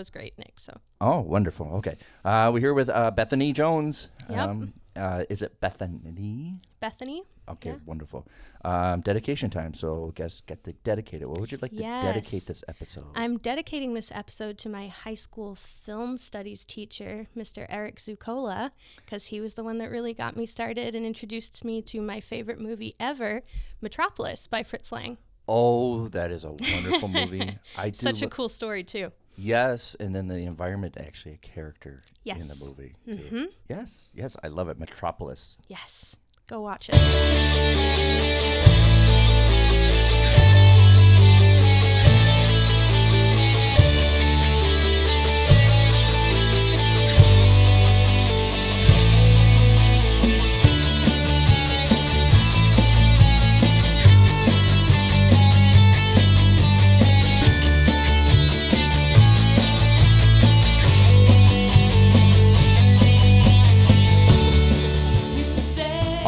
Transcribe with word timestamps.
was 0.00 0.10
great, 0.10 0.34
Nick. 0.38 0.54
So 0.58 0.72
Oh, 1.00 1.20
wonderful. 1.20 1.66
Okay. 1.80 1.96
Uh, 2.24 2.50
we're 2.52 2.60
here 2.66 2.74
with 2.74 2.88
uh, 2.88 3.10
Bethany 3.10 3.52
Jones. 3.52 4.08
Yep. 4.28 4.38
Um, 4.48 4.72
uh, 4.96 5.24
is 5.30 5.40
it 5.42 5.60
Bethany? 5.60 6.56
Bethany. 6.80 7.22
Okay, 7.48 7.70
Yeah. 7.70 7.76
wonderful. 7.86 8.26
Um, 8.64 9.00
dedication 9.00 9.50
time. 9.50 9.72
So, 9.74 10.12
guess 10.14 10.42
get 10.46 10.62
to 10.64 10.72
dedicate 10.90 11.20
it. 11.22 11.28
What 11.28 11.40
would 11.40 11.50
you 11.52 11.58
like 11.62 11.72
to 11.72 11.78
dedicate 12.08 12.44
this 12.46 12.62
episode? 12.68 13.06
I'm 13.14 13.38
dedicating 13.38 13.94
this 13.94 14.10
episode 14.14 14.56
to 14.58 14.68
my 14.68 14.86
high 14.88 15.14
school 15.26 15.54
film 15.54 16.16
studies 16.18 16.64
teacher, 16.64 17.26
Mr. 17.36 17.66
Eric 17.68 17.96
Zucola, 17.96 18.70
because 18.96 19.26
he 19.26 19.40
was 19.40 19.54
the 19.54 19.64
one 19.64 19.78
that 19.78 19.90
really 19.90 20.14
got 20.14 20.36
me 20.36 20.46
started 20.46 20.94
and 20.94 21.04
introduced 21.06 21.64
me 21.64 21.82
to 21.82 22.00
my 22.00 22.20
favorite 22.20 22.60
movie 22.60 22.94
ever, 23.00 23.42
Metropolis 23.80 24.46
by 24.46 24.62
Fritz 24.62 24.92
Lang. 24.92 25.16
oh, 25.48 26.06
that 26.08 26.30
is 26.30 26.44
a 26.44 26.52
wonderful 26.52 27.08
movie. 27.08 27.58
I 27.78 27.90
do. 27.90 27.96
Such 27.96 28.22
a 28.22 28.28
cool 28.28 28.48
story, 28.48 28.84
too. 28.84 29.10
Yes, 29.36 29.96
and 30.00 30.14
then 30.14 30.28
the 30.28 30.36
environment 30.36 30.96
actually 30.98 31.34
a 31.34 31.38
character 31.38 32.02
in 32.24 32.38
the 32.40 32.64
movie. 32.64 32.94
Mhm. 33.06 33.48
Yes, 33.68 34.08
yes, 34.14 34.36
I 34.42 34.48
love 34.48 34.68
it. 34.68 34.78
Metropolis. 34.78 35.56
Yes. 35.68 36.16
Go 36.48 36.60
watch 36.60 36.88
it. 36.92 36.98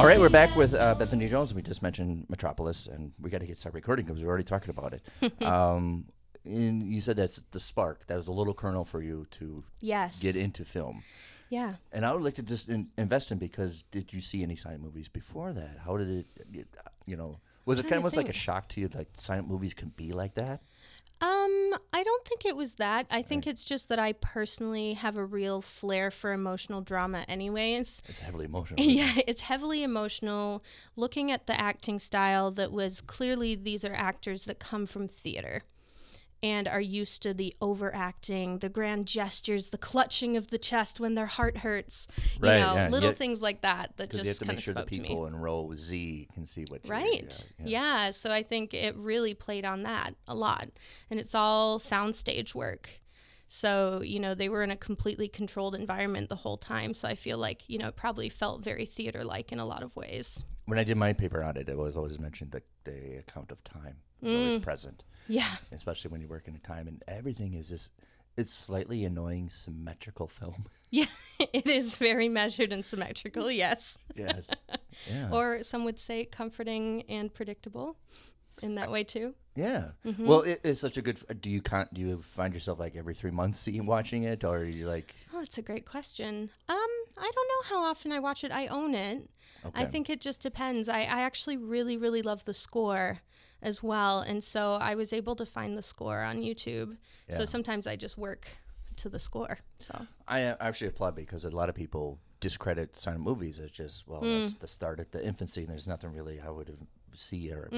All 0.02 0.08
right, 0.08 0.18
we're 0.18 0.30
back 0.30 0.56
with 0.56 0.74
uh, 0.74 0.96
Bethany 0.96 1.28
Jones. 1.28 1.54
We 1.54 1.62
just 1.62 1.80
mentioned 1.80 2.26
Metropolis, 2.28 2.88
and 2.88 3.12
we 3.20 3.30
got 3.30 3.38
to 3.38 3.46
get 3.46 3.56
started 3.56 3.76
recording 3.76 4.04
because 4.04 4.20
we're 4.20 4.30
already 4.30 4.42
talking 4.42 4.70
about 4.70 4.94
it. 4.94 5.42
um, 5.46 6.06
and 6.44 6.92
you 6.92 7.00
said 7.00 7.14
that's 7.14 7.44
the 7.52 7.60
spark. 7.60 8.04
That 8.08 8.16
was 8.16 8.26
a 8.26 8.32
little 8.32 8.52
kernel 8.52 8.84
for 8.84 9.00
you 9.00 9.28
to 9.30 9.62
Yes. 9.80 10.18
get 10.18 10.34
into 10.34 10.64
film. 10.64 11.04
Yeah. 11.50 11.74
And 11.92 12.04
I 12.04 12.12
would 12.12 12.22
like 12.22 12.34
to 12.34 12.42
just 12.42 12.68
in, 12.68 12.88
invest 12.98 13.30
in 13.30 13.38
because 13.38 13.84
did 13.92 14.12
you 14.12 14.20
see 14.20 14.42
any 14.42 14.56
silent 14.56 14.82
movies 14.82 15.06
before 15.06 15.52
that? 15.52 15.78
How 15.84 15.96
did 15.96 16.10
it, 16.10 16.26
it 16.52 16.66
you 17.06 17.16
know, 17.16 17.38
was 17.64 17.78
it 17.78 17.84
kind 17.84 17.98
of 17.98 18.02
was 18.02 18.16
like 18.16 18.28
a 18.28 18.32
shock 18.32 18.68
to 18.70 18.80
you 18.80 18.88
like 18.92 19.06
silent 19.18 19.46
movies 19.46 19.72
can 19.72 19.90
be 19.90 20.10
like 20.10 20.34
that? 20.34 20.62
Um, 21.22 21.74
I 21.92 22.02
don't 22.02 22.24
think 22.24 22.44
it 22.44 22.56
was 22.56 22.74
that. 22.74 23.06
I 23.08 23.22
think 23.22 23.46
it's 23.46 23.64
just 23.64 23.88
that 23.90 24.00
I 24.00 24.12
personally 24.14 24.94
have 24.94 25.16
a 25.16 25.24
real 25.24 25.62
flair 25.62 26.10
for 26.10 26.32
emotional 26.32 26.80
drama 26.80 27.24
anyways. 27.28 28.02
It's 28.08 28.18
heavily 28.18 28.44
emotional. 28.46 28.82
Yeah, 28.92 29.12
it's 29.28 29.42
heavily 29.42 29.84
emotional. 29.84 30.64
Looking 30.96 31.30
at 31.30 31.46
the 31.46 31.58
acting 31.58 32.00
style 32.00 32.50
that 32.52 32.72
was 32.72 33.00
clearly 33.00 33.54
these 33.54 33.84
are 33.84 33.94
actors 33.94 34.46
that 34.46 34.58
come 34.58 34.84
from 34.84 35.06
theater 35.06 35.62
and 36.42 36.66
are 36.66 36.80
used 36.80 37.22
to 37.22 37.32
the 37.34 37.54
overacting, 37.60 38.58
the 38.58 38.68
grand 38.68 39.06
gestures, 39.06 39.70
the 39.70 39.78
clutching 39.78 40.36
of 40.36 40.48
the 40.48 40.58
chest 40.58 40.98
when 41.00 41.14
their 41.14 41.26
heart 41.26 41.58
hurts. 41.58 42.08
You 42.36 42.42
Right, 42.42 42.56
know, 42.58 42.74
yeah, 42.74 42.88
little 42.88 43.12
things 43.12 43.40
like 43.42 43.60
that 43.62 43.96
that 43.96 44.10
just 44.10 44.24
you 44.24 44.28
have 44.30 44.38
to 44.38 44.44
make 44.46 44.60
sure 44.60 44.74
the 44.74 44.80
spoke 44.80 44.90
to 44.90 45.00
me. 45.00 45.08
people 45.08 45.26
in 45.26 45.36
row 45.36 45.70
Z 45.76 46.28
can 46.34 46.46
see 46.46 46.64
what 46.68 46.84
you're 46.84 46.92
Right. 46.96 47.46
yeah, 47.64 47.66
Yeah. 48.06 48.10
So 48.10 48.32
I 48.32 48.42
think 48.42 48.74
it 48.74 48.96
really 48.96 49.34
played 49.34 49.64
on 49.64 49.84
that 49.84 50.14
a 50.26 50.34
lot. 50.34 50.68
And 51.10 51.20
it's 51.20 51.34
all 51.34 51.78
soundstage 51.78 52.54
work. 52.54 52.90
So, 53.48 54.00
you 54.02 54.18
know, 54.18 54.34
they 54.34 54.48
were 54.48 54.62
in 54.62 54.70
a 54.70 54.76
completely 54.76 55.28
controlled 55.28 55.74
environment 55.74 56.28
the 56.30 56.36
whole 56.36 56.56
time. 56.56 56.94
So 56.94 57.06
I 57.06 57.14
feel 57.14 57.36
like, 57.36 57.68
you 57.68 57.76
know, 57.78 57.88
it 57.88 57.96
probably 57.96 58.30
felt 58.30 58.64
very 58.64 58.86
theater 58.86 59.24
like 59.24 59.52
in 59.52 59.58
a 59.58 59.66
lot 59.66 59.82
of 59.82 59.94
ways. 59.94 60.42
When 60.64 60.78
I 60.78 60.84
did 60.84 60.96
my 60.96 61.12
paper 61.12 61.42
on 61.42 61.56
it, 61.58 61.68
it 61.68 61.76
was 61.76 61.96
always 61.96 62.18
mentioned 62.18 62.52
that 62.52 62.62
the 62.84 63.18
account 63.18 63.50
of 63.52 63.62
time 63.62 63.96
is 64.22 64.32
always 64.32 64.56
Mm. 64.56 64.62
present, 64.62 65.04
Yeah. 65.32 65.54
especially 65.72 66.10
when 66.12 66.20
you 66.20 66.28
work 66.28 66.46
in 66.48 66.54
a 66.54 66.58
time 66.58 66.86
and 66.88 67.02
everything 67.08 67.54
is 67.54 67.68
just. 67.68 67.90
It's 68.34 68.50
slightly 68.52 69.04
annoying 69.04 69.50
symmetrical 69.50 70.26
film. 70.26 70.66
Yeah. 70.90 71.06
It 71.52 71.66
is 71.66 71.94
very 71.94 72.28
measured 72.28 72.72
and 72.72 72.84
symmetrical. 72.84 73.50
Yes. 73.50 73.98
yes. 74.14 74.48
Yeah. 75.10 75.30
Or 75.30 75.62
some 75.62 75.84
would 75.84 75.98
say 75.98 76.24
comforting 76.24 77.02
and 77.08 77.32
predictable 77.32 77.96
in 78.62 78.74
that 78.76 78.90
way 78.90 79.04
too. 79.04 79.34
Yeah. 79.54 79.84
Mm-hmm. 80.06 80.26
Well, 80.26 80.42
it, 80.42 80.60
it's 80.64 80.80
such 80.80 80.96
a 80.98 81.02
good. 81.02 81.18
Do 81.40 81.50
you 81.50 81.60
con- 81.62 81.88
Do 81.92 82.00
you 82.00 82.22
find 82.36 82.52
yourself 82.54 82.78
like 82.78 82.94
every 82.96 83.14
three 83.14 83.30
months 83.30 83.58
seeing 83.58 83.86
watching 83.86 84.22
it, 84.24 84.44
or 84.44 84.58
are 84.58 84.64
you 84.64 84.86
like? 84.88 85.14
Oh, 85.32 85.40
that's 85.40 85.58
a 85.58 85.62
great 85.62 85.86
question. 85.86 86.50
Um, 86.68 86.92
I 87.18 87.30
don't 87.36 87.48
know 87.52 87.62
how 87.76 87.82
often 87.90 88.12
I 88.12 88.18
watch 88.18 88.44
it. 88.44 88.52
I 88.52 88.66
own 88.68 88.94
it. 88.94 89.28
Okay. 89.64 89.82
I 89.82 89.84
think 89.86 90.08
it 90.10 90.20
just 90.20 90.40
depends. 90.42 90.88
I, 90.88 91.00
I 91.00 91.20
actually 91.22 91.56
really, 91.56 91.96
really 91.96 92.22
love 92.22 92.44
the 92.44 92.54
score 92.54 93.20
as 93.62 93.82
well. 93.82 94.20
And 94.20 94.42
so 94.42 94.72
I 94.74 94.94
was 94.94 95.12
able 95.12 95.36
to 95.36 95.46
find 95.46 95.76
the 95.78 95.82
score 95.82 96.20
on 96.22 96.38
YouTube. 96.42 96.96
Yeah. 97.28 97.36
So 97.36 97.44
sometimes 97.44 97.86
I 97.86 97.96
just 97.96 98.18
work 98.18 98.46
to 98.96 99.08
the 99.08 99.18
score. 99.18 99.58
So 99.78 100.06
I 100.28 100.42
uh, 100.44 100.56
actually 100.60 100.88
applaud 100.88 101.14
because 101.14 101.44
a 101.44 101.50
lot 101.50 101.68
of 101.68 101.74
people 101.74 102.18
discredit 102.40 102.98
silent 102.98 103.22
movies 103.22 103.58
as 103.60 103.70
just 103.70 104.06
well, 104.08 104.20
Mm. 104.22 104.40
that's 104.42 104.54
the 104.54 104.68
start 104.68 104.98
at 105.00 105.12
the 105.12 105.24
infancy, 105.24 105.60
and 105.62 105.70
there's 105.70 105.86
nothing 105.86 106.12
really 106.12 106.40
I 106.40 106.50
would 106.50 106.76
see 107.14 107.50
or 107.52 107.68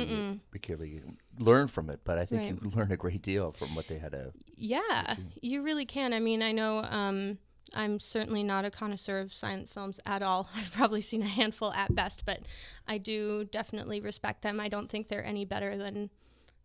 particularly 0.50 1.03
learn 1.39 1.69
from 1.69 1.91
it. 1.91 2.01
But 2.05 2.19
I 2.19 2.25
think 2.25 2.43
you 2.62 2.71
learn 2.75 2.91
a 2.91 2.97
great 2.97 3.22
deal 3.22 3.53
from 3.53 3.75
what 3.75 3.89
they 3.89 3.99
had 3.99 4.12
to. 4.12 4.33
yeah, 4.56 5.16
you 5.43 5.62
really 5.62 5.84
can. 5.84 6.12
I 6.12 6.21
mean, 6.21 6.43
I 6.43 6.53
know 6.53 6.78
um, 6.84 7.39
I'm 7.73 7.99
certainly 7.99 8.43
not 8.43 8.65
a 8.65 8.71
connoisseur 8.71 9.21
of 9.21 9.33
silent 9.35 9.69
films 9.71 9.99
at 10.05 10.23
all. 10.23 10.49
I've 10.57 10.73
probably 10.73 11.01
seen 11.01 11.23
a 11.23 11.27
handful 11.29 11.73
at 11.73 11.95
best, 11.95 12.25
but 12.27 12.41
I 12.87 12.99
do 12.99 13.45
definitely 13.45 14.01
respect 14.01 14.43
them. 14.43 14.61
I 14.61 14.69
don't 14.69 14.91
think 14.91 15.09
they're 15.09 15.25
any 15.25 15.45
better 15.45 15.77
than 15.77 16.11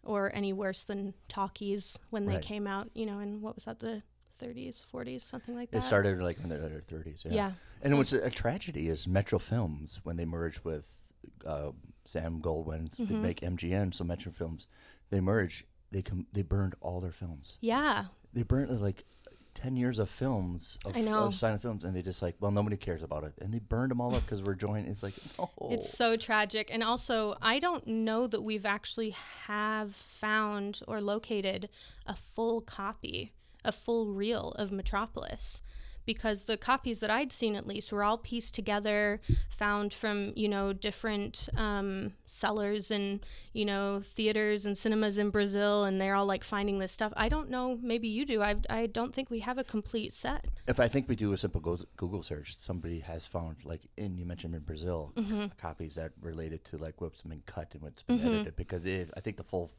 or 0.04 0.34
any 0.36 0.54
worse 0.54 0.84
than 0.86 1.14
talkies 1.28 2.00
when 2.10 2.26
they 2.26 2.36
Right. 2.36 2.44
came 2.44 2.68
out, 2.68 2.90
you 2.94 3.06
know, 3.06 3.20
in 3.20 3.42
what 3.42 3.56
was 3.56 3.66
that, 3.66 3.80
the 3.80 4.02
30s, 4.42 4.84
40s, 4.86 5.22
something 5.22 5.56
like 5.56 5.72
that? 5.72 5.82
They 5.82 5.86
started 5.86 6.22
like 6.22 6.40
in 6.42 6.50
their 6.50 6.60
their 6.60 6.82
30s. 6.82 7.26
Yeah. 7.26 7.32
Yeah. 7.34 7.52
And 7.82 7.98
what's 7.98 8.14
a, 8.14 8.30
tragedy 8.30 8.88
is 8.90 9.08
Metro 9.08 9.40
Films 9.40 10.00
when 10.04 10.16
they 10.18 10.26
merged 10.26 10.64
with 10.64 10.94
uh, 11.46 11.72
Sam 12.06 12.42
Goldwyn 12.42 12.92
to 12.94 13.04
Mm-hmm. 13.04 13.22
make 13.22 13.42
MGM. 13.42 13.94
So 13.94 14.04
Metro 14.04 14.32
Films, 14.32 14.68
they 15.10 15.20
merged. 15.22 15.66
They 15.92 16.02
com- 16.02 16.28
they 16.34 16.44
burned 16.44 16.76
all 16.82 17.00
their 17.02 17.12
films. 17.12 17.58
Yeah. 17.62 18.06
They 18.34 18.44
burnt 18.44 18.70
uh, 18.72 18.76
like. 18.76 19.04
10 19.62 19.76
years 19.76 20.00
of 20.00 20.10
films 20.10 20.78
of, 20.86 20.96
I 20.96 21.02
know. 21.02 21.26
of 21.26 21.36
silent 21.36 21.62
films 21.62 21.84
and 21.84 21.94
they 21.94 22.02
just 22.02 22.22
like 22.22 22.36
well 22.40 22.52
nobody 22.52 22.78
cares 22.78 23.04
about 23.04 23.26
it 23.26 23.34
and 23.42 23.54
they 23.54 23.60
burned 23.60 23.92
them 23.92 24.00
all 24.00 24.16
up 24.16 24.22
because 24.22 24.42
we're 24.42 24.54
joining 24.56 24.86
it's 24.86 25.04
like 25.04 25.14
no 25.40 25.50
It's 25.70 25.90
so 25.98 26.16
tragic. 26.16 26.70
And 26.72 26.82
also, 26.82 27.36
I 27.42 27.60
don't 27.60 27.86
know 27.86 28.26
that 28.28 28.42
we've 28.42 28.66
actually 28.66 29.12
have 29.48 29.94
found 29.94 30.82
or 30.88 31.02
located 31.02 31.68
a 32.08 32.16
full 32.16 32.62
copy, 32.62 33.34
a 33.66 33.72
full 33.72 34.08
reel 34.08 34.52
of 34.58 34.72
Metropolis. 34.72 35.62
Because 36.06 36.46
the 36.46 36.58
copies 36.58 37.00
that 37.02 37.10
I'd 37.12 37.32
seen, 37.32 37.56
at 37.56 37.68
least, 37.68 37.92
were 37.92 38.04
all 38.04 38.18
pieced 38.18 38.56
together, 38.56 39.22
found 39.50 39.94
from 39.94 40.34
you 40.36 40.48
know 40.50 40.74
different 40.74 41.48
um, 41.56 42.14
sellers 42.28 42.90
and 42.92 43.20
you 43.54 43.66
know 43.66 44.02
theaters 44.04 44.66
and 44.66 44.78
cinemas 44.78 45.18
in 45.18 45.30
Brazil, 45.30 45.84
and 45.84 46.00
they're 46.02 46.16
all 46.16 46.26
like 46.26 46.44
finding 46.44 46.80
this 46.80 46.92
stuff. 46.92 47.14
I 47.16 47.30
don't 47.30 47.50
know. 47.50 47.78
Maybe 47.82 48.08
you 48.08 48.26
do. 48.26 48.42
I 48.42 48.56
I 48.70 48.88
don't 48.88 49.14
think 49.14 49.30
we 49.30 49.40
have 49.40 49.58
a 49.58 49.64
complete 49.64 50.14
set. 50.14 50.46
if 50.68 50.80
i 50.80 50.88
think 50.88 51.08
we 51.10 51.16
do 51.16 51.34
a 51.34 51.38
simple 51.38 51.62
google 51.98 52.22
search 52.24 52.58
somebody 52.62 53.00
has 53.00 53.26
found 53.28 53.56
like 53.66 53.82
in 53.98 54.18
you 54.18 54.26
mentioned 54.26 54.54
in 54.56 54.62
brazil 54.62 55.12
Mm-hmm. 55.18 55.46
copies 55.58 55.96
that 55.96 56.12
related 56.22 56.64
to 56.66 56.78
like 56.78 57.02
what's 57.02 57.22
been 57.24 57.42
cut 57.46 57.70
and 57.74 57.82
what's 57.84 58.04
been 58.04 58.22
edited 58.22 58.56
because 58.56 58.86
if, 58.86 59.10
i 59.18 59.20
think 59.20 59.38
the 59.38 59.44
full 59.44 59.72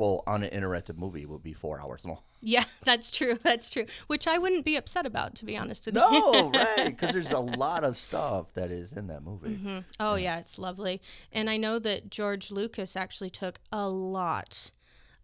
full 0.00 0.24
uninterrupted 0.26 0.98
movie 0.98 1.26
would 1.26 1.42
be 1.42 1.52
four 1.52 1.78
hours 1.78 2.06
long 2.06 2.22
Yeah, 2.40 2.64
that's 2.84 3.10
true. 3.10 3.38
That's 3.42 3.68
true. 3.68 3.84
Which 4.06 4.26
I 4.26 4.38
wouldn't 4.38 4.64
be 4.64 4.76
upset 4.76 5.04
about, 5.04 5.34
to 5.36 5.44
be 5.44 5.58
honest 5.58 5.84
with 5.84 5.94
you. 5.94 6.00
no 6.00 6.50
right 6.50 6.86
because 6.86 7.12
there's 7.12 7.32
a 7.32 7.38
lot 7.38 7.84
of 7.84 7.98
stuff 7.98 8.46
that 8.54 8.70
is 8.70 8.94
in 8.94 9.08
that 9.08 9.22
movie 9.22 9.84
Oh 10.00 10.14
yeah, 10.14 10.38
it's 10.38 10.58
lovely. 10.58 11.02
And 11.32 11.50
I 11.50 11.58
know 11.58 11.78
that 11.80 12.08
George 12.08 12.50
Lucas 12.50 12.96
actually 12.96 13.28
took 13.28 13.60
a 13.70 13.90
lot 13.90 14.70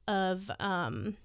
of 0.07 0.51
um, 0.61 1.17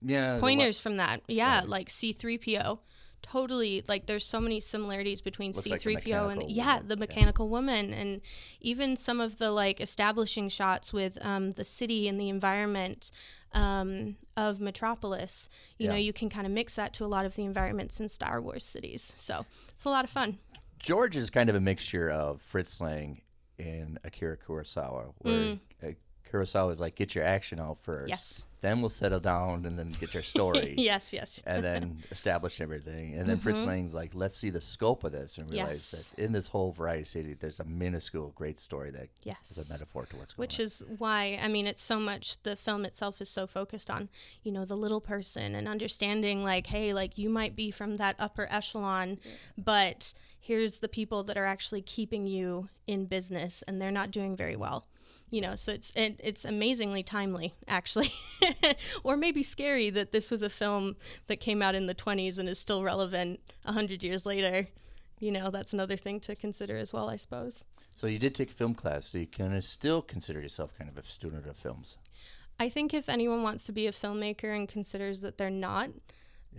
yeah 0.00 0.38
pointers 0.40 0.80
from 0.80 0.96
that. 0.96 1.20
Yeah, 1.28 1.60
like 1.66 1.88
C3PO. 1.88 2.78
Totally, 3.22 3.82
like 3.88 4.06
there's 4.06 4.24
so 4.24 4.40
many 4.40 4.58
similarities 4.60 5.20
between 5.20 5.52
Looks 5.52 5.66
like 5.66 5.84
a 5.84 5.88
C3PO 5.88 6.30
and 6.30 6.38
mechanical 6.38 6.46
yeah, 6.50 6.74
woman. 6.74 6.88
the 6.88 6.94
Yeah. 6.94 6.98
mechanical 7.00 7.48
woman, 7.48 7.92
and 7.92 8.20
even 8.60 8.96
some 8.96 9.20
of 9.20 9.38
the 9.38 9.50
like 9.50 9.80
establishing 9.80 10.48
shots 10.48 10.92
with 10.92 11.18
um, 11.24 11.52
the 11.52 11.64
city 11.64 12.08
and 12.08 12.18
the 12.18 12.28
environment 12.30 13.10
um, 13.52 14.16
of 14.36 14.60
Metropolis. 14.60 15.48
You 15.78 15.88
know, 15.88 15.94
you 15.94 16.12
can 16.12 16.28
kind 16.30 16.46
of 16.46 16.52
mix 16.52 16.74
that 16.76 16.92
to 16.94 17.04
a 17.04 17.06
lot 17.06 17.24
of 17.26 17.34
the 17.36 17.44
environments 17.44 18.00
in 18.00 18.08
Star 18.08 18.40
Wars 18.40 18.64
cities. 18.64 19.12
So 19.16 19.44
it's 19.70 19.84
a 19.84 19.90
lot 19.90 20.04
of 20.04 20.10
fun. 20.10 20.38
george 20.78 21.16
is 21.16 21.28
kind 21.28 21.50
of 21.50 21.56
a 21.56 21.60
mixture 21.60 22.08
of 22.10 22.40
fritz 22.40 22.80
lang 22.80 23.20
and 23.58 23.98
akira 24.04 24.36
kurosawa 24.36 25.12
where 25.18 25.58
uh, 25.82 25.88
kurosawa 26.30 26.70
is 26.70 26.78
like 26.78 26.94
get 26.94 27.14
your 27.16 27.24
action 27.24 27.58
out 27.58 27.78
first 27.82 28.06
Mm. 28.06 28.10
Yes. 28.10 28.46
Then 28.60 28.80
we'll 28.80 28.88
settle 28.88 29.20
down 29.20 29.64
and 29.66 29.78
then 29.78 29.92
get 30.00 30.14
your 30.14 30.22
story. 30.22 30.74
yes, 30.78 31.12
yes. 31.12 31.42
and 31.46 31.62
then 31.64 32.02
establish 32.10 32.60
everything. 32.60 33.14
And 33.14 33.28
then 33.28 33.38
Fritz 33.38 33.64
Lang's 33.64 33.94
like, 33.94 34.12
let's 34.14 34.36
see 34.36 34.50
the 34.50 34.60
scope 34.60 35.04
of 35.04 35.12
this 35.12 35.38
and 35.38 35.50
realize 35.50 35.68
Mm-hmm. 35.78 35.96
Yes. 35.96 36.14
that 36.16 36.22
in 36.24 36.32
this 36.32 36.46
whole 36.48 36.72
variety 36.72 37.04
city, 37.04 37.34
there's 37.38 37.60
a 37.60 37.64
minuscule 37.64 38.32
great 38.34 38.58
story 38.60 38.90
that 38.90 39.04
is 39.04 39.08
Yes. 39.24 39.68
a 39.68 39.72
metaphor 39.72 40.06
to 40.06 40.16
what's 40.16 40.32
going 40.32 40.42
on. 40.42 40.48
Which 40.48 40.58
on. 40.60 40.66
is 40.66 40.84
why, 40.98 41.38
I 41.42 41.48
mean, 41.48 41.66
it's 41.66 41.82
so 41.82 41.98
much, 42.00 42.42
the 42.42 42.56
film 42.56 42.84
itself 42.84 43.20
is 43.20 43.28
so 43.28 43.46
focused 43.46 43.90
on, 43.90 44.08
you 44.42 44.50
know, 44.52 44.64
the 44.64 44.76
little 44.76 45.00
person 45.00 45.54
and 45.54 45.68
understanding, 45.68 46.42
like, 46.42 46.66
hey, 46.68 46.92
like, 46.92 47.16
you 47.18 47.28
might 47.28 47.54
be 47.54 47.70
from 47.70 47.96
that 47.98 48.16
upper 48.18 48.48
echelon, 48.50 49.18
but 49.56 50.12
here's 50.40 50.78
the 50.78 50.88
people 50.88 51.22
that 51.24 51.36
are 51.36 51.44
actually 51.46 51.82
keeping 51.82 52.26
you 52.26 52.68
in 52.86 53.04
business 53.06 53.62
and 53.68 53.80
they're 53.80 53.90
not 53.90 54.10
doing 54.10 54.36
very 54.36 54.56
well. 54.56 54.84
You 55.30 55.42
know, 55.42 55.56
so 55.56 55.72
it's 55.72 55.92
it, 55.94 56.20
it's 56.22 56.44
amazingly 56.44 57.02
timely, 57.02 57.54
actually, 57.66 58.12
or 59.04 59.16
maybe 59.16 59.42
scary 59.42 59.90
that 59.90 60.12
this 60.12 60.30
was 60.30 60.42
a 60.42 60.50
film 60.50 60.96
that 61.26 61.36
came 61.36 61.60
out 61.60 61.74
in 61.74 61.86
the 61.86 61.94
20s 61.94 62.38
and 62.38 62.48
is 62.48 62.58
still 62.58 62.82
relevant 62.82 63.40
hundred 63.66 64.02
years 64.02 64.24
later. 64.24 64.68
You 65.20 65.32
know, 65.32 65.50
that's 65.50 65.72
another 65.72 65.96
thing 65.96 66.20
to 66.20 66.34
consider 66.34 66.76
as 66.76 66.92
well, 66.92 67.10
I 67.10 67.16
suppose. 67.16 67.64
So 67.94 68.06
you 68.06 68.18
did 68.18 68.34
take 68.34 68.50
film 68.50 68.74
class, 68.74 69.10
so 69.10 69.18
you 69.18 69.26
kind 69.26 69.56
of 69.56 69.64
still 69.64 70.00
consider 70.00 70.40
yourself 70.40 70.76
kind 70.78 70.88
of 70.88 70.96
a 70.96 71.04
student 71.04 71.46
of 71.46 71.56
films. 71.56 71.96
I 72.60 72.68
think 72.68 72.94
if 72.94 73.08
anyone 73.08 73.42
wants 73.42 73.64
to 73.64 73.72
be 73.72 73.86
a 73.86 73.92
filmmaker 73.92 74.54
and 74.54 74.68
considers 74.68 75.20
that 75.20 75.36
they're 75.36 75.50
not 75.50 75.90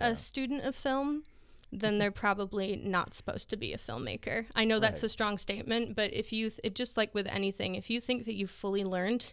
a 0.00 0.16
student 0.16 0.64
of 0.64 0.74
film, 0.74 1.24
then 1.72 1.98
they're 1.98 2.10
probably 2.10 2.76
not 2.76 3.14
supposed 3.14 3.48
to 3.50 3.56
be 3.56 3.72
a 3.72 3.78
filmmaker. 3.78 4.46
I 4.54 4.64
know 4.64 4.78
that's 4.80 5.02
Right. 5.02 5.06
a 5.06 5.08
strong 5.10 5.38
statement, 5.38 5.94
but 5.94 6.12
if 6.12 6.32
you, 6.32 6.50
th- 6.50 6.60
it 6.64 6.74
just 6.74 6.96
like 6.96 7.14
with 7.14 7.26
anything, 7.28 7.74
if 7.76 7.88
you 7.90 8.00
think 8.00 8.24
that 8.24 8.34
you've 8.34 8.50
fully 8.50 8.84
learned 8.84 9.32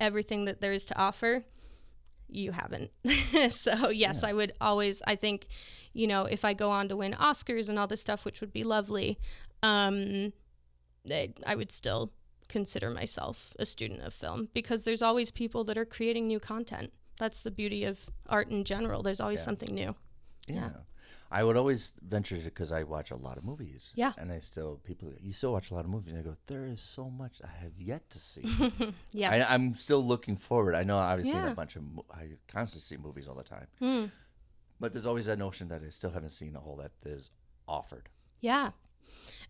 everything 0.00 0.44
that 0.44 0.60
there 0.60 0.72
is 0.72 0.84
to 0.86 0.98
offer, 0.98 1.44
you 2.28 2.52
haven't. 2.52 2.90
so, 3.50 3.88
yes, 3.90 4.22
I 4.24 4.32
would 4.32 4.52
always, 4.60 5.00
I 5.06 5.14
think, 5.14 5.46
you 5.92 6.06
know, 6.06 6.24
if 6.24 6.44
I 6.44 6.52
go 6.52 6.70
on 6.70 6.88
to 6.88 6.96
win 6.96 7.12
Oscars 7.12 7.68
and 7.68 7.78
all 7.78 7.86
this 7.86 8.00
stuff, 8.00 8.24
which 8.24 8.40
would 8.40 8.52
be 8.52 8.64
lovely, 8.64 9.18
um, 9.62 10.32
I, 11.10 11.32
I 11.46 11.54
would 11.54 11.70
still 11.72 12.12
consider 12.48 12.90
myself 12.90 13.54
a 13.58 13.64
student 13.64 14.02
of 14.02 14.12
film 14.12 14.48
because 14.52 14.84
there's 14.84 15.00
always 15.02 15.30
people 15.30 15.64
that 15.64 15.78
are 15.78 15.84
creating 15.86 16.26
new 16.26 16.40
content. 16.40 16.92
That's 17.18 17.40
the 17.40 17.50
beauty 17.50 17.84
of 17.84 18.10
art 18.28 18.50
in 18.50 18.64
general. 18.64 19.02
There's 19.02 19.20
always 19.20 19.40
Yeah. 19.40 19.44
something 19.44 19.74
new. 19.74 19.94
Yeah. 20.48 20.70
I 21.34 21.42
would 21.42 21.56
always 21.56 21.92
venture 22.00 22.36
to 22.38 22.44
because 22.44 22.70
I 22.70 22.84
watch 22.84 23.10
a 23.10 23.16
lot 23.16 23.36
of 23.38 23.44
movies. 23.44 23.92
Yeah. 23.96 24.12
And 24.16 24.30
I 24.30 24.38
still, 24.38 24.80
people, 24.84 25.12
you 25.20 25.32
still 25.32 25.52
watch 25.52 25.72
a 25.72 25.74
lot 25.74 25.84
of 25.84 25.90
movies. 25.90 26.12
And 26.12 26.20
I 26.20 26.22
go, 26.22 26.36
there 26.46 26.64
is 26.66 26.80
so 26.80 27.10
much 27.10 27.40
I 27.42 27.50
have 27.62 27.72
yet 27.78 28.08
to 28.10 28.18
see. 28.20 28.44
Yes. 29.12 29.32
I, 29.50 29.54
I'm 29.54 29.74
still 29.74 30.04
looking 30.04 30.36
forward. 30.36 30.74
I 30.76 30.84
know 30.84 30.96
obviously 30.96 31.34
Yeah. 31.40 31.50
a 31.50 31.54
bunch 31.54 31.74
of, 31.74 31.82
I 32.12 32.28
constantly 32.46 32.82
see 32.84 33.02
movies 33.02 33.26
all 33.26 33.34
the 33.34 33.42
time. 33.42 33.66
Hmm. 33.80 34.04
But 34.78 34.92
there's 34.92 35.06
always 35.06 35.26
that 35.26 35.38
notion 35.38 35.66
that 35.68 35.82
I 35.84 35.88
still 35.88 36.10
haven't 36.10 36.30
seen 36.30 36.54
a 36.54 36.60
whole 36.60 36.76
that 36.76 36.92
is 37.04 37.30
offered. 37.66 38.08
Yeah. 38.40 38.70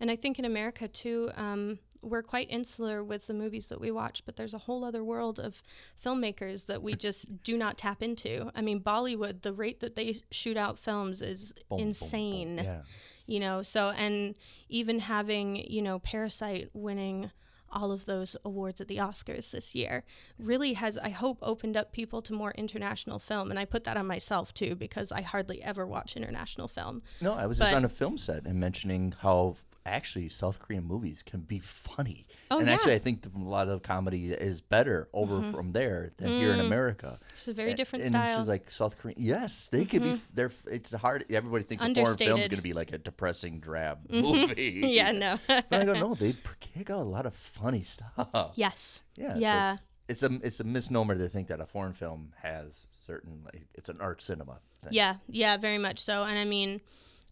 And 0.00 0.10
I 0.10 0.16
think 0.16 0.38
in 0.38 0.46
America 0.46 0.88
too, 0.88 1.30
um, 1.37 1.78
we're 2.04 2.22
quite 2.22 2.50
insular 2.50 3.02
with 3.02 3.26
the 3.26 3.34
movies 3.34 3.68
that 3.68 3.80
we 3.80 3.90
watch, 3.90 4.24
but 4.24 4.36
there's 4.36 4.54
a 4.54 4.58
whole 4.58 4.84
other 4.84 5.02
world 5.02 5.38
of 5.38 5.62
filmmakers 6.02 6.66
that 6.66 6.82
we 6.82 6.94
just 6.94 7.42
do 7.42 7.56
not 7.56 7.78
tap 7.78 8.02
into. 8.02 8.50
I 8.54 8.60
mean, 8.60 8.80
Bollywood, 8.80 9.42
the 9.42 9.52
rate 9.52 9.80
that 9.80 9.94
they 9.94 10.16
shoot 10.30 10.56
out 10.56 10.78
films 10.78 11.20
is 11.22 11.52
Boom, 11.52 11.62
boom, 11.70 11.78
boom. 11.78 11.86
insane. 11.88 12.56
Yeah. 12.62 12.80
you 13.26 13.40
know 13.40 13.62
so 13.62 13.90
and 13.96 14.36
even 14.68 14.98
having 15.00 15.56
you 15.70 15.80
know 15.82 15.98
parasite 15.98 16.68
winning 16.74 17.30
all 17.70 17.90
of 17.90 18.04
those 18.04 18.36
awards 18.44 18.80
at 18.80 18.86
the 18.88 18.98
oscars 18.98 19.50
this 19.50 19.74
year 19.74 20.04
really 20.38 20.74
has 20.74 20.96
i 20.98 21.08
hope 21.08 21.38
opened 21.42 21.76
up 21.76 21.90
people 21.92 22.20
to 22.22 22.32
more 22.32 22.52
international 22.52 23.18
film 23.18 23.50
and 23.50 23.58
i 23.58 23.64
put 23.64 23.82
that 23.84 23.96
on 23.96 24.06
myself 24.06 24.52
too 24.54 24.74
because 24.76 25.10
i 25.10 25.22
hardly 25.22 25.62
ever 25.62 25.86
watch 25.86 26.16
international 26.16 26.68
film 26.68 27.02
No, 27.20 27.32
I 27.34 27.46
was 27.46 27.58
just 27.58 27.74
on 27.74 27.84
a 27.84 27.88
film 27.88 28.16
set 28.18 28.44
and 28.46 28.60
mentioning 28.60 29.14
how 29.20 29.56
actually 29.86 30.28
South 30.28 30.58
Korean 30.58 30.84
movies 30.84 31.22
can 31.22 31.40
be 31.40 31.58
funny. 31.58 32.26
Oh, 32.50 32.58
and 32.58 32.66
yeah. 32.66 32.75
Mm-hmm. 32.75 32.81
actually, 32.81 32.94
I 32.94 32.98
think 32.98 33.26
a 33.26 33.38
lot 33.38 33.69
of 33.69 33.82
comedy 33.82 34.31
is 34.32 34.60
better 34.60 35.08
over 35.12 35.52
from 35.52 35.72
there 35.72 36.12
than 36.16 36.28
here 36.28 36.52
in 36.52 36.60
America. 36.60 37.19
it's 37.31 37.48
a 37.48 37.52
very 37.52 37.75
different 37.75 38.04
and 38.04 38.12
style 38.12 38.25
Mm-hmm. 38.34 38.40
she's 38.42 38.48
like 38.48 38.70
South 38.70 38.98
Korean. 38.98 39.19
Yes, 39.20 39.69
they 39.70 39.84
could 39.84 40.02
be. 40.02 40.20
They're. 40.32 40.52
It's 40.66 40.92
hard. 40.92 41.25
Everybody 41.31 41.64
thinks 41.64 41.84
a 41.84 41.94
foreign 41.94 42.16
film 42.16 42.40
is 42.40 42.48
going 42.48 42.56
to 42.56 42.62
be 42.62 42.72
like 42.72 42.92
a 42.92 42.98
depressing, 42.98 43.60
drab 43.60 43.98
movie. 44.10 44.81
yeah 44.84 45.12
no 45.12 45.38
But 45.46 45.72
I 45.72 45.84
go, 45.84 45.92
no, 45.94 46.14
they 46.14 46.34
kick 46.60 46.90
out 46.90 47.00
a 47.00 47.08
lot 47.08 47.26
of 47.26 47.34
funny 47.34 47.82
stuff. 47.82 48.52
yes 48.54 49.02
Yeah. 49.16 49.30
so 49.30 49.38
yeah 49.38 49.72
it's, 50.08 50.22
it's 50.22 50.22
a 50.22 50.40
it's 50.46 50.60
a 50.60 50.64
misnomer 50.64 51.14
to 51.16 51.28
think 51.28 51.48
that 51.48 51.60
a 51.60 51.66
foreign 51.66 51.92
film 51.92 52.32
has 52.42 52.87
certain 52.92 53.40
like 53.44 53.66
it's 53.75 53.88
an 53.88 53.98
art 54.00 54.22
cinema. 54.22 54.58
Thing. 54.82 54.92
Yeah, 54.92 55.14
yeah, 55.28 55.56
very 55.56 55.78
much 55.78 55.98
so. 55.98 56.25
And 56.25 56.38
I 56.38 56.44
mean, 56.44 56.80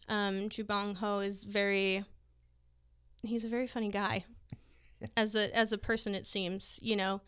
um, 0.09 0.49
Ju 0.49 0.63
Bong 0.63 0.95
Ho 0.95 1.19
is 1.19 1.43
very. 1.43 2.03
He's 3.25 3.45
a 3.45 3.49
very 3.49 3.67
funny 3.67 3.89
guy, 3.89 4.25
as 5.17 5.35
a 5.35 5.55
as 5.55 5.71
a 5.71 5.77
person. 5.77 6.13
It 6.15 6.25
seems, 6.25 6.79
you 6.81 6.95
know, 6.95 7.21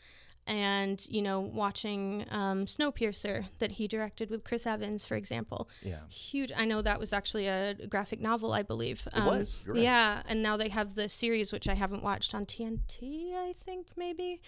and 0.47 1.06
you 1.09 1.21
know, 1.21 1.39
watching 1.39 2.25
um, 2.30 2.65
Snowpiercer 2.65 3.45
that 3.59 3.74
he 3.74 3.88
directed 3.88 4.30
with 4.30 4.44
Chris 4.44 4.65
Evans, 4.68 5.06
for 5.06 5.15
example, 5.15 5.69
Yeah. 5.81 6.01
huge. 6.09 6.51
I 6.56 6.65
know 6.65 6.81
that 6.81 7.00
was 7.00 7.13
actually 7.13 7.47
a 7.47 7.74
graphic 7.89 8.19
novel, 8.19 8.53
I 8.53 8.62
believe. 8.62 9.07
Um, 9.13 9.27
It 9.27 9.39
was, 9.39 9.63
right. 9.65 9.81
Yeah, 9.81 10.21
and 10.27 10.44
now 10.44 10.57
they 10.57 10.69
have 10.69 10.95
the 10.95 11.09
series, 11.09 11.51
which 11.51 11.68
I 11.68 11.74
haven't 11.74 12.03
watched 12.03 12.36
on 12.36 12.45
TNT. 12.45 13.33
I 13.33 13.53
think 13.53 13.88
maybe 13.95 14.42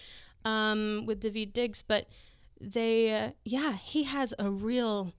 um, 0.44 1.04
with 1.06 1.20
Daveed 1.20 1.52
Diggs, 1.52 1.82
but 1.82 2.08
they, 2.60 3.12
uh, 3.12 3.30
yeah, 3.44 3.72
he 3.74 4.04
has 4.04 4.34
a 4.38 4.50
real 4.50 5.12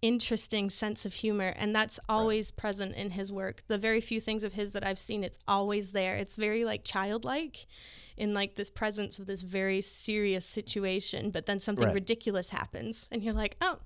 interesting 0.00 0.70
sense 0.70 1.04
of 1.04 1.12
humor 1.12 1.52
and 1.56 1.74
that's 1.74 1.98
always 2.08 2.50
present 2.52 2.94
in 2.94 3.10
his 3.10 3.32
work 3.32 3.62
the 3.66 3.76
very 3.78 4.00
few 4.00 4.20
things 4.20 4.44
of 4.44 4.52
his 4.52 4.72
that 4.72 4.86
i've 4.86 4.98
seen 4.98 5.24
it's 5.24 5.38
always 5.48 5.90
there 5.90 6.14
it's 6.14 6.36
very 6.36 6.64
like 6.64 6.84
childlike 6.84 7.66
in 8.16 8.32
like 8.32 8.54
this 8.54 8.70
presence 8.70 9.18
of 9.18 9.26
this 9.26 9.42
very 9.42 9.80
serious 9.80 10.46
situation 10.46 11.30
but 11.30 11.46
then 11.46 11.58
something 11.58 11.86
Right. 11.86 11.94
ridiculous 11.94 12.50
happens 12.50 13.08
and 13.10 13.22
you're 13.24 13.34
like 13.34 13.56
oh 13.60 13.78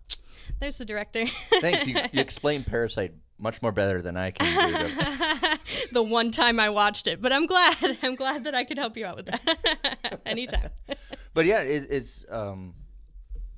there's 0.60 0.76
the 0.78 0.84
director 0.84 1.24
Thanks. 1.60 1.86
You, 1.86 1.94
you 2.12 2.20
explained 2.20 2.66
Parasite 2.66 3.12
much 3.38 3.60
more 3.60 3.72
better 3.72 4.00
than 4.00 4.16
I 4.16 4.30
can 4.30 4.46
do. 4.86 5.56
the 5.92 6.02
one 6.02 6.30
time 6.30 6.60
I 6.60 6.70
watched 6.70 7.06
it, 7.08 7.20
but 7.20 7.32
I'm 7.32 7.46
glad. 7.46 7.98
I'm 8.02 8.14
glad 8.14 8.44
that 8.44 8.54
I 8.54 8.62
could 8.64 8.78
help 8.78 8.96
you 8.96 9.04
out 9.04 9.16
with 9.16 9.26
that 9.26 10.20
anytime. 10.24 10.70
but 11.34 11.44
yeah, 11.44 11.60
it, 11.62 11.86
it's 11.90 12.24
um, 12.30 12.74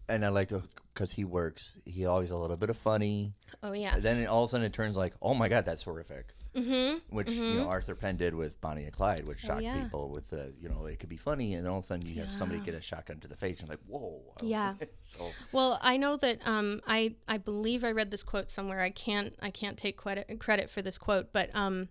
and 0.09 0.25
I 0.25 0.31
like 0.31 0.49
to 0.49 0.63
because 0.95 1.13
he 1.13 1.25
works. 1.25 1.79
He 1.85 2.07
always 2.07 2.31
a 2.31 2.37
little 2.37 2.57
bit 2.57 2.71
of 2.71 2.79
funny. 2.79 3.35
Oh 3.63 3.73
yeah. 3.73 3.99
Then 3.99 4.23
it, 4.23 4.27
all 4.27 4.45
of 4.45 4.49
a 4.49 4.51
sudden 4.51 4.65
it 4.65 4.73
turns 4.73 4.97
like, 4.97 5.15
oh 5.21 5.35
my 5.35 5.49
god, 5.49 5.65
that's 5.65 5.83
horrific. 5.83 6.29
mm-hmm. 6.55 6.99
Which 7.09 7.31
you 7.31 7.55
know 7.55 7.69
Arthur 7.69 7.97
Penn 7.97 8.17
did 8.17 8.35
with 8.35 8.61
Bonnie 8.61 8.85
and 8.85 8.93
Clyde, 8.93 9.27
which 9.27 9.41
shocked 9.41 9.63
yeah. 9.63 9.83
people. 9.83 10.09
With 10.09 10.33
uh, 10.33 10.47
you 10.61 10.69
know, 10.69 10.87
it 10.87 11.01
could 11.01 11.09
be 11.09 11.17
funny, 11.17 11.55
and 11.55 11.65
then 11.65 11.73
all 11.73 11.79
of 11.79 11.85
a 11.85 11.87
sudden 11.87 12.09
you 12.09 12.21
have 12.21 12.31
somebody 12.31 12.61
get 12.61 12.75
a 12.75 12.81
shotgun 12.81 13.19
to 13.21 13.29
the 13.29 13.37
face, 13.37 13.61
and 13.61 13.69
you're 13.69 13.77
like, 13.77 13.85
whoa. 13.87 14.21
Yeah. 14.41 14.75
so 15.01 15.31
Well, 15.53 15.79
I 15.83 15.97
know 15.97 16.17
that 16.17 16.47
um, 16.47 16.81
I 16.87 17.17
I 17.27 17.39
believe 17.39 17.83
I 17.83 17.91
read 17.91 18.11
this 18.11 18.23
quote 18.23 18.49
somewhere. 18.49 18.81
I 18.81 18.91
can't 18.91 19.35
I 19.43 19.51
can't 19.51 19.77
take 19.77 19.97
credit 19.97 20.39
credit 20.39 20.71
for 20.71 20.81
this 20.81 20.97
quote, 20.97 21.33
but 21.33 21.51
um, 21.55 21.89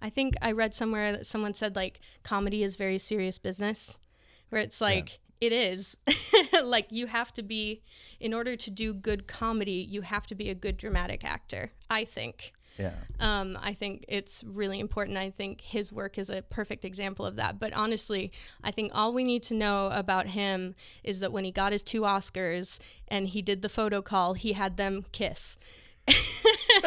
I 0.00 0.10
think 0.10 0.34
I 0.40 0.52
read 0.52 0.74
somewhere 0.74 1.10
that 1.12 1.26
someone 1.26 1.54
said 1.54 1.74
like 1.74 2.00
comedy 2.22 2.62
is 2.62 2.76
very 2.76 2.98
serious 2.98 3.38
business, 3.38 3.98
where 4.50 4.62
it's 4.62 4.80
like. 4.80 5.18
It 5.40 5.52
is. 5.52 5.96
like 6.64 6.86
you 6.90 7.06
have 7.06 7.32
to 7.34 7.42
be 7.42 7.82
in 8.20 8.34
order 8.34 8.56
to 8.56 8.70
do 8.70 8.92
good 8.94 9.26
comedy, 9.26 9.86
you 9.88 10.00
have 10.02 10.26
to 10.28 10.34
be 10.34 10.50
a 10.50 10.54
good 10.54 10.76
dramatic 10.76 11.24
actor, 11.24 11.70
I 11.88 12.04
think. 12.04 12.52
yeah, 12.76 12.94
Um, 13.20 13.56
I 13.62 13.72
think 13.72 14.04
it's 14.08 14.42
really 14.44 14.78
important. 14.80 15.16
I 15.16 15.30
think 15.30 15.60
his 15.60 15.92
work 15.92 16.18
is 16.18 16.28
a 16.30 16.42
perfect 16.42 16.84
example 16.84 17.24
of 17.26 17.36
that. 17.36 17.58
But 17.60 17.72
honestly, 17.74 18.32
I 18.64 18.70
think 18.72 18.92
all 18.94 19.12
we 19.12 19.24
need 19.24 19.42
to 19.44 19.54
know 19.54 19.88
about 19.92 20.26
him 20.28 20.74
is 21.04 21.20
that 21.20 21.32
when 21.32 21.44
he 21.44 21.50
got 21.52 21.72
his 21.72 21.82
two 21.84 22.02
Oscars 22.02 22.80
and 23.08 23.28
he 23.28 23.42
did 23.42 23.62
the 23.62 23.68
photo 23.68 24.02
call, 24.02 24.34
he 24.34 24.52
had 24.54 24.76
them 24.76 25.04
kiss. 25.12 25.56
so 26.08 26.14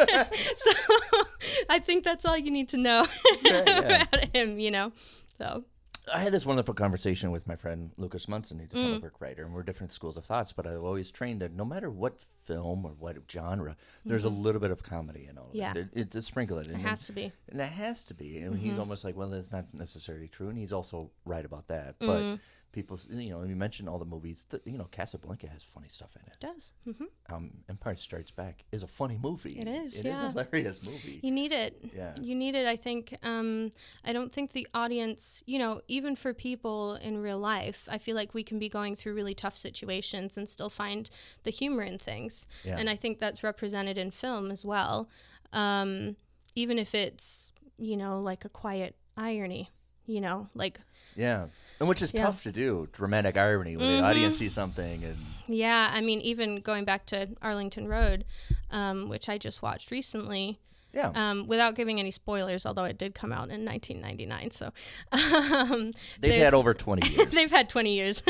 I 1.68 1.78
think 1.78 2.04
that's 2.04 2.24
all 2.24 2.36
you 2.36 2.50
need 2.50 2.68
to 2.70 2.76
know 2.76 3.06
Yeah, 3.42 3.62
yeah. 3.66 3.78
about 4.02 4.34
him, 4.34 4.58
you 4.58 4.70
know? 4.70 4.92
So, 5.38 5.64
I 6.12 6.18
had 6.18 6.32
this 6.32 6.46
wonderful 6.46 6.74
conversation 6.74 7.30
with 7.30 7.46
my 7.46 7.54
friend 7.56 7.92
Lucas 7.96 8.26
Munson. 8.28 8.58
He's 8.58 8.72
a 8.72 8.76
Mm. 8.76 9.00
book 9.02 9.20
writer, 9.20 9.44
and 9.44 9.54
we're 9.54 9.62
different 9.62 9.92
schools 9.92 10.16
of 10.16 10.24
thoughts. 10.24 10.52
But 10.52 10.66
I've 10.66 10.82
always 10.82 11.10
trained 11.10 11.42
that 11.42 11.52
no 11.52 11.64
matter 11.64 11.90
what 11.90 12.24
film 12.52 12.84
or 12.84 12.90
what 12.98 13.16
genre, 13.30 13.76
there's 14.04 14.24
a 14.24 14.28
little 14.28 14.60
bit 14.60 14.70
of 14.70 14.82
comedy 14.82 15.26
in 15.30 15.38
all. 15.38 15.46
of 15.46 15.52
Mm-hmm. 15.52 15.58
Yeah. 15.58 15.72
it. 15.72 15.88
it, 15.94 16.00
it 16.02 16.10
just 16.10 16.28
sprinkle 16.28 16.58
it. 16.58 16.70
it 16.70 16.76
has 16.76 17.06
to 17.06 17.12
be. 17.12 17.32
And 17.50 17.60
it 17.60 17.72
has 17.84 18.04
to 18.04 18.14
be. 18.14 18.38
And 18.38 18.54
Mm-hmm. 18.54 18.64
he's 18.64 18.78
almost 18.78 19.04
like, 19.04 19.16
well, 19.16 19.30
that's 19.30 19.52
not 19.52 19.66
necessarily 19.72 20.28
true. 20.28 20.48
And 20.48 20.58
he's 20.58 20.72
also 20.72 21.10
right 21.24 21.44
about 21.44 21.68
that. 21.68 21.98
Mm. 22.00 22.06
But 22.06 22.40
people, 22.72 22.98
you 23.10 23.30
know, 23.30 23.42
you 23.44 23.54
mentioned 23.54 23.86
all 23.88 23.98
the 23.98 24.04
movies. 24.06 24.46
Th- 24.50 24.62
you 24.64 24.78
know, 24.78 24.88
Casablanca 24.90 25.46
has 25.46 25.62
funny 25.62 25.88
stuff 25.90 26.10
in 26.16 26.22
it. 26.26 26.36
It 26.36 26.40
does. 26.40 26.72
hmm 26.84 27.04
Um, 27.34 27.50
Empire 27.68 27.96
Strikes 27.96 28.30
Back 28.30 28.64
is 28.72 28.82
a 28.82 28.86
funny 28.86 29.18
movie. 29.22 29.58
It 29.58 29.68
is, 29.68 29.96
It 30.00 30.06
yeah. 30.06 30.26
a 30.26 30.30
hilarious 30.30 30.78
movie. 30.84 31.20
You 31.22 31.30
need 31.30 31.52
it. 31.52 31.72
Yeah. 31.94 32.14
You 32.20 32.34
need 32.34 32.54
it. 32.54 32.66
I 32.66 32.76
think. 32.76 33.14
Um, 33.22 33.70
I 34.08 34.12
don't 34.14 34.32
think 34.32 34.52
the 34.52 34.66
audience, 34.74 35.42
you 35.46 35.58
know, 35.58 35.80
even 35.88 36.16
for 36.16 36.32
people 36.32 36.94
in 36.94 37.18
real 37.28 37.38
life, 37.38 37.80
I 37.90 37.98
feel 37.98 38.16
like 38.16 38.32
we 38.34 38.42
can 38.42 38.58
be 38.58 38.68
going 38.70 38.96
through 38.96 39.14
really 39.14 39.34
tough 39.34 39.56
situations 39.58 40.38
and 40.38 40.48
still 40.48 40.70
find 40.70 41.10
the 41.44 41.50
humor 41.50 41.82
in 41.82 41.98
things. 41.98 42.41
Yeah. 42.64 42.76
And 42.78 42.88
I 42.88 42.96
think 42.96 43.18
that's 43.18 43.42
represented 43.42 43.98
in 43.98 44.10
film 44.10 44.50
as 44.50 44.64
well. 44.64 45.08
Um, 45.52 46.16
even 46.54 46.78
if 46.78 46.94
it's, 46.94 47.52
you 47.78 47.96
know, 47.96 48.20
like 48.20 48.44
a 48.44 48.48
quiet 48.48 48.94
irony, 49.16 49.70
you 50.06 50.20
know, 50.20 50.48
like 50.54 50.80
Yeah, 51.16 51.46
and 51.78 51.88
which 51.88 52.00
is 52.02 52.12
Yeah. 52.14 52.22
tough 52.24 52.42
to 52.44 52.52
do. 52.52 52.88
Dramatic 52.92 53.36
irony 53.36 53.76
when 53.76 53.86
the 53.98 54.02
audience 54.02 54.38
sees 54.38 54.52
something, 54.54 55.04
and 55.04 55.18
Yeah, 55.46 55.90
I 55.92 56.00
mean, 56.00 56.20
even 56.22 56.60
going 56.60 56.84
back 56.84 57.04
to 57.06 57.28
Arlington 57.42 57.86
Road, 57.88 58.24
um, 58.70 59.08
which 59.08 59.28
I 59.28 59.36
just 59.38 59.60
watched 59.62 59.90
recently, 59.90 60.58
yeah, 60.92 61.12
um, 61.14 61.46
without 61.46 61.74
giving 61.74 61.98
any 61.98 62.10
spoilers, 62.10 62.66
although 62.66 62.84
it 62.84 62.98
did 62.98 63.14
come 63.14 63.32
out 63.32 63.48
in 63.50 63.64
1999. 63.64 64.50
So 64.50 64.70
um, 65.72 65.92
they've 66.20 66.42
had 66.42 66.54
over 66.54 66.74
twenty 66.74 67.08
years. 67.14 67.28
they've 67.28 67.50
had 67.50 67.68
20 67.68 67.94
years. 67.94 68.22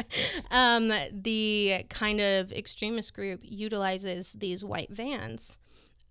um, 0.50 0.92
the 1.12 1.84
kind 1.88 2.20
of 2.20 2.52
extremist 2.52 3.14
group 3.14 3.40
utilizes 3.42 4.34
these 4.34 4.64
white 4.64 4.90
vans. 4.90 5.58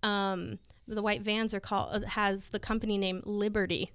Um, 0.02 0.58
the 0.88 1.02
white 1.02 1.22
vans 1.22 1.54
are 1.54 1.60
called 1.60 2.04
has 2.04 2.50
the 2.50 2.58
company 2.58 2.98
name 2.98 3.22
Liberty 3.24 3.92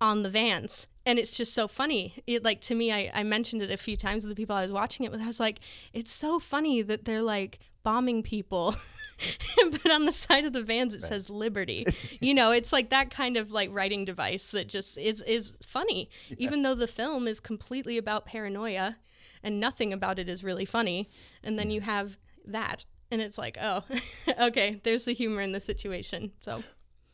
on 0.00 0.22
the 0.22 0.30
vans. 0.30 0.86
And 1.06 1.18
it's 1.18 1.36
just 1.36 1.54
so 1.54 1.68
funny. 1.68 2.22
It, 2.26 2.44
like 2.44 2.60
to 2.62 2.74
me, 2.74 2.92
I, 2.92 3.10
I 3.14 3.22
mentioned 3.22 3.62
it 3.62 3.70
a 3.70 3.76
few 3.76 3.96
times 3.96 4.24
with 4.24 4.36
the 4.36 4.40
people 4.40 4.56
I 4.56 4.62
was 4.62 4.72
watching 4.72 5.04
it 5.06 5.12
with. 5.12 5.20
I 5.20 5.26
was 5.26 5.40
like, 5.40 5.60
it's 5.92 6.12
so 6.12 6.38
funny 6.38 6.82
that 6.82 7.04
they're 7.04 7.22
like 7.22 7.58
bombing 7.82 8.22
people, 8.22 8.74
but 9.70 9.90
on 9.90 10.04
the 10.06 10.12
side 10.12 10.44
of 10.44 10.52
the 10.52 10.62
vans 10.62 10.94
it 10.94 11.02
says 11.02 11.30
Liberty. 11.30 11.86
you 12.20 12.34
know, 12.34 12.52
it's 12.52 12.72
like 12.72 12.90
that 12.90 13.10
kind 13.10 13.36
of 13.36 13.50
like 13.50 13.70
writing 13.72 14.04
device 14.04 14.50
that 14.52 14.68
just 14.68 14.98
is 14.98 15.22
is 15.22 15.56
funny, 15.64 16.10
even 16.38 16.62
though 16.62 16.74
the 16.74 16.86
film 16.88 17.26
is 17.26 17.40
completely 17.40 17.98
about 17.98 18.26
paranoia, 18.26 18.96
and 19.42 19.60
nothing 19.60 19.92
about 19.92 20.18
it 20.18 20.28
is 20.28 20.42
really 20.44 20.64
funny. 20.64 21.08
And 21.42 21.58
then 21.58 21.70
you 21.70 21.80
have 21.80 22.18
that, 22.46 22.84
and 23.10 23.20
it's 23.20 23.38
like, 23.38 23.56
oh, 23.60 23.84
okay, 24.40 24.80
there's 24.84 25.04
the 25.04 25.12
humor 25.12 25.40
in 25.42 25.52
the 25.52 25.60
situation. 25.60 26.32
So 26.42 26.62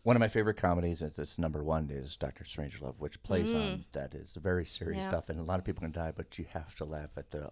One 0.03 0.15
of 0.17 0.21
my 0.21 0.29
favorite 0.29 0.57
comedies 0.57 1.03
is 1.03 1.17
this 1.17 1.39
number 1.39 1.65
one 1.65 1.91
is 1.91 2.15
Doctor 2.17 2.45
Strangelove, 2.45 2.95
which 2.99 3.21
plays 3.25 3.55
on 3.55 3.85
that 3.93 4.15
is 4.15 4.37
very 4.41 4.65
serious 4.65 5.01
Mm. 5.01 5.03
Yeah. 5.05 5.09
stuff, 5.11 5.29
and 5.29 5.41
a 5.41 5.43
lot 5.43 5.59
of 5.59 5.65
people 5.65 5.83
can 5.83 5.91
die, 5.93 6.13
but 6.17 6.39
you 6.39 6.45
have 6.53 6.75
to 6.77 6.85
laugh 6.85 7.11
at 7.17 7.31
the 7.33 7.51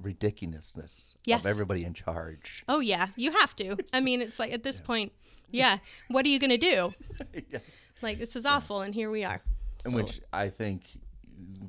ridiculousness 0.00 1.16
Yes. 1.24 1.40
of 1.40 1.46
everybody 1.46 1.84
in 1.84 1.94
charge. 1.94 2.62
Oh 2.68 2.80
yeah, 2.80 3.08
you 3.16 3.32
have 3.32 3.54
to. 3.56 3.76
I 3.92 4.00
mean, 4.00 4.20
it's 4.20 4.38
like 4.38 4.52
at 4.52 4.62
this 4.62 4.80
point, 4.80 5.12
yeah. 5.50 5.78
What 6.08 6.24
are 6.24 6.28
you 6.28 6.38
gonna 6.38 6.58
do? 6.58 6.94
Yes. 7.50 7.62
Like 8.02 8.18
this 8.18 8.36
is 8.36 8.46
awful, 8.46 8.80
and 8.82 8.94
here 8.94 9.10
we 9.10 9.24
are. 9.24 9.40
In 9.84 9.90
So- 9.90 9.96
which 9.96 10.20
I 10.32 10.48
think, 10.48 10.82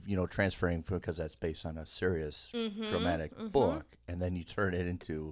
you 0.06 0.16
know, 0.16 0.26
transferring 0.28 0.82
because 0.82 1.18
that's 1.18 1.36
based 1.36 1.66
on 1.66 1.78
a 1.78 1.86
serious, 1.86 2.50
Mm-hmm, 2.54 2.84
dramatic 2.90 3.36
book, 3.52 3.86
and 4.08 4.22
then 4.22 4.36
you 4.36 4.44
turn 4.44 4.74
it 4.74 4.86
into, 4.88 5.32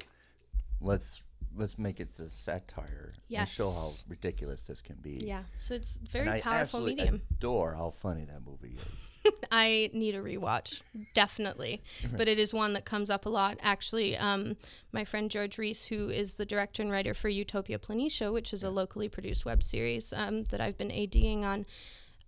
let's 0.82 1.22
let's 1.58 1.78
make 1.78 2.00
it 2.00 2.16
the 2.16 2.30
satire 2.30 3.14
and 3.34 3.50
show 3.50 3.70
how 3.72 3.90
ridiculous 4.08 4.62
this 4.62 4.82
can 4.82 4.96
be. 5.02 5.18
yeah. 5.24 5.44
So 5.60 5.74
it's 5.76 5.96
a 5.96 6.00
And 6.00 6.10
very 6.10 6.30
I 6.30 6.42
powerful 6.42 6.62
absolutely 6.62 6.96
medium. 6.96 7.22
adore 7.32 7.74
how 7.74 7.94
funny 8.00 8.26
that 8.26 8.42
movie 8.46 8.76
is. 8.78 9.34
I 9.52 9.90
need 9.94 10.16
a 10.16 10.20
rewatch, 10.22 10.82
definitely. 11.14 11.82
But 12.16 12.28
it 12.28 12.40
is 12.40 12.54
one 12.54 12.74
that 12.74 12.86
comes 12.86 13.10
up 13.10 13.26
a 13.26 13.30
lot. 13.30 13.58
Actually, 13.62 14.16
um, 14.18 14.56
my 14.92 15.04
friend 15.04 15.30
George 15.32 15.58
Reese, 15.58 15.86
who 15.86 16.10
is 16.10 16.36
the 16.36 16.46
director 16.46 16.82
and 16.82 16.92
writer 16.92 17.14
for 17.14 17.28
Utopia 17.30 17.80
Planitia, 17.80 18.32
which 18.32 18.54
is 18.54 18.64
a 18.64 18.70
locally 18.70 19.10
produced 19.10 19.44
web 19.46 19.64
series 19.64 20.14
um, 20.14 20.44
that 20.46 20.62
I've 20.62 20.78
been 20.78 20.92
ADing 20.92 21.44
on, 21.44 21.66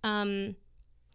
um, 0.04 0.56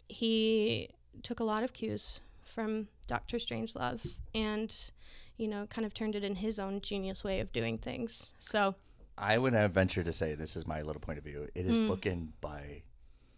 he 0.07 0.89
took 1.23 1.39
a 1.39 1.43
lot 1.43 1.63
of 1.63 1.73
cues 1.73 2.21
from 2.43 2.87
Doctor 3.07 3.37
Strangelove 3.37 4.07
and, 4.33 4.91
you 5.37 5.47
know, 5.47 5.67
kind 5.67 5.85
of 5.85 5.93
turned 5.93 6.15
it 6.15 6.23
in 6.23 6.35
his 6.35 6.59
own 6.59 6.81
genius 6.81 7.23
way 7.23 7.39
of 7.39 7.51
doing 7.51 7.77
things. 7.77 8.33
So, 8.39 8.75
I 9.17 9.37
would 9.37 9.53
venture 9.71 10.03
to 10.03 10.13
say 10.13 10.35
this 10.35 10.55
is 10.55 10.67
my 10.67 10.81
little 10.81 11.01
point 11.01 11.17
of 11.17 11.23
view. 11.23 11.47
It 11.55 11.65
is 11.65 11.75
mm. 11.75 11.87
is 11.87 11.89
bookend 11.89 12.29
by 12.41 12.83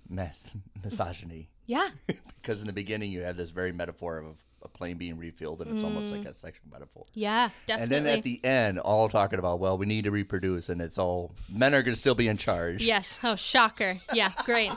mess 0.10 0.56
misogyny 0.84 1.50
yeah, 1.68 1.90
because 2.42 2.62
in 2.62 2.68
the 2.68 2.74
beginning 2.74 3.12
you 3.12 3.22
have 3.22 3.38
this 3.38 3.52
very 3.52 3.74
metaphor 3.74 4.18
of 4.20 4.38
a 4.64 4.68
plane 4.68 4.98
being 4.98 5.18
refilled 5.18 5.62
and 5.62 5.74
it's 5.74 5.84
almost 5.84 6.12
like 6.12 6.22
mm. 6.22 6.30
a 6.30 6.34
sexual 6.34 6.66
metaphor. 6.72 7.06
yeah, 7.14 7.50
definitely. 7.68 7.98
And 7.98 8.06
then 8.06 8.18
at 8.18 8.24
the 8.24 8.44
end, 8.44 8.80
all 8.80 9.08
talking 9.08 9.40
about, 9.40 9.60
well, 9.60 9.78
we 9.78 9.86
need 9.86 10.06
to 10.06 10.12
reproduce, 10.12 10.70
and 10.70 10.82
it's 10.82 10.98
all 10.98 11.32
men 11.52 11.74
are 11.76 11.84
going 11.84 11.94
to 11.94 12.00
still 12.00 12.16
be 12.16 12.28
in 12.28 12.38
charge. 12.38 12.84
Yes. 12.84 13.20
Oh, 13.24 13.36
shocker. 13.36 14.00
Yeah, 14.14 14.32
great. 14.46 14.72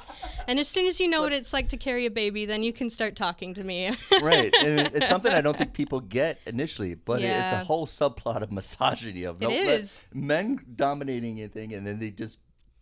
And 0.46 0.58
as 0.58 0.68
soon 0.68 0.86
as 0.86 1.00
you 1.00 1.08
know 1.08 1.22
what 1.22 1.32
it's 1.32 1.52
like 1.52 1.68
to 1.70 1.76
carry 1.76 2.06
a 2.06 2.10
baby, 2.10 2.44
then 2.44 2.62
you 2.62 2.72
can 2.72 2.90
start 2.90 3.16
talking 3.16 3.54
to 3.54 3.64
me. 3.64 3.96
right. 4.20 4.52
And 4.62 4.90
it's 4.94 5.08
something 5.08 5.32
I 5.32 5.40
don't 5.40 5.56
think 5.56 5.72
people 5.72 6.00
get 6.00 6.38
initially, 6.46 6.94
but 6.94 7.20
it- 7.20 7.30
it's 7.30 7.52
a 7.52 7.64
whole 7.64 7.86
subplot 7.86 8.42
of 8.42 8.52
misogyny 8.52 9.24
of 9.24 9.42
It 9.42 9.50
is. 9.50 10.04
men 10.12 10.60
dominating 10.76 11.38
anything, 11.38 11.72
and 11.74 11.86
then 11.86 11.98
they 11.98 12.10
just 12.10 12.38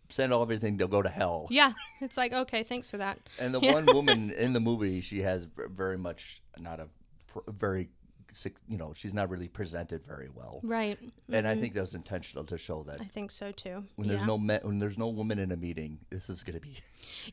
send 0.09 0.33
all 0.33 0.41
everything 0.41 0.77
to 0.79 0.87
go 0.87 1.01
to 1.01 1.09
hell. 1.09 1.47
yeah. 1.49 1.73
It's 2.01 2.17
like, 2.17 2.33
okay, 2.33 2.63
thanks 2.63 2.89
for 2.89 2.97
that. 2.97 3.19
And 3.39 3.53
the 3.53 3.59
one 3.59 3.85
woman 3.93 4.31
in 4.37 4.53
the 4.53 4.59
movie, 4.59 5.01
she 5.01 5.21
has 5.21 5.47
very 5.55 5.97
much 5.97 6.41
not 6.57 6.79
a 6.79 6.87
pr- 7.27 7.49
very, 7.51 7.89
sick- 8.31 8.55
you 8.67 8.77
know, 8.77 8.93
she's 8.95 9.13
not 9.13 9.29
really 9.29 9.47
presented 9.47 10.05
very 10.05 10.29
well. 10.33 10.61
Right. 10.63 10.97
And 11.31 11.47
I 11.47 11.55
think 11.55 11.73
that 11.75 11.81
was 11.81 11.95
intentional 11.95 12.43
to 12.45 12.57
show 12.57 12.83
that 12.83 13.01
I 13.01 13.05
think 13.05 13.31
so 13.31 13.51
too. 13.51 13.83
when 13.95 14.07
yeah. 14.07 14.15
there's 14.15 14.27
no 14.27 14.37
me- 14.37 14.59
when 14.61 14.79
there's 14.79 14.97
no 14.97 15.09
woman 15.09 15.39
in 15.39 15.51
a 15.51 15.57
meeting, 15.57 15.99
this 16.09 16.29
is 16.29 16.41
going 16.43 16.55
to 16.55 16.61
be 16.61 16.77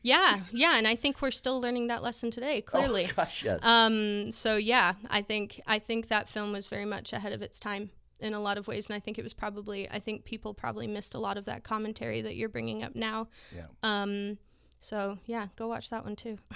yeah. 0.03 0.41
Yeah. 0.51 0.77
And 0.77 0.87
I 0.87 0.95
think 0.95 1.21
we're 1.21 1.31
still 1.31 1.59
learning 1.59 1.87
that 1.87 2.03
lesson 2.03 2.29
today, 2.29 2.61
clearly. 2.61 3.07
Oh, 3.09 3.13
gosh, 3.15 3.43
yes. 3.43 3.59
Um, 3.63 4.31
so 4.31 4.57
yeah, 4.57 4.93
I 5.09 5.21
think 5.21 5.61
I 5.65 5.79
think 5.79 6.09
that 6.09 6.29
film 6.29 6.51
was 6.51 6.67
very 6.67 6.85
much 6.85 7.13
ahead 7.13 7.33
of 7.33 7.41
its 7.41 7.59
time 7.59 7.89
in 8.19 8.33
a 8.33 8.39
lot 8.39 8.57
of 8.57 8.67
ways, 8.67 8.89
and 8.89 8.95
I 8.95 8.99
think 8.99 9.17
it 9.17 9.23
was 9.23 9.33
probably 9.33 9.89
I 9.89 9.99
think 9.99 10.25
people 10.25 10.53
probably 10.53 10.87
missed 10.87 11.13
a 11.13 11.19
lot 11.19 11.37
of 11.37 11.45
that 11.45 11.63
commentary 11.63 12.21
that 12.21 12.35
you're 12.35 12.49
bringing 12.49 12.83
up 12.83 12.95
now. 12.95 13.25
yeah. 13.55 13.67
Um, 13.83 14.37
so 14.79 15.17
yeah, 15.25 15.47
go 15.55 15.67
watch 15.67 15.89
that 15.89 16.03
one 16.03 16.15
too. 16.15 16.37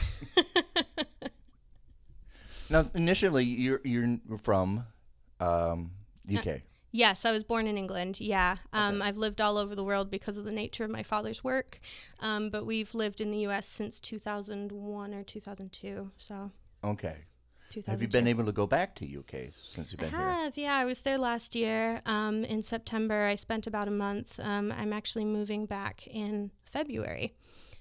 Now, 2.71 2.83
initially, 2.95 3.43
you're 3.43 3.81
you're 3.83 4.17
from 4.41 4.85
um, 5.41 5.91
UK. 6.33 6.61
Yes, 6.93 7.25
I 7.25 7.31
was 7.31 7.43
born 7.43 7.67
in 7.67 7.77
England. 7.77 8.19
Yeah. 8.19 8.57
Um, 8.73 9.01
I've 9.01 9.17
lived 9.17 9.39
all 9.39 9.57
over 9.57 9.75
the 9.75 9.83
world 9.83 10.09
because 10.09 10.37
of 10.37 10.43
the 10.45 10.51
nature 10.51 10.83
of 10.83 10.89
my 10.89 11.03
father's 11.03 11.43
work. 11.43 11.79
Um, 12.19 12.49
but 12.49 12.65
we've 12.65 12.93
lived 12.93 13.21
in 13.21 13.31
the 13.31 13.39
U.S. 13.39 13.65
since 13.65 13.99
2001 13.99 15.13
or 15.13 15.23
2002. 15.23 16.11
So, 16.17 16.51
Okay. 16.83 17.15
2002. 17.71 17.91
Have 17.91 18.01
you 18.01 18.07
been 18.07 18.27
able 18.27 18.45
to 18.45 18.51
go 18.51 18.67
back 18.67 18.95
to 18.95 19.05
UK 19.19 19.51
since 19.51 19.91
you've 19.91 20.01
I 20.01 20.03
been 20.03 20.11
here? 20.11 20.19
have, 20.19 20.57
yeah. 20.57 20.75
I 20.75 20.85
was 20.85 21.01
there 21.01 21.17
last 21.17 21.55
year 21.55 22.01
um, 22.05 22.43
in 22.45 22.61
September. 22.61 23.25
I 23.25 23.35
spent 23.35 23.67
about 23.67 23.87
a 23.87 23.91
month. 23.91 24.39
Um, 24.39 24.71
I'm 24.71 24.93
actually 24.93 25.25
moving 25.25 25.65
back 25.65 26.05
in 26.07 26.51
February. 26.71 27.33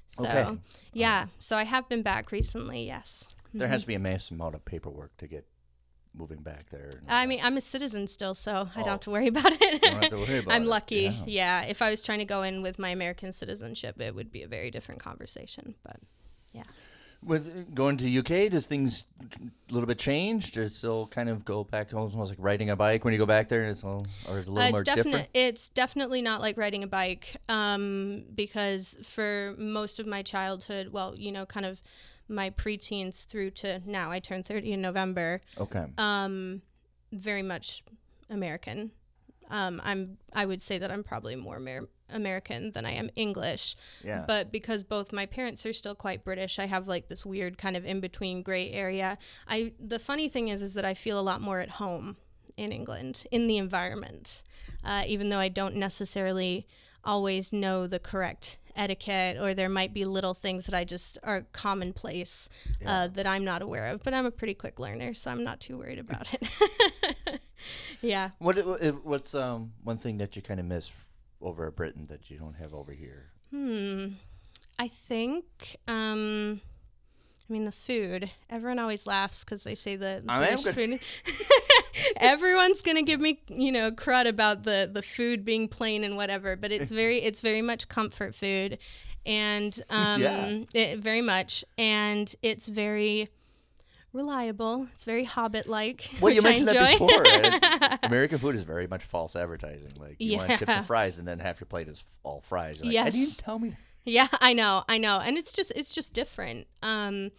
So, 0.06 0.26
Okay. 0.28 0.58
yeah. 0.92 1.26
So 1.38 1.56
I 1.56 1.64
have 1.64 1.88
been 1.88 2.02
back 2.02 2.32
recently, 2.32 2.86
yes. 2.86 3.34
There 3.54 3.68
has 3.68 3.82
to 3.82 3.86
be 3.86 3.94
a 3.94 3.98
massive 4.00 4.36
amount 4.36 4.54
of 4.54 4.64
paperwork 4.64 5.16
to 5.18 5.26
get 5.26 5.44
moving 6.14 6.42
back 6.42 6.70
there. 6.70 6.90
I 7.08 7.26
mean, 7.26 7.38
I'm 7.42 7.56
a 7.56 7.60
citizen 7.60 8.08
still, 8.08 8.34
so 8.34 8.68
I 8.74 8.80
don't 8.80 8.88
Oh. 8.88 8.90
have 8.92 9.00
to 9.00 9.10
worry 9.10 9.28
about 9.34 9.52
it. 9.52 9.82
Don't 9.82 10.02
have 10.02 10.10
to 10.10 10.16
worry 10.16 10.38
about 10.38 10.52
I'm 10.54 10.62
it. 10.64 10.68
lucky. 10.68 10.96
Yeah. 11.02 11.24
Yeah. 11.26 11.62
If 11.66 11.82
I 11.82 11.90
was 11.90 12.02
trying 12.02 12.18
to 12.18 12.24
go 12.24 12.42
in 12.42 12.62
with 12.62 12.78
my 12.80 12.88
American 12.88 13.32
citizenship, 13.32 14.00
it 14.00 14.14
would 14.14 14.32
be 14.32 14.42
a 14.42 14.48
very 14.48 14.70
different 14.72 15.00
conversation. 15.00 15.76
But 15.84 15.98
yeah. 16.52 16.64
With 17.22 17.74
going 17.74 17.98
to 17.98 18.18
UK, 18.18 18.50
does 18.50 18.64
things 18.64 19.04
a 19.20 19.72
little 19.72 19.86
bit 19.86 19.98
change? 19.98 20.52
Does 20.52 20.74
still 20.74 21.06
kind 21.08 21.28
of 21.28 21.44
go 21.44 21.64
back 21.64 21.90
home? 21.90 22.06
It's 22.06 22.14
almost 22.14 22.30
like 22.30 22.38
riding 22.40 22.70
a 22.70 22.76
bike 22.76 23.04
when 23.04 23.12
you 23.12 23.18
go 23.18 23.26
back 23.26 23.48
there? 23.48 23.64
It's 23.66 23.84
all, 23.84 24.06
or 24.26 24.38
is 24.38 24.48
it 24.48 24.50
a 24.50 24.54
little 24.54 24.68
Uh, 24.68 24.70
more 24.70 24.80
it's 24.80 24.86
definitely 24.86 25.10
different? 25.12 25.28
it's 25.34 25.68
definitely 25.68 26.22
not 26.22 26.40
like 26.40 26.56
riding 26.56 26.82
a 26.82 26.86
bike 26.86 27.36
um, 27.50 28.24
because 28.34 28.96
for 29.04 29.54
most 29.58 30.00
of 30.00 30.06
my 30.06 30.22
childhood, 30.22 30.88
well, 30.92 31.14
you 31.14 31.30
know, 31.30 31.44
kind 31.44 31.66
of 31.66 31.82
my 32.26 32.48
preteens 32.48 33.26
through 33.26 33.50
to 33.50 33.82
now, 33.84 34.10
I 34.10 34.18
turned 34.18 34.46
30 34.46 34.72
in 34.72 34.80
November. 34.80 35.42
Okay. 35.58 35.84
Um, 35.98 36.62
very 37.12 37.42
much 37.42 37.82
American. 38.30 38.92
Um, 39.50 39.78
I'm 39.84 40.16
I 40.32 40.46
would 40.46 40.62
say 40.62 40.78
that 40.78 40.90
I'm 40.90 41.02
probably 41.02 41.36
more 41.36 41.56
Amer- 41.56 41.88
American 42.12 42.72
than 42.72 42.84
I 42.86 42.92
am 42.92 43.10
English. 43.16 43.76
Yeah. 44.04 44.24
But 44.26 44.50
because 44.52 44.82
both 44.84 45.12
my 45.12 45.26
parents 45.26 45.64
are 45.66 45.72
still 45.72 45.94
quite 45.94 46.24
British, 46.24 46.58
I 46.58 46.66
have 46.66 46.88
like 46.88 47.08
this 47.08 47.24
weird 47.26 47.58
kind 47.58 47.76
of 47.76 47.84
in 47.84 48.00
between 48.00 48.42
gray 48.42 48.70
area. 48.70 49.18
I 49.48 49.72
the 49.78 49.98
funny 49.98 50.28
thing 50.28 50.48
is 50.48 50.62
is 50.62 50.74
that 50.74 50.84
I 50.84 50.94
feel 50.94 51.18
a 51.18 51.22
lot 51.22 51.40
more 51.40 51.60
at 51.60 51.70
home 51.70 52.16
in 52.56 52.72
England 52.72 53.24
in 53.30 53.46
the 53.46 53.56
environment, 53.56 54.42
uh, 54.84 55.04
even 55.06 55.28
though 55.28 55.38
I 55.38 55.48
don't 55.48 55.76
necessarily 55.76 56.66
always 57.02 57.52
know 57.52 57.86
the 57.86 57.98
correct 57.98 58.58
etiquette 58.76 59.36
or 59.40 59.52
there 59.54 59.68
might 59.68 59.92
be 59.94 60.04
little 60.04 60.34
things 60.34 60.66
that 60.66 60.74
I 60.74 60.84
just 60.84 61.18
are 61.22 61.46
commonplace 61.52 62.48
uh, 62.86 63.08
that 63.08 63.26
I'm 63.26 63.44
not 63.44 63.62
aware 63.62 63.86
of. 63.86 64.02
But 64.02 64.12
I'm 64.14 64.26
a 64.26 64.30
pretty 64.30 64.54
quick 64.54 64.78
learner, 64.78 65.14
so 65.14 65.30
I'm 65.30 65.42
not 65.42 65.60
too 65.60 65.78
worried 65.78 65.98
about 65.98 66.28
it. 66.34 67.40
yeah. 68.02 68.30
What 68.38 68.56
what- 68.66 69.04
what's 69.04 69.34
um 69.34 69.72
one 69.82 69.98
thing 69.98 70.18
that 70.18 70.36
you 70.36 70.42
kind 70.42 70.60
of 70.60 70.66
miss 70.66 70.90
over 71.40 71.66
at 71.66 71.76
Britain 71.76 72.06
that 72.10 72.30
you 72.30 72.38
don't 72.38 72.54
have 72.54 72.74
over 72.74 72.92
here? 72.92 73.30
Hmm. 73.50 74.06
I 74.78 74.88
think. 74.88 75.76
Um, 75.88 76.60
I 77.48 77.52
mean, 77.52 77.64
the 77.64 77.72
food. 77.72 78.30
Everyone 78.48 78.78
always 78.78 79.06
laughs 79.06 79.44
because 79.44 79.64
they 79.64 79.74
say 79.74 79.96
the 79.96 80.22
I 80.28 80.38
British 80.38 80.74
food. 80.74 81.00
Everyone's 82.16 82.80
gonna 82.80 83.02
give 83.02 83.20
me, 83.20 83.40
you 83.48 83.72
know, 83.72 83.90
crud 83.90 84.26
about 84.28 84.62
the 84.62 84.88
the 84.92 85.02
food 85.02 85.44
being 85.44 85.68
plain 85.68 86.04
and 86.04 86.16
whatever, 86.16 86.56
but 86.56 86.70
it's 86.72 86.90
very 86.90 87.18
it's 87.22 87.40
very 87.40 87.62
much 87.62 87.88
comfort 87.88 88.34
food, 88.34 88.78
and 89.26 89.78
um, 89.90 90.20
Yeah. 90.20 90.58
it, 90.74 90.98
very 91.00 91.22
much, 91.22 91.64
and 91.76 92.32
it's 92.42 92.68
very 92.68 93.28
reliable. 94.12 94.86
It's 94.92 95.04
very 95.04 95.24
Hobbit 95.24 95.66
like. 95.66 96.10
Well, 96.20 96.32
you 96.32 96.42
mentioned 96.42 96.68
that 96.68 96.98
before. 96.98 97.22
right? 97.22 97.98
American 98.04 98.38
food 98.38 98.54
is 98.56 98.62
very 98.64 98.86
much 98.86 99.04
false 99.04 99.36
advertising. 99.36 99.92
Like 99.98 100.16
you 100.18 100.36
want 100.36 100.50
chips 100.58 100.72
and 100.72 100.86
fries, 100.86 101.18
and 101.18 101.26
then 101.28 101.38
half 101.38 101.60
your 101.60 101.66
plate 101.66 101.88
is 101.88 102.04
all 102.22 102.40
fries. 102.42 102.78
You're 102.80 102.86
like, 102.92 103.06
"And 103.06 103.14
you 103.14 103.20
Yes. 103.22 103.36
didn't 103.36 103.44
tell 103.44 103.58
me. 103.58 103.74
Yeah, 104.04 104.28
I 104.40 104.54
know, 104.54 104.82
I 104.88 104.98
know, 104.98 105.18
and 105.20 105.36
it's 105.36 105.52
just 105.52 105.72
it's 105.76 105.94
just 105.94 106.14
different. 106.14 106.66
Um, 106.82 107.30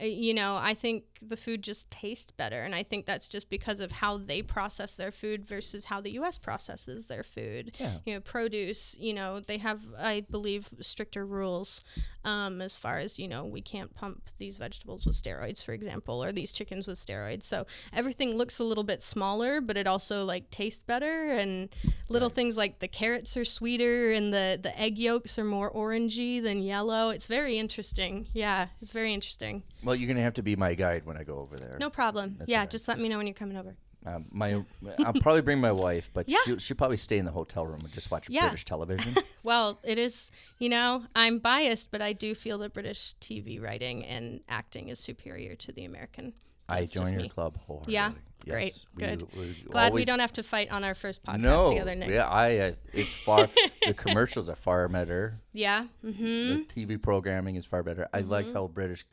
you 0.00 0.34
know, 0.34 0.56
I 0.60 0.74
think 0.74 1.04
the 1.20 1.36
food 1.36 1.62
just 1.62 1.90
tastes 1.90 2.30
better, 2.30 2.62
and 2.62 2.74
I 2.74 2.82
think 2.82 3.06
that's 3.06 3.28
just 3.28 3.50
because 3.50 3.80
of 3.80 3.92
how 3.92 4.18
they 4.18 4.42
process 4.42 4.94
their 4.94 5.10
food 5.10 5.44
versus 5.44 5.86
how 5.86 6.00
the 6.00 6.12
U.S. 6.12 6.38
processes 6.38 7.06
their 7.06 7.24
food. 7.24 7.74
Yeah. 7.78 7.94
You 8.04 8.14
know, 8.14 8.20
produce. 8.20 8.96
You 8.98 9.14
know, 9.14 9.40
they 9.40 9.58
have, 9.58 9.82
I 9.98 10.24
believe, 10.30 10.68
stricter 10.80 11.26
rules 11.26 11.84
um, 12.28 12.60
as 12.60 12.76
far 12.76 12.98
as 12.98 13.18
you 13.18 13.26
know, 13.26 13.44
we 13.44 13.60
can't 13.60 13.94
pump 13.94 14.28
these 14.38 14.58
vegetables 14.58 15.06
with 15.06 15.16
steroids, 15.16 15.64
for 15.64 15.72
example, 15.72 16.22
or 16.22 16.32
these 16.32 16.52
chickens 16.52 16.86
with 16.86 16.98
steroids. 16.98 17.44
So 17.44 17.66
everything 17.92 18.36
looks 18.36 18.58
a 18.58 18.64
little 18.64 18.84
bit 18.84 19.02
smaller, 19.02 19.60
but 19.60 19.76
it 19.76 19.86
also 19.86 20.24
like 20.24 20.50
tastes 20.50 20.82
better, 20.82 21.30
and 21.30 21.68
little 22.08 22.28
things 22.28 22.56
like 22.56 22.80
the 22.80 22.88
carrots 22.88 23.36
are 23.36 23.44
sweeter, 23.44 24.12
and 24.12 24.32
the 24.32 24.58
the 24.60 24.78
egg 24.78 24.98
yolks 24.98 25.38
are 25.38 25.44
more 25.44 25.72
orangey 25.72 26.42
than 26.42 26.62
yellow. 26.62 27.10
It's 27.10 27.26
very 27.26 27.58
interesting. 27.58 28.26
Yeah, 28.32 28.68
it's 28.82 28.92
very 28.92 29.14
interesting. 29.14 29.62
Well, 29.88 29.96
you're 29.96 30.08
gonna 30.08 30.22
have 30.22 30.34
to 30.34 30.42
be 30.42 30.54
my 30.54 30.74
guide 30.74 31.06
when 31.06 31.16
I 31.16 31.24
go 31.24 31.38
over 31.38 31.56
there. 31.56 31.76
No 31.80 31.88
problem. 31.90 32.36
That's 32.38 32.50
yeah, 32.50 32.60
right. 32.60 32.70
just 32.70 32.86
let 32.88 32.98
me 33.00 33.08
know 33.08 33.16
when 33.16 33.26
you're 33.26 33.34
coming 33.34 33.56
over. 33.56 33.74
Um, 34.06 34.26
my, 34.30 34.62
I'll 34.98 35.12
probably 35.14 35.40
bring 35.42 35.58
my 35.60 35.72
wife, 35.72 36.10
but 36.14 36.28
Yeah. 36.28 36.38
she'll, 36.44 36.58
she'll 36.58 36.76
probably 36.76 36.96
stay 36.98 37.18
in 37.18 37.24
the 37.24 37.32
hotel 37.32 37.66
room 37.66 37.80
and 37.82 37.92
just 37.92 38.10
watch 38.10 38.26
Yeah. 38.28 38.42
British 38.42 38.64
television. 38.64 39.14
Well, 39.42 39.78
it 39.82 39.98
is, 39.98 40.30
you 40.58 40.68
know, 40.68 41.04
I'm 41.16 41.38
biased, 41.38 41.90
but 41.90 42.02
I 42.02 42.12
do 42.12 42.34
feel 42.34 42.58
that 42.58 42.74
British 42.74 43.14
TV 43.20 43.60
writing 43.62 44.04
and 44.04 44.40
acting 44.48 44.88
is 44.88 44.98
superior 44.98 45.54
to 45.56 45.72
the 45.72 45.84
American. 45.86 46.34
I 46.68 46.80
That's 46.80 46.92
join 46.92 47.12
your 47.14 47.22
me. 47.22 47.28
club 47.30 47.56
wholeheartedly. 47.66 47.94
Yeah, 47.94 48.12
Yes, 48.44 48.52
great, 48.54 48.78
we- 48.94 49.02
good. 49.02 49.22
we 49.36 49.52
Glad 49.70 49.92
we 49.94 50.04
don't 50.04 50.18
have 50.20 50.34
to 50.34 50.42
fight 50.42 50.70
on 50.70 50.84
our 50.84 50.94
first 50.94 51.22
podcast 51.24 51.40
No, 51.40 51.70
together, 51.70 51.94
Nick. 51.94 52.10
yeah, 52.10 52.28
I. 52.28 52.58
Uh, 52.58 52.72
it's 52.92 53.12
far. 53.12 53.48
the 53.86 53.94
commercials 53.96 54.48
are 54.50 54.54
far 54.56 54.86
better. 54.88 55.40
Yeah. 55.54 55.86
Mm-hmm. 56.04 56.22
The 56.22 56.66
TV 56.86 57.00
programming 57.02 57.56
is 57.56 57.64
far 57.64 57.82
better. 57.82 58.06
I 58.12 58.20
like 58.20 58.52
how 58.52 58.66
British, 58.68 59.06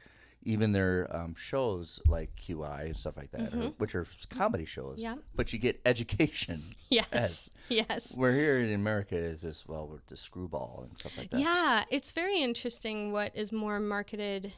even 0.45 0.71
their 0.71 1.07
um, 1.13 1.35
shows 1.35 1.99
like 2.07 2.29
QI 2.35 2.85
and 2.85 2.97
stuff 2.97 3.17
like 3.17 3.31
that, 3.31 3.53
or, 3.53 3.73
which 3.77 3.95
are 3.95 4.05
comedy 4.29 4.65
shows. 4.65 4.93
Mm-hmm. 4.93 5.01
Yeah. 5.01 5.15
But 5.35 5.51
you 5.51 5.59
get 5.59 5.81
education. 5.85 6.61
Yes. 6.89 7.11
Yes. 7.11 7.49
Yes. 7.67 8.13
Where 8.15 8.31
here 8.31 8.59
in 8.59 8.71
America 8.71 9.17
is 9.17 9.41
this 9.41 9.67
well 9.67 9.87
with 9.87 10.05
the 10.07 10.15
screwball 10.15 10.85
and 10.87 10.97
stuff 10.97 11.17
like 11.17 11.31
that. 11.31 11.39
Yeah, 11.39 11.83
it's 11.89 12.11
very 12.11 12.41
interesting 12.41 13.11
what 13.11 13.35
is 13.35 13.51
more 13.51 13.79
marketed 13.79 14.53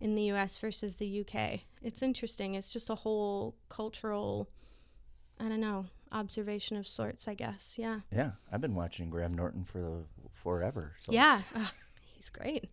in 0.00 0.14
the 0.14 0.32
US 0.32 0.58
versus 0.58 0.96
the 0.96 1.20
UK. 1.20 1.60
It's 1.82 2.02
interesting. 2.02 2.54
It's 2.54 2.72
just 2.72 2.88
a 2.88 2.94
whole 2.94 3.56
cultural, 3.68 4.48
I 5.38 5.48
don't 5.48 5.60
know, 5.60 5.86
observation 6.10 6.76
of 6.76 6.86
sorts, 6.86 7.28
I 7.28 7.34
guess. 7.34 7.76
Yeah. 7.78 8.00
Yeah, 8.10 8.32
I've 8.50 8.62
been 8.62 8.74
watching 8.74 9.10
Graham 9.10 9.34
Norton 9.34 9.64
for 9.64 10.04
forever. 10.42 10.94
So. 10.98 11.12
Yeah. 11.12 11.42
Ugh, 12.20 12.26
he's 12.26 12.30
great. 12.30 12.70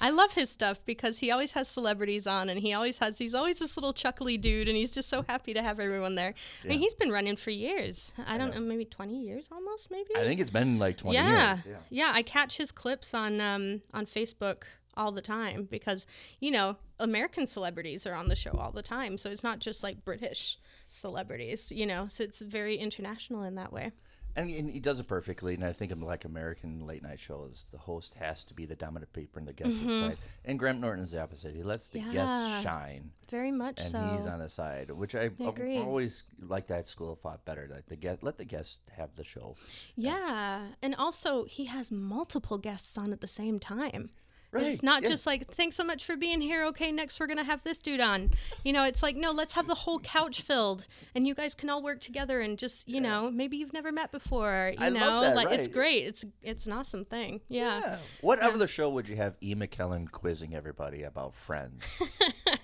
I 0.00 0.10
love 0.10 0.32
his 0.32 0.50
stuff 0.50 0.80
because 0.84 1.18
he 1.18 1.30
always 1.30 1.52
has 1.52 1.68
celebrities 1.68 2.26
on 2.26 2.48
and 2.48 2.60
he 2.60 2.72
always 2.72 2.98
has, 2.98 3.18
he's 3.18 3.34
always 3.34 3.58
this 3.58 3.76
little 3.76 3.92
chuckly 3.92 4.38
dude 4.38 4.68
and 4.68 4.76
he's 4.76 4.90
just 4.90 5.08
so 5.08 5.22
happy 5.22 5.54
to 5.54 5.62
have 5.62 5.80
everyone 5.80 6.14
there. 6.14 6.34
I 6.64 6.68
mean, 6.68 6.78
he's 6.78 6.94
been 6.94 7.10
running 7.10 7.36
for 7.36 7.50
years. 7.50 8.12
I 8.26 8.38
don't 8.38 8.54
know, 8.54 8.60
maybe 8.60 8.84
20 8.84 9.20
years 9.20 9.48
almost, 9.50 9.90
maybe? 9.90 10.10
I 10.16 10.24
think 10.24 10.40
it's 10.40 10.50
been 10.50 10.78
like 10.78 10.98
20 10.98 11.16
yeah. 11.16 11.58
years. 11.64 11.78
yeah, 11.90 12.12
I 12.14 12.22
catch 12.22 12.56
his 12.56 12.72
clips 12.72 13.14
on 13.14 13.40
um, 13.40 13.82
on 13.92 14.06
Facebook 14.06 14.64
all 14.96 15.10
the 15.10 15.20
time 15.20 15.66
because 15.70 16.06
you 16.40 16.50
know 16.50 16.76
American 17.00 17.46
celebrities 17.46 18.06
are 18.06 18.14
on 18.14 18.28
the 18.28 18.36
show 18.36 18.52
all 18.52 18.70
the 18.70 18.82
time, 18.82 19.18
so 19.18 19.30
it's 19.30 19.42
not 19.42 19.58
just 19.58 19.82
like 19.82 20.04
British 20.04 20.58
celebrities, 20.86 21.72
you 21.72 21.86
know. 21.86 22.06
So 22.06 22.24
it's 22.24 22.40
very 22.40 22.76
international 22.76 23.42
in 23.42 23.56
that 23.56 23.72
way. 23.72 23.92
And, 24.36 24.50
and 24.50 24.68
he 24.68 24.80
does 24.80 24.98
it 25.00 25.06
perfectly. 25.06 25.54
And 25.54 25.64
I 25.64 25.72
think 25.72 25.92
in 25.92 26.00
like 26.00 26.24
American 26.24 26.86
late 26.86 27.02
night 27.02 27.20
shows, 27.20 27.66
the 27.70 27.78
host 27.78 28.14
has 28.14 28.42
to 28.44 28.54
be 28.54 28.66
the 28.66 28.74
dominant 28.74 29.12
paper 29.12 29.38
and 29.38 29.46
the 29.46 29.52
guest 29.52 29.80
is 29.82 30.00
side. 30.00 30.16
And 30.44 30.58
Graham 30.58 30.80
Norton's 30.80 31.12
the 31.12 31.22
opposite. 31.22 31.54
He 31.54 31.62
lets 31.62 31.88
the 31.88 32.00
Mm-hmm. 32.00 32.12
Yeah. 32.12 32.26
guests 32.26 32.62
shine, 32.64 33.10
Very 33.30 33.52
much 33.52 33.80
and 33.80 33.90
so. 33.90 34.12
he's 34.16 34.26
on 34.26 34.40
the 34.40 34.50
side, 34.50 34.90
which 34.90 35.14
I, 35.14 35.30
I 35.40 35.48
agree. 35.48 35.78
always 35.78 36.24
like 36.40 36.66
that 36.66 36.88
school 36.88 37.12
of 37.12 37.20
thought 37.20 37.44
better. 37.44 37.68
Like 37.72 37.86
the 37.86 37.96
guest, 37.96 38.22
let 38.22 38.36
the 38.38 38.44
guests 38.44 38.78
have 38.96 39.10
the 39.16 39.24
show. 39.24 39.54
yeah, 39.96 40.66
and 40.82 40.94
also 40.96 41.44
he 41.44 41.66
has 41.66 41.90
multiple 41.90 42.58
guests 42.58 42.98
on 42.98 43.12
at 43.12 43.20
the 43.20 43.28
same 43.28 43.58
time. 43.60 44.10
Right, 44.54 44.66
It's 44.66 44.82
not 44.82 45.02
yeah. 45.02 45.08
just 45.10 45.26
like, 45.26 45.52
thanks 45.54 45.74
so 45.74 45.82
much 45.84 46.04
for 46.04 46.16
being 46.16 46.40
here. 46.40 46.64
Okay, 46.66 46.92
next 46.92 47.18
we're 47.18 47.26
going 47.26 47.38
to 47.38 47.44
have 47.44 47.62
this 47.64 47.78
dude 47.78 48.00
on. 48.00 48.30
You 48.62 48.72
know, 48.72 48.84
it's 48.84 49.02
like, 49.02 49.16
no, 49.16 49.32
let's 49.32 49.52
have 49.54 49.66
the 49.66 49.74
whole 49.74 49.98
couch 49.98 50.42
filled 50.42 50.86
and 51.14 51.26
you 51.26 51.34
guys 51.34 51.54
can 51.54 51.68
all 51.68 51.82
work 51.82 52.00
together 52.00 52.40
and 52.40 52.56
just, 52.56 52.88
you 52.88 53.00
know, 53.00 53.30
maybe 53.30 53.56
you've 53.56 53.72
never 53.72 53.90
met 53.90 54.12
before. 54.12 54.72
You 54.78 54.86
I 54.86 54.90
know, 54.90 55.20
that, 55.22 55.34
like 55.34 55.50
it's 55.50 55.68
great. 55.68 56.04
It's 56.04 56.24
it's 56.42 56.66
an 56.66 56.72
awesome 56.72 57.04
thing. 57.04 57.40
Yeah. 57.48 57.98
What 58.20 58.38
other 58.38 58.68
show 58.68 58.88
would 58.90 59.08
you 59.08 59.16
have 59.16 59.34
E. 59.40 59.54
McKellen 59.54 60.10
quizzing 60.10 60.54
everybody 60.54 61.02
about 61.02 61.34
Friends? 61.34 62.00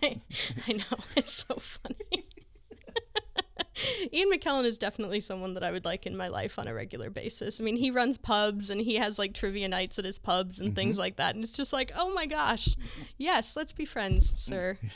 I, 0.02 0.20
I 0.68 0.72
know. 0.72 0.84
It's 1.16 1.44
so 1.48 1.56
funny. 1.56 2.26
Ian 4.12 4.30
McKellen 4.30 4.64
is 4.64 4.78
definitely 4.78 5.20
someone 5.20 5.54
that 5.54 5.62
I 5.64 5.70
would 5.70 5.84
like 5.84 6.06
in 6.06 6.16
my 6.16 6.28
life 6.28 6.58
on 6.58 6.68
a 6.68 6.74
regular 6.74 7.10
basis. 7.10 7.60
I 7.60 7.64
mean, 7.64 7.76
he 7.76 7.90
runs 7.90 8.18
pubs 8.18 8.70
and 8.70 8.80
he 8.80 8.96
has 8.96 9.18
like 9.18 9.34
trivia 9.34 9.68
nights 9.68 9.98
at 9.98 10.04
his 10.04 10.18
pubs 10.18 10.58
and 10.58 10.74
things 10.74 10.98
like 10.98 11.16
that. 11.16 11.34
And 11.34 11.44
it's 11.44 11.56
just 11.56 11.72
like, 11.72 11.92
oh 11.96 12.12
my 12.14 12.26
gosh, 12.26 12.76
yes, 13.18 13.56
let's 13.56 13.72
be 13.72 13.84
friends, 13.84 14.32
sir. 14.40 14.78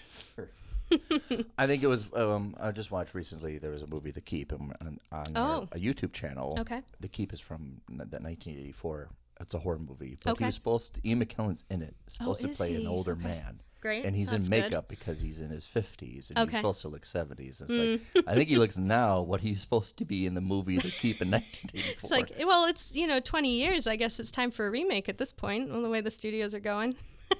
I 1.58 1.66
think 1.66 1.82
it 1.82 1.86
was. 1.86 2.08
Um, 2.14 2.54
I 2.60 2.70
just 2.70 2.90
watched 2.90 3.14
recently. 3.14 3.58
There 3.58 3.70
was 3.70 3.82
a 3.82 3.86
movie, 3.86 4.10
The 4.10 4.20
Keep, 4.20 4.52
on, 4.52 4.74
on 5.10 5.24
Oh. 5.34 5.68
a 5.72 5.78
YouTube 5.78 6.12
channel. 6.12 6.56
Okay. 6.60 6.82
The 7.00 7.08
Keep 7.08 7.32
is 7.32 7.40
from 7.40 7.80
n- 7.90 7.96
the 7.98 8.18
1984. 8.20 9.08
It's 9.40 9.54
a 9.54 9.58
horror 9.58 9.78
movie, 9.78 10.16
but 10.24 10.32
Okay. 10.32 10.44
he 10.44 10.46
was 10.46 10.54
supposed. 10.54 10.94
To, 10.94 11.08
Ian 11.08 11.24
McKellen's 11.24 11.64
in 11.70 11.82
it. 11.82 11.94
Supposed 12.06 12.40
to 12.42 12.48
play 12.48 12.70
he? 12.70 12.76
an 12.76 12.86
older 12.86 13.12
Okay. 13.12 13.22
man. 13.24 13.60
Great. 13.80 14.04
And 14.06 14.16
he's 14.16 14.30
That's 14.30 14.46
in 14.48 14.50
good. 14.54 14.62
makeup 14.70 14.88
because 14.88 15.20
he's 15.20 15.42
in 15.42 15.50
his 15.50 15.66
50s 15.66 16.30
and 16.30 16.38
Okay. 16.38 16.46
Mm. 16.46 16.50
he's 16.50 16.58
supposed 16.58 16.80
to 16.82 16.88
look 16.88 17.04
70s. 17.04 17.60
It's 17.60 18.14
like, 18.16 18.26
I 18.26 18.34
think 18.34 18.48
he 18.48 18.56
looks 18.62 18.78
now 18.78 19.20
what 19.20 19.42
he's 19.42 19.60
supposed 19.60 19.98
to 19.98 20.06
be 20.06 20.24
in 20.24 20.32
the 20.34 20.40
movie 20.40 20.78
The 20.78 20.90
Keep 20.90 21.20
in 21.20 21.30
1984. 21.30 22.00
It's 22.02 22.10
like, 22.10 22.32
well, 22.48 22.66
it's, 22.66 22.94
you 22.96 23.06
know, 23.06 23.20
20 23.20 23.50
years. 23.54 23.86
I 23.86 23.96
guess 23.96 24.18
it's 24.18 24.30
time 24.30 24.50
for 24.50 24.66
a 24.66 24.70
remake 24.70 25.08
at 25.10 25.18
this 25.18 25.32
point, 25.32 25.70
on 25.70 25.82
the 25.82 25.90
way 25.90 26.00
the 26.00 26.10
studios 26.10 26.54
are 26.54 26.60
going. 26.60 26.94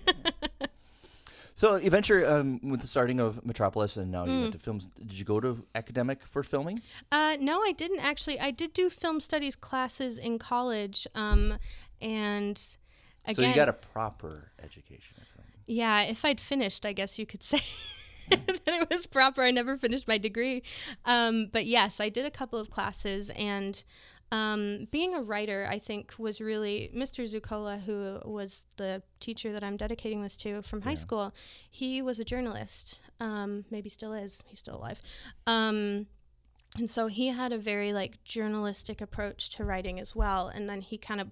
so 1.55 1.75
eventually, 1.77 2.25
um, 2.25 2.61
with 2.63 2.81
the 2.81 2.87
starting 2.87 3.21
of 3.21 3.45
Metropolis 3.45 3.97
and 3.97 4.11
now 4.11 4.25
you 4.25 4.33
Mm. 4.33 4.41
went 4.43 4.53
to 4.55 4.59
films, 4.59 4.89
did 4.99 5.13
you 5.13 5.25
go 5.25 5.41
to 5.41 5.65
academic 5.75 6.27
for 6.27 6.43
filming? 6.43 6.81
Uh, 7.13 7.37
no, 7.41 7.61
I 7.63 7.73
didn't 7.73 8.01
actually. 8.01 8.41
I 8.41 8.51
did 8.51 8.73
do 8.73 8.91
film 8.91 9.21
studies 9.21 9.57
classes 9.57 10.19
in 10.19 10.39
college. 10.39 11.07
Um, 11.15 11.59
and 12.01 12.61
again, 13.25 13.35
so 13.35 13.43
you 13.43 13.55
got 13.55 13.69
a 13.69 13.73
proper 13.73 14.51
education. 14.63 15.17
Yeah, 15.67 16.03
if 16.03 16.25
I'd 16.27 16.41
finished, 16.41 16.85
I 16.85 16.93
guess 16.93 17.19
you 17.19 17.25
could 17.25 17.43
say 17.53 17.63
that 18.29 18.61
it 18.67 18.91
was 18.91 19.07
proper. 19.07 19.43
I 19.43 19.51
never 19.51 19.77
finished 19.79 20.07
my 20.07 20.19
degree. 20.19 20.63
Um, 21.07 21.47
but 21.53 21.65
yes, 21.67 22.01
I 22.01 22.11
did 22.11 22.27
a 22.27 22.31
couple 22.31 22.59
of 22.59 22.69
classes, 22.69 23.31
and 23.31 23.83
um, 24.33 24.89
being 24.91 25.15
a 25.15 25.23
writer, 25.23 25.67
I 25.69 25.79
think, 25.79 26.15
was 26.19 26.41
really 26.41 26.91
Mr. 26.95 27.25
Zucola, 27.25 27.81
who 27.81 28.21
was 28.25 28.65
the 28.77 29.03
teacher 29.21 29.53
that 29.53 29.63
I'm 29.63 29.77
dedicating 29.77 30.23
this 30.23 30.37
to 30.39 30.63
from 30.63 30.83
high 30.83 30.95
school. 30.95 31.35
He 31.71 32.03
was 32.03 32.19
a 32.19 32.25
journalist, 32.25 33.01
um, 33.21 33.65
maybe 33.71 33.89
still 33.89 34.13
is. 34.13 34.43
He's 34.47 34.59
still 34.59 34.77
alive. 34.77 35.01
Um, 35.47 36.07
and 36.77 36.91
so 36.91 37.07
he 37.07 37.29
had 37.29 37.53
a 37.53 37.59
very 37.59 37.93
like 37.93 38.23
journalistic 38.25 39.01
approach 39.01 39.51
to 39.51 39.65
writing 39.65 40.01
as 40.01 40.15
well 40.15 40.49
and 40.49 40.69
then 40.69 40.81
he 40.81 40.99
kind 40.99 41.21
of 41.21 41.29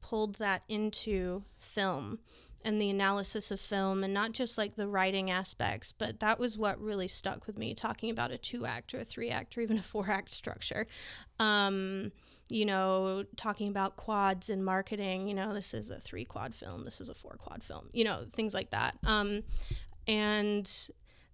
pulled 0.00 0.36
that 0.36 0.62
into 0.68 1.42
film 1.58 2.18
and 2.64 2.80
the 2.80 2.90
analysis 2.90 3.50
of 3.50 3.60
film 3.60 4.02
and 4.02 4.14
not 4.14 4.32
just 4.32 4.56
like 4.56 4.74
the 4.74 4.88
writing 4.88 5.30
aspects 5.30 5.92
but 5.92 6.20
that 6.20 6.38
was 6.38 6.56
what 6.56 6.80
really 6.80 7.08
stuck 7.08 7.46
with 7.46 7.58
me 7.58 7.74
talking 7.74 8.10
about 8.10 8.30
a 8.30 8.38
two 8.38 8.64
act 8.64 8.94
or 8.94 8.98
a 8.98 9.04
three 9.04 9.30
act 9.30 9.56
or 9.56 9.60
even 9.60 9.78
a 9.78 9.82
four 9.82 10.06
act 10.08 10.30
structure 10.30 10.86
um, 11.38 12.10
you 12.48 12.64
know, 12.64 13.24
talking 13.36 13.68
about 13.68 13.96
quads 13.96 14.50
and 14.50 14.64
marketing. 14.64 15.28
You 15.28 15.34
know, 15.34 15.52
this 15.52 15.74
is 15.74 15.90
a 15.90 16.00
three 16.00 16.24
quad 16.24 16.54
film, 16.54 16.84
this 16.84 17.00
is 17.00 17.08
a 17.08 17.14
four 17.14 17.36
quad 17.38 17.62
film. 17.62 17.88
You 17.92 18.04
know, 18.04 18.24
things 18.30 18.54
like 18.54 18.70
that. 18.70 18.96
Um, 19.04 19.42
and 20.06 20.70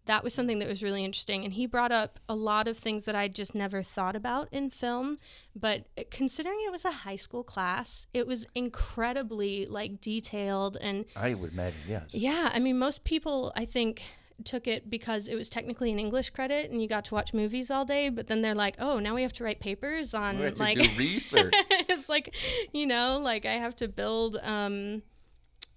that 0.06 0.24
was 0.24 0.34
something 0.34 0.58
that 0.58 0.68
was 0.68 0.82
really 0.82 1.04
interesting. 1.04 1.44
And 1.44 1.52
he 1.52 1.66
brought 1.66 1.92
up 1.92 2.18
a 2.28 2.34
lot 2.34 2.66
of 2.66 2.76
things 2.76 3.04
that 3.04 3.14
I 3.14 3.28
just 3.28 3.54
never 3.54 3.82
thought 3.82 4.16
about 4.16 4.48
in 4.50 4.70
film. 4.70 5.16
But 5.54 5.86
considering 6.10 6.58
it 6.66 6.72
was 6.72 6.84
a 6.84 6.90
high 6.90 7.16
school 7.16 7.44
class, 7.44 8.06
it 8.12 8.26
was 8.26 8.46
incredibly 8.54 9.66
like 9.66 10.00
detailed 10.00 10.76
and 10.80 11.04
I 11.14 11.34
would 11.34 11.52
imagine, 11.52 11.80
yes. 11.88 12.14
yeah. 12.14 12.50
I 12.52 12.58
mean, 12.58 12.78
most 12.78 13.04
people 13.04 13.52
I 13.54 13.64
think 13.64 14.02
took 14.42 14.66
it 14.66 14.90
because 14.90 15.28
it 15.28 15.34
was 15.36 15.48
technically 15.48 15.90
an 15.92 15.98
English 15.98 16.30
credit 16.30 16.70
and 16.70 16.80
you 16.82 16.88
got 16.88 17.04
to 17.06 17.14
watch 17.14 17.32
movies 17.34 17.70
all 17.70 17.84
day. 17.84 18.08
But 18.08 18.26
then 18.26 18.42
they're 18.42 18.54
like, 18.54 18.76
oh, 18.78 18.98
now 18.98 19.14
we 19.14 19.22
have 19.22 19.32
to 19.34 19.44
write 19.44 19.60
papers 19.60 20.14
on 20.14 20.38
We 20.38 20.44
have 20.44 20.54
to 20.56 20.60
like 20.60 20.78
research. 20.98 21.52
it's 21.88 22.08
like 22.08 22.34
you 22.72 22.86
know 22.86 23.18
like 23.22 23.44
i 23.46 23.52
have 23.54 23.74
to 23.76 23.88
build 23.88 24.36
um 24.42 25.02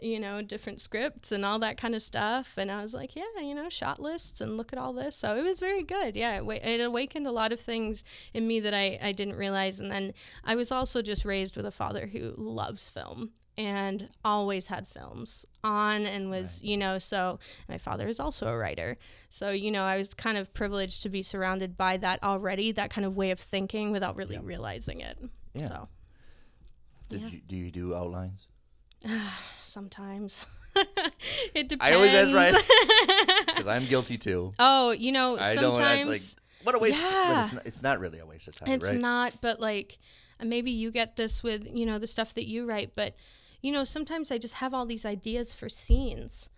you 0.06 0.20
know 0.20 0.42
different 0.42 0.80
scripts 0.80 1.32
and 1.32 1.44
all 1.44 1.58
that 1.60 1.78
kind 1.78 1.96
of 1.96 2.02
stuff 2.02 2.58
and 2.58 2.72
i 2.72 2.82
was 2.82 2.94
like 2.94 3.16
yeah 3.16 3.24
you 3.42 3.56
know 3.56 3.68
shot 3.70 4.00
lists 4.00 4.40
and 4.40 4.56
look 4.58 4.72
at 4.72 4.80
all 4.80 4.94
this 4.94 5.16
so 5.16 5.36
it 5.36 5.42
was 5.44 5.60
very 5.60 5.82
good 5.84 6.16
yeah 6.16 6.40
it, 6.42 6.48
it 6.64 6.82
awakened 6.82 7.26
a 7.26 7.32
lot 7.32 7.52
of 7.52 7.60
things 7.60 8.04
in 8.34 8.48
me 8.48 8.60
that 8.60 8.74
I, 8.74 9.00
I 9.02 9.12
didn't 9.12 9.36
realize 9.36 9.80
and 9.80 9.92
then 9.92 10.14
i 10.44 10.54
was 10.56 10.72
also 10.72 11.02
just 11.02 11.26
raised 11.26 11.56
with 11.56 11.66
a 11.66 11.72
father 11.72 12.06
who 12.08 12.34
loves 12.38 12.90
film 12.90 13.32
and 13.58 14.10
always 14.24 14.68
had 14.68 14.86
films 14.88 15.46
on 15.64 16.06
and 16.06 16.30
was 16.30 16.62
you 16.62 16.76
know 16.78 17.00
so 17.00 17.40
my 17.70 17.78
father 17.78 18.08
is 18.08 18.20
also 18.20 18.48
a 18.50 18.58
writer 18.58 18.98
so 19.30 19.50
you 19.50 19.72
know 19.72 19.84
i 19.86 19.98
was 19.98 20.14
kind 20.14 20.38
of 20.38 20.54
privileged 20.54 21.02
to 21.04 21.10
be 21.10 21.24
surrounded 21.24 21.78
by 21.78 21.98
that 21.98 22.22
already 22.22 22.72
that 22.74 22.90
kind 22.90 23.06
of 23.06 23.16
way 23.16 23.32
of 23.32 23.40
thinking 23.40 23.92
without 23.92 24.16
really 24.16 24.38
realizing 24.38 25.00
it 25.00 25.18
Yeah. 25.54 25.68
so 25.68 25.88
Did 27.10 27.22
Yeah. 27.22 27.28
you, 27.30 27.42
do 27.48 27.56
you 27.56 27.72
do 27.72 27.96
outlines? 27.96 28.48
sometimes 29.60 30.46
it 31.56 31.68
depends 31.70 31.82
I 31.82 31.94
always 31.94 32.14
ask 32.14 32.34
Ryan 32.34 32.56
because 33.46 33.68
I'm 33.68 33.86
guilty 33.86 34.18
too. 34.18 34.52
oh 34.60 34.92
you 34.92 35.12
know 35.12 35.38
I 35.40 35.56
don't. 35.56 35.76
sometimes 35.76 36.10
It's 36.10 36.36
like 36.36 36.42
what 36.66 36.76
a 36.76 36.80
waste. 36.80 37.00
Yeah. 37.02 37.44
It's, 37.46 37.54
not, 37.54 37.66
it's 37.68 37.82
not 37.82 38.00
really 38.00 38.20
a 38.20 38.26
waste 38.26 38.48
of 38.48 38.56
time, 38.56 38.70
it's 38.70 38.86
right? 38.86 39.00
not 39.00 39.34
but 39.42 39.60
like 39.60 40.00
maybe 40.44 40.72
you 40.72 40.92
get 40.92 41.16
this 41.16 41.44
with 41.44 41.68
you 41.72 41.86
know 41.86 41.98
the 42.00 42.08
stuff 42.08 42.34
that 42.34 42.48
you 42.48 42.66
write 42.66 42.92
but 42.96 43.16
you 43.62 43.72
know 43.72 43.84
sometimes 43.84 44.32
i 44.32 44.38
just 44.38 44.56
have 44.56 44.74
all 44.74 44.86
these 44.86 45.06
ideas 45.06 45.54
for 45.54 45.70
scenes 45.70 46.50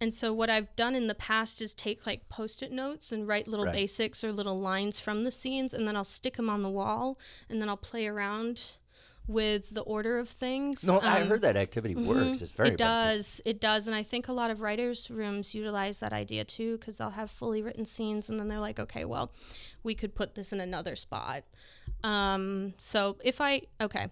and 0.00 0.14
so 0.14 0.32
what 0.32 0.48
i've 0.48 0.74
done 0.76 0.94
in 0.94 1.08
the 1.08 1.14
past 1.14 1.60
is 1.60 1.74
take 1.74 2.06
like 2.06 2.28
post-it 2.28 2.72
notes 2.72 3.12
and 3.12 3.28
write 3.28 3.46
little 3.46 3.66
Right. 3.66 3.74
basics 3.74 4.24
or 4.24 4.32
little 4.32 4.58
lines 4.58 4.98
from 4.98 5.24
the 5.24 5.30
scenes 5.30 5.74
and 5.74 5.86
then 5.86 5.94
i'll 5.96 6.04
stick 6.04 6.36
them 6.36 6.48
on 6.48 6.62
the 6.62 6.70
wall 6.70 7.18
and 7.50 7.60
then 7.60 7.68
i'll 7.68 7.76
play 7.76 8.06
around 8.06 8.77
with 9.28 9.70
the 9.74 9.82
order 9.82 10.18
of 10.18 10.28
things. 10.28 10.84
No, 10.84 10.98
I 10.98 11.20
Um, 11.20 11.28
heard 11.28 11.42
that 11.42 11.56
activity 11.56 11.94
works. 11.94 12.40
It's 12.42 12.50
very 12.50 12.70
it 12.70 12.78
beneficial. 12.78 13.04
does. 13.16 13.40
It 13.46 13.60
does. 13.60 13.86
And 13.86 13.94
i 13.94 14.02
think 14.02 14.26
a 14.28 14.32
lot 14.32 14.50
of 14.50 14.60
writers 14.60 15.10
rooms 15.10 15.54
utilize 15.54 16.00
that 16.00 16.12
idea 16.12 16.44
too 16.44 16.78
because 16.78 16.98
they'll 16.98 17.10
have 17.10 17.30
fully 17.30 17.62
written 17.62 17.84
scenes 17.84 18.28
and 18.28 18.40
then 18.40 18.48
they're 18.48 18.58
like 18.58 18.80
okay 18.80 19.04
well 19.04 19.30
we 19.84 19.94
could 19.94 20.14
put 20.14 20.34
this 20.34 20.52
in 20.52 20.60
another 20.60 20.96
spot. 20.96 21.44
Um, 22.02 22.74
so 22.78 23.16
if 23.22 23.40
i 23.40 23.62
okay. 23.80 24.08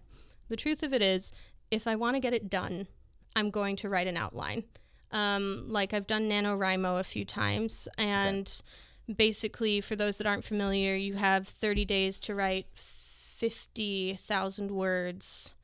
The 0.49 0.57
truth 0.57 0.83
of 0.85 0.93
it 0.93 1.03
is 1.03 1.33
if 1.71 1.87
i 1.89 1.97
want 1.97 2.15
to 2.15 2.21
get 2.21 2.33
it 2.35 2.49
done 2.49 2.87
i'm 3.35 3.51
going 3.51 3.75
to 3.77 3.89
write 3.89 4.07
an 4.07 4.17
outline. 4.17 4.65
Um, 5.13 5.65
like 5.69 5.95
i've 5.95 6.07
done 6.07 6.29
nanowrimo 6.29 7.01
a 7.01 7.05
few 7.05 7.25
times 7.25 7.89
and 7.97 8.47
basically 9.15 9.81
for 9.81 9.95
those 9.97 10.19
that 10.19 10.27
aren't 10.27 10.45
familiar 10.45 10.95
you 10.97 11.15
have 11.15 11.47
30 11.49 11.85
days 11.85 12.19
to 12.21 12.35
write 12.35 12.67
50000 13.41 14.71
words 14.71 15.55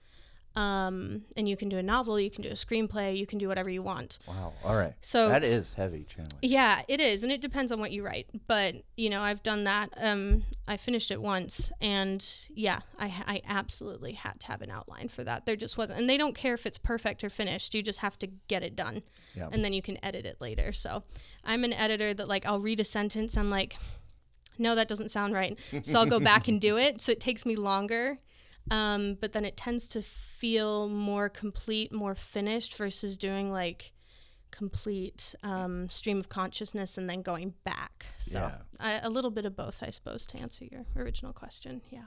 um, 0.55 1.23
and 1.35 1.49
you 1.49 1.57
can 1.57 1.71
do 1.71 1.79
a 1.79 1.83
novel, 1.83 2.21
you 2.21 2.31
can 2.31 2.43
do 2.43 2.51
a 2.51 2.53
screenplay, 2.53 3.17
you 3.17 3.27
can 3.27 3.39
do 3.39 3.49
whatever 3.49 3.71
you 3.71 3.81
want. 3.83 4.19
Wow. 4.29 4.53
All 4.65 4.77
right. 4.77 4.93
So 5.01 5.31
that 5.31 5.43
is 5.43 5.73
heavy 5.73 6.05
challenge. 6.15 6.35
yeah, 6.43 6.83
it 6.89 7.01
is, 7.01 7.23
and 7.23 7.33
it 7.33 7.41
depends 7.41 7.73
on 7.73 7.81
what 7.81 7.91
you 7.91 8.05
write. 8.05 8.27
But 8.49 8.75
you 8.95 9.09
know, 9.09 9.23
I've 9.23 9.43
done 9.43 9.65
that. 9.65 9.89
Um, 9.97 10.43
I 10.69 10.77
finished 10.77 11.11
it 11.11 11.23
once, 11.23 11.73
and 11.81 12.23
yeah, 12.55 12.81
I, 12.99 13.07
I 13.27 13.41
absolutely 13.49 14.13
had 14.13 14.41
to 14.41 14.47
have 14.49 14.61
an 14.61 14.71
outline 14.71 15.09
for 15.09 15.25
that. 15.25 15.47
There 15.47 15.57
just 15.57 15.79
wasn't, 15.79 16.01
and 16.01 16.11
they 16.11 16.19
don't 16.19 16.35
care 16.35 16.53
if 16.53 16.67
it's 16.67 16.77
perfect 16.77 17.25
or 17.25 17.31
finished. 17.31 17.75
You 17.75 17.83
just 17.83 18.01
have 18.01 18.19
to 18.19 18.27
get 18.49 18.63
it 18.63 18.77
done, 18.77 19.03
Yeah. 19.35 19.49
and 19.51 19.65
then 19.65 19.73
you 19.73 19.81
can 19.81 19.97
edit 20.05 20.27
it 20.27 20.39
later. 20.39 20.73
So 20.75 21.03
I'm 21.45 21.65
an 21.65 21.73
editor 21.73 22.13
that 22.13 22.29
like 22.29 22.45
I'll 22.45 22.61
read 22.61 22.79
a 22.79 22.85
sentence, 22.85 23.39
I'm 23.39 23.49
like, 23.49 23.79
no, 24.59 24.75
that 24.75 24.89
doesn't 24.89 25.11
sound 25.11 25.35
right. 25.35 25.59
So 25.83 25.99
I'll 25.99 26.07
go 26.07 26.21
back 26.21 26.49
and 26.49 26.61
do 26.61 26.77
it. 26.79 27.03
So 27.03 27.13
it 27.13 27.21
takes 27.21 27.45
me 27.47 27.57
longer. 27.57 28.19
Um, 28.71 29.17
but 29.21 29.33
then 29.33 29.45
it 29.45 29.57
tends 29.57 29.89
to 29.89 30.03
feel 30.03 30.89
more 30.89 31.29
complete, 31.29 31.93
more 31.93 32.15
finished 32.15 32.77
versus 32.77 33.17
doing 33.19 33.51
like 33.51 33.93
complete 34.53 35.35
um, 35.43 35.89
stream 35.89 36.19
of 36.19 36.29
consciousness 36.29 36.97
and 36.97 37.11
then 37.11 37.23
going 37.23 37.55
back. 37.65 38.07
So 38.19 38.39
Yeah. 38.39 38.55
I, 38.79 39.01
a 39.03 39.11
little 39.11 39.31
bit 39.33 39.45
of 39.47 39.57
both, 39.57 39.83
I 39.83 39.91
suppose, 39.91 40.27
to 40.27 40.39
answer 40.39 40.65
your 40.65 40.85
original 40.97 41.33
question. 41.33 41.83
Yeah. 41.91 42.05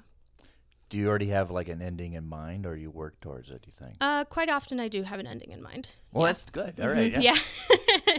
Do 0.89 0.97
you 0.99 1.09
already 1.09 1.27
have 1.27 1.49
like 1.49 1.67
an 1.67 1.81
ending 1.81 2.13
in 2.13 2.27
mind, 2.27 2.65
or 2.67 2.77
you 2.77 2.91
work 2.91 3.19
towards 3.19 3.49
it? 3.49 3.63
Do 3.63 3.67
you 3.67 3.73
think? 3.75 3.97
Uh, 3.99 4.23
quite 4.23 4.49
often 4.49 4.79
I 4.79 4.87
do 4.87 5.01
have 5.01 5.19
an 5.19 5.25
ending 5.25 5.51
in 5.51 5.61
mind. 5.61 5.89
Well, 6.11 6.23
yeah. 6.23 6.27
that's 6.27 6.45
good. 6.45 6.79
All 6.79 6.89
right. 6.89 7.19
Yeah. 7.19 7.35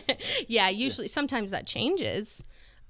Yeah. 0.09 0.17
yeah, 0.49 0.69
usually 0.69 1.09
sometimes 1.09 1.53
that 1.53 1.67
changes. 1.67 2.43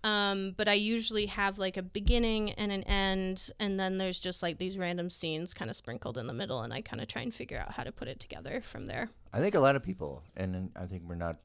Um, 0.06 0.54
but 0.56 0.68
I 0.68 0.74
usually 0.74 1.26
have 1.26 1.58
like 1.58 1.76
a 1.76 1.82
beginning 1.82 2.52
and 2.52 2.70
an 2.70 2.84
end, 2.84 3.50
and 3.58 3.78
then 3.80 3.98
there's 3.98 4.20
just 4.20 4.40
like 4.40 4.58
these 4.58 4.78
random 4.78 5.10
scenes 5.10 5.52
kind 5.52 5.68
of 5.68 5.74
sprinkled 5.76 6.16
in 6.16 6.28
the 6.28 6.32
middle, 6.32 6.62
and 6.62 6.72
I 6.72 6.80
kind 6.80 7.02
of 7.02 7.08
try 7.08 7.22
and 7.22 7.34
figure 7.34 7.58
out 7.58 7.72
how 7.72 7.82
to 7.82 7.90
put 7.90 8.06
it 8.06 8.20
together 8.20 8.60
from 8.60 8.86
there. 8.86 9.10
I 9.32 9.40
think 9.40 9.56
a 9.56 9.60
lot 9.60 9.74
of 9.74 9.82
people, 9.82 10.22
and 10.36 10.70
I 10.76 10.86
think 10.86 11.02
we're 11.08 11.16
not 11.16 11.38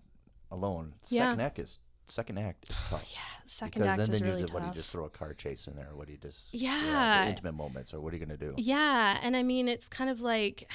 alone. 0.51 0.93
Yeah. 1.09 1.31
Second 1.31 1.41
act 1.41 1.59
is 1.59 1.79
second 2.07 2.37
act 2.37 2.69
is 2.69 2.75
tough. 2.89 3.09
Yeah, 3.11 3.19
second 3.47 3.81
because 3.81 3.87
act 3.93 3.97
then, 3.97 4.13
is 4.13 4.19
then 4.19 4.29
really 4.29 4.41
you 4.41 4.43
just, 4.45 4.53
tough. 4.53 4.61
what 4.61 4.67
do 4.73 4.77
you 4.77 4.81
just 4.81 4.91
throw 4.91 5.05
a 5.05 5.09
car 5.09 5.33
chase 5.33 5.65
in 5.67 5.75
there? 5.75 5.89
What 5.93 6.05
do 6.05 6.11
you 6.13 6.19
just 6.19 6.41
Yeah. 6.51 7.23
the 7.25 7.29
intimate 7.31 7.53
moments, 7.55 7.93
or 7.95 7.99
what 8.01 8.13
are 8.13 8.17
you 8.17 8.23
gonna 8.25 8.37
do? 8.37 8.53
Yeah, 8.57 9.17
and 9.23 9.35
I 9.35 9.41
mean 9.41 9.67
it's 9.67 9.89
kind 9.89 10.09
of 10.09 10.21
like, 10.21 10.69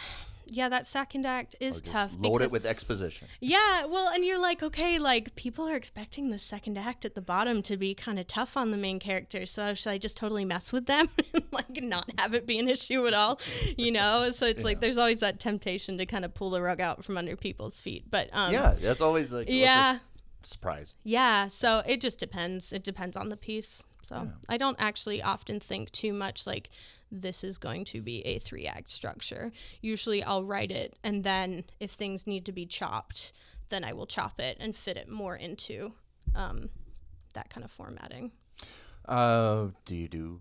yeah, 0.48 0.68
that 0.68 0.86
second 0.86 1.26
act 1.26 1.56
is 1.60 1.80
tough. 1.80 2.16
load 2.18 2.42
it 2.42 2.52
with 2.52 2.64
exposition. 2.64 3.28
Yeah, 3.40 3.84
well, 3.86 4.08
and 4.08 4.24
you're 4.24 4.40
like, 4.40 4.62
okay, 4.62 4.98
like 4.98 5.34
people 5.34 5.68
are 5.68 5.74
expecting 5.74 6.30
the 6.30 6.38
second 6.38 6.78
act 6.78 7.04
at 7.04 7.14
the 7.14 7.20
bottom 7.20 7.62
to 7.62 7.76
be 7.76 7.94
kind 7.94 8.18
of 8.18 8.26
tough 8.26 8.56
on 8.56 8.70
the 8.70 8.76
main 8.76 8.98
character. 8.98 9.44
So 9.46 9.74
should 9.74 9.90
I 9.90 9.98
just 9.98 10.16
totally 10.16 10.44
mess 10.44 10.72
with 10.72 10.86
them 10.86 11.08
and 11.34 11.44
like 11.50 11.82
not 11.82 12.10
have 12.18 12.34
it 12.34 12.46
be 12.46 12.58
an 12.58 12.68
issue 12.68 13.06
at 13.06 13.14
all? 13.14 13.40
You 13.76 13.90
know? 13.90 14.30
So 14.32 14.46
it's 14.46 14.64
like 14.64 14.80
there's 14.80 14.98
always 14.98 15.20
that 15.20 15.40
temptation 15.40 15.98
to 15.98 16.06
kind 16.06 16.24
of 16.24 16.34
pull 16.34 16.50
the 16.50 16.62
rug 16.62 16.80
out 16.80 17.04
from 17.04 17.18
under 17.18 17.36
people's 17.36 17.80
feet. 17.80 18.04
But 18.10 18.30
um, 18.32 18.52
yeah, 18.52 18.74
that's 18.78 19.00
always 19.00 19.32
like 19.32 19.48
yeah. 19.50 19.98
surprise. 20.42 20.94
yeah, 21.02 21.48
so 21.48 21.82
it 21.86 22.00
just 22.00 22.18
depends. 22.18 22.72
It 22.72 22.84
depends 22.84 23.16
on 23.16 23.28
the 23.30 23.36
piece. 23.36 23.82
So 24.06 24.30
I 24.48 24.56
don't 24.56 24.76
actually 24.78 25.20
often 25.20 25.58
think 25.58 25.90
too 25.90 26.12
much 26.12 26.46
like 26.46 26.70
this 27.10 27.42
is 27.42 27.58
going 27.58 27.84
to 27.86 28.00
be 28.00 28.24
a 28.24 28.38
three 28.38 28.66
act 28.66 28.90
structure. 28.90 29.50
Usually 29.80 30.22
I'll 30.22 30.44
write 30.44 30.70
it 30.70 30.96
and 31.02 31.24
then 31.24 31.64
if 31.80 31.90
things 31.92 32.26
need 32.26 32.44
to 32.46 32.52
be 32.52 32.66
chopped, 32.66 33.32
then 33.68 33.82
I 33.82 33.92
will 33.92 34.06
chop 34.06 34.40
it 34.40 34.56
and 34.60 34.76
fit 34.76 34.96
it 34.96 35.08
more 35.08 35.34
into 35.34 35.92
um, 36.36 36.70
that 37.34 37.50
kind 37.50 37.64
of 37.64 37.70
formatting. 37.70 38.30
Uh, 39.06 39.66
do 39.84 39.94
you 39.96 40.08
do 40.08 40.40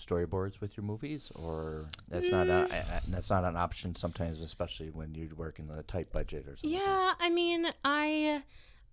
storyboards 0.00 0.60
with 0.60 0.76
your 0.76 0.84
movies, 0.84 1.30
or 1.34 1.86
that's 2.08 2.30
not 2.30 2.48
a, 2.48 2.66
Mm. 2.70 2.72
a- 2.72 3.10
that's 3.10 3.30
not 3.30 3.44
an 3.44 3.56
option 3.56 3.94
sometimes, 3.94 4.42
especially 4.42 4.90
when 4.90 5.14
you 5.14 5.30
work 5.36 5.58
in 5.58 5.70
a 5.70 5.82
tight 5.84 6.10
budget 6.12 6.46
or 6.48 6.56
something. 6.56 6.70
Yeah, 6.78 7.12
I 7.20 7.30
mean, 7.30 7.66
I 7.84 8.42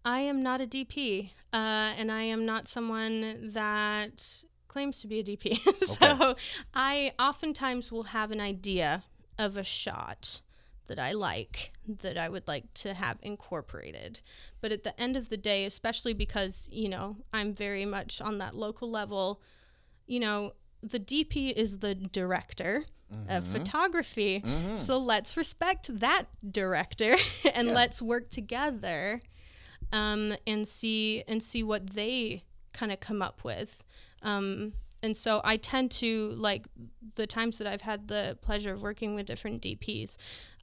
I 0.06 0.20
am 0.22 0.42
not 0.42 0.62
a 0.62 0.68
DP, 0.68 1.32
uh, 1.54 1.56
and 1.98 2.12
I 2.12 2.24
am 2.24 2.46
not 2.46 2.68
someone 2.68 3.52
that 3.54 4.44
claims 4.68 5.02
to 5.02 5.08
be 5.08 5.20
a 5.20 5.24
DP. 5.24 5.60
so 5.86 6.36
I 6.74 7.14
oftentimes 7.20 7.92
will 7.92 8.04
have 8.04 8.32
an 8.32 8.40
idea 8.40 9.04
of 9.38 9.58
a 9.58 9.64
shot 9.64 10.42
that 10.88 11.00
I 11.00 11.12
like 11.12 11.72
that 11.88 12.18
I 12.18 12.30
would 12.30 12.48
like 12.48 12.74
to 12.76 12.94
have 12.94 13.18
incorporated. 13.22 14.22
But 14.62 14.72
at 14.72 14.84
the 14.84 15.00
end 15.00 15.16
of 15.16 15.30
the 15.30 15.38
day, 15.38 15.66
especially 15.66 16.14
because, 16.14 16.68
you 16.72 16.90
know, 16.90 17.18
I'm 17.34 17.54
very 17.54 17.86
much 17.86 18.22
on 18.22 18.40
that 18.40 18.56
local 18.56 18.90
level, 18.90 19.42
you 20.08 20.20
know, 20.20 20.54
the 20.82 21.00
DP 21.00 21.54
is 21.54 21.80
the 21.80 21.94
director 21.94 22.86
of 23.28 23.44
photography. 23.46 24.44
So 24.76 24.98
let's 25.00 25.36
respect 25.36 26.00
that 26.00 26.26
director 26.50 27.16
and 27.54 27.68
Yeah. 27.70 27.74
let's 27.74 28.02
work 28.02 28.30
together 28.30 29.22
um, 29.92 30.34
and 30.48 30.68
see 30.68 31.24
and 31.28 31.42
see 31.42 31.64
what 31.64 31.88
they 31.92 32.44
kind 32.74 32.92
of 32.92 33.00
come 33.00 33.22
up 33.22 33.44
with. 33.44 33.84
Um, 34.22 34.74
and 35.02 35.16
so 35.16 35.42
I 35.44 35.58
tend 35.58 35.92
to 35.92 36.30
like 36.32 36.66
the 37.16 37.26
times 37.28 37.58
that 37.60 37.68
I've 37.68 37.82
had 37.82 38.08
the 38.08 38.38
pleasure 38.42 38.74
of 38.74 38.82
working 38.82 39.16
with 39.16 39.26
different 39.26 39.62
DPs. 39.62 40.18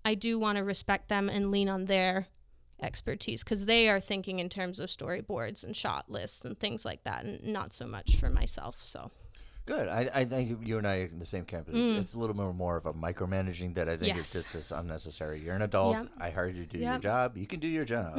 I 0.04 0.14
do 0.14 0.38
want 0.38 0.58
to 0.58 0.64
respect 0.64 1.08
them 1.08 1.28
and 1.28 1.50
lean 1.50 1.68
on 1.68 1.86
their 1.86 2.26
expertise 2.82 3.42
because 3.42 3.64
they 3.66 3.88
are 3.88 3.98
thinking 3.98 4.38
in 4.38 4.48
terms 4.50 4.78
of 4.78 4.90
storyboards 4.90 5.64
and 5.64 5.74
shot 5.74 6.10
lists 6.10 6.44
and 6.44 6.58
things 6.60 6.84
like 6.84 7.02
that, 7.04 7.24
and 7.24 7.42
not 7.44 7.72
so 7.72 7.86
much 7.86 8.16
for 8.16 8.28
myself. 8.30 8.82
So 8.82 9.10
Good. 9.64 9.88
I, 9.88 10.08
I 10.14 10.24
think 10.26 10.64
you 10.64 10.78
and 10.78 10.86
I 10.86 10.98
are 10.98 11.04
in 11.06 11.18
the 11.18 11.26
same 11.26 11.44
camp. 11.44 11.68
It's- 11.70 11.98
It's 12.00 12.14
a 12.14 12.18
little 12.18 12.36
more, 12.36 12.52
more 12.54 12.76
of 12.76 12.86
a 12.86 12.92
micromanaging 12.92 13.74
that 13.74 13.88
I 13.88 13.96
think 13.96 14.12
Mm. 14.12 14.16
Yes. 14.18 14.34
is 14.36 14.44
just 14.44 14.54
is 14.54 14.70
unnecessary. 14.70 15.40
You're 15.40 15.56
an 15.56 15.62
adult. 15.62 15.94
Yep. 15.96 16.08
I 16.20 16.30
hired 16.30 16.54
you 16.54 16.66
to 16.66 16.70
do 16.70 16.78
your 16.78 16.84
Yep. 16.84 16.92
Mm-hmm. 16.94 17.02
job. 17.02 17.36
You 17.36 17.46
can 17.48 17.58
do 17.58 17.66
your 17.66 17.84
job. 17.84 18.16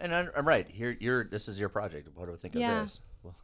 And 0.00 0.14
I'm, 0.14 0.30
I'm 0.36 0.46
right. 0.48 0.66
Here, 0.68 0.96
you're. 0.98 1.24
This 1.24 1.46
is 1.48 1.60
your 1.60 1.68
project. 1.68 2.08
What 2.14 2.26
do 2.26 2.32
I 2.32 2.36
think 2.36 2.54
Yeah. 2.54 2.78
of 2.78 2.82
this? 2.88 3.00
Well, 3.22 3.36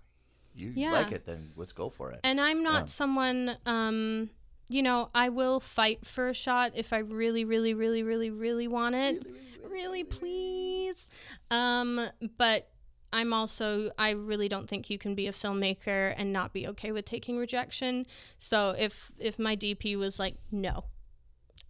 you 0.56 0.72
Yeah. 0.74 0.92
like 0.92 1.12
it, 1.12 1.26
then 1.26 1.52
let's 1.54 1.72
go 1.72 1.90
for 1.90 2.10
it. 2.12 2.20
And 2.24 2.40
I'm 2.40 2.62
not 2.62 2.82
Yeah. 2.82 2.86
someone, 2.86 3.56
um, 3.66 4.30
you 4.68 4.82
know, 4.82 5.10
I 5.14 5.28
will 5.28 5.60
fight 5.60 6.06
for 6.06 6.28
a 6.28 6.34
shot 6.34 6.72
if 6.74 6.92
I 6.92 6.98
really, 6.98 7.44
really, 7.44 7.74
really, 7.74 8.02
really, 8.02 8.30
really 8.30 8.66
want 8.66 8.94
it. 8.94 9.24
Really, 9.62 10.02
please. 10.04 11.08
Um, 11.50 12.08
but 12.38 12.70
I'm 13.12 13.32
also, 13.32 13.90
I 13.98 14.10
really 14.10 14.48
don't 14.48 14.68
think 14.68 14.90
you 14.90 14.98
can 14.98 15.14
be 15.14 15.26
a 15.26 15.32
filmmaker 15.32 16.14
and 16.16 16.32
not 16.32 16.52
be 16.52 16.66
okay 16.68 16.90
with 16.90 17.04
taking 17.04 17.36
rejection. 17.36 18.06
So 18.38 18.70
if 18.78 19.12
if 19.18 19.38
my 19.38 19.56
DP 19.56 19.96
was 19.96 20.18
like, 20.18 20.36
no, 20.50 20.84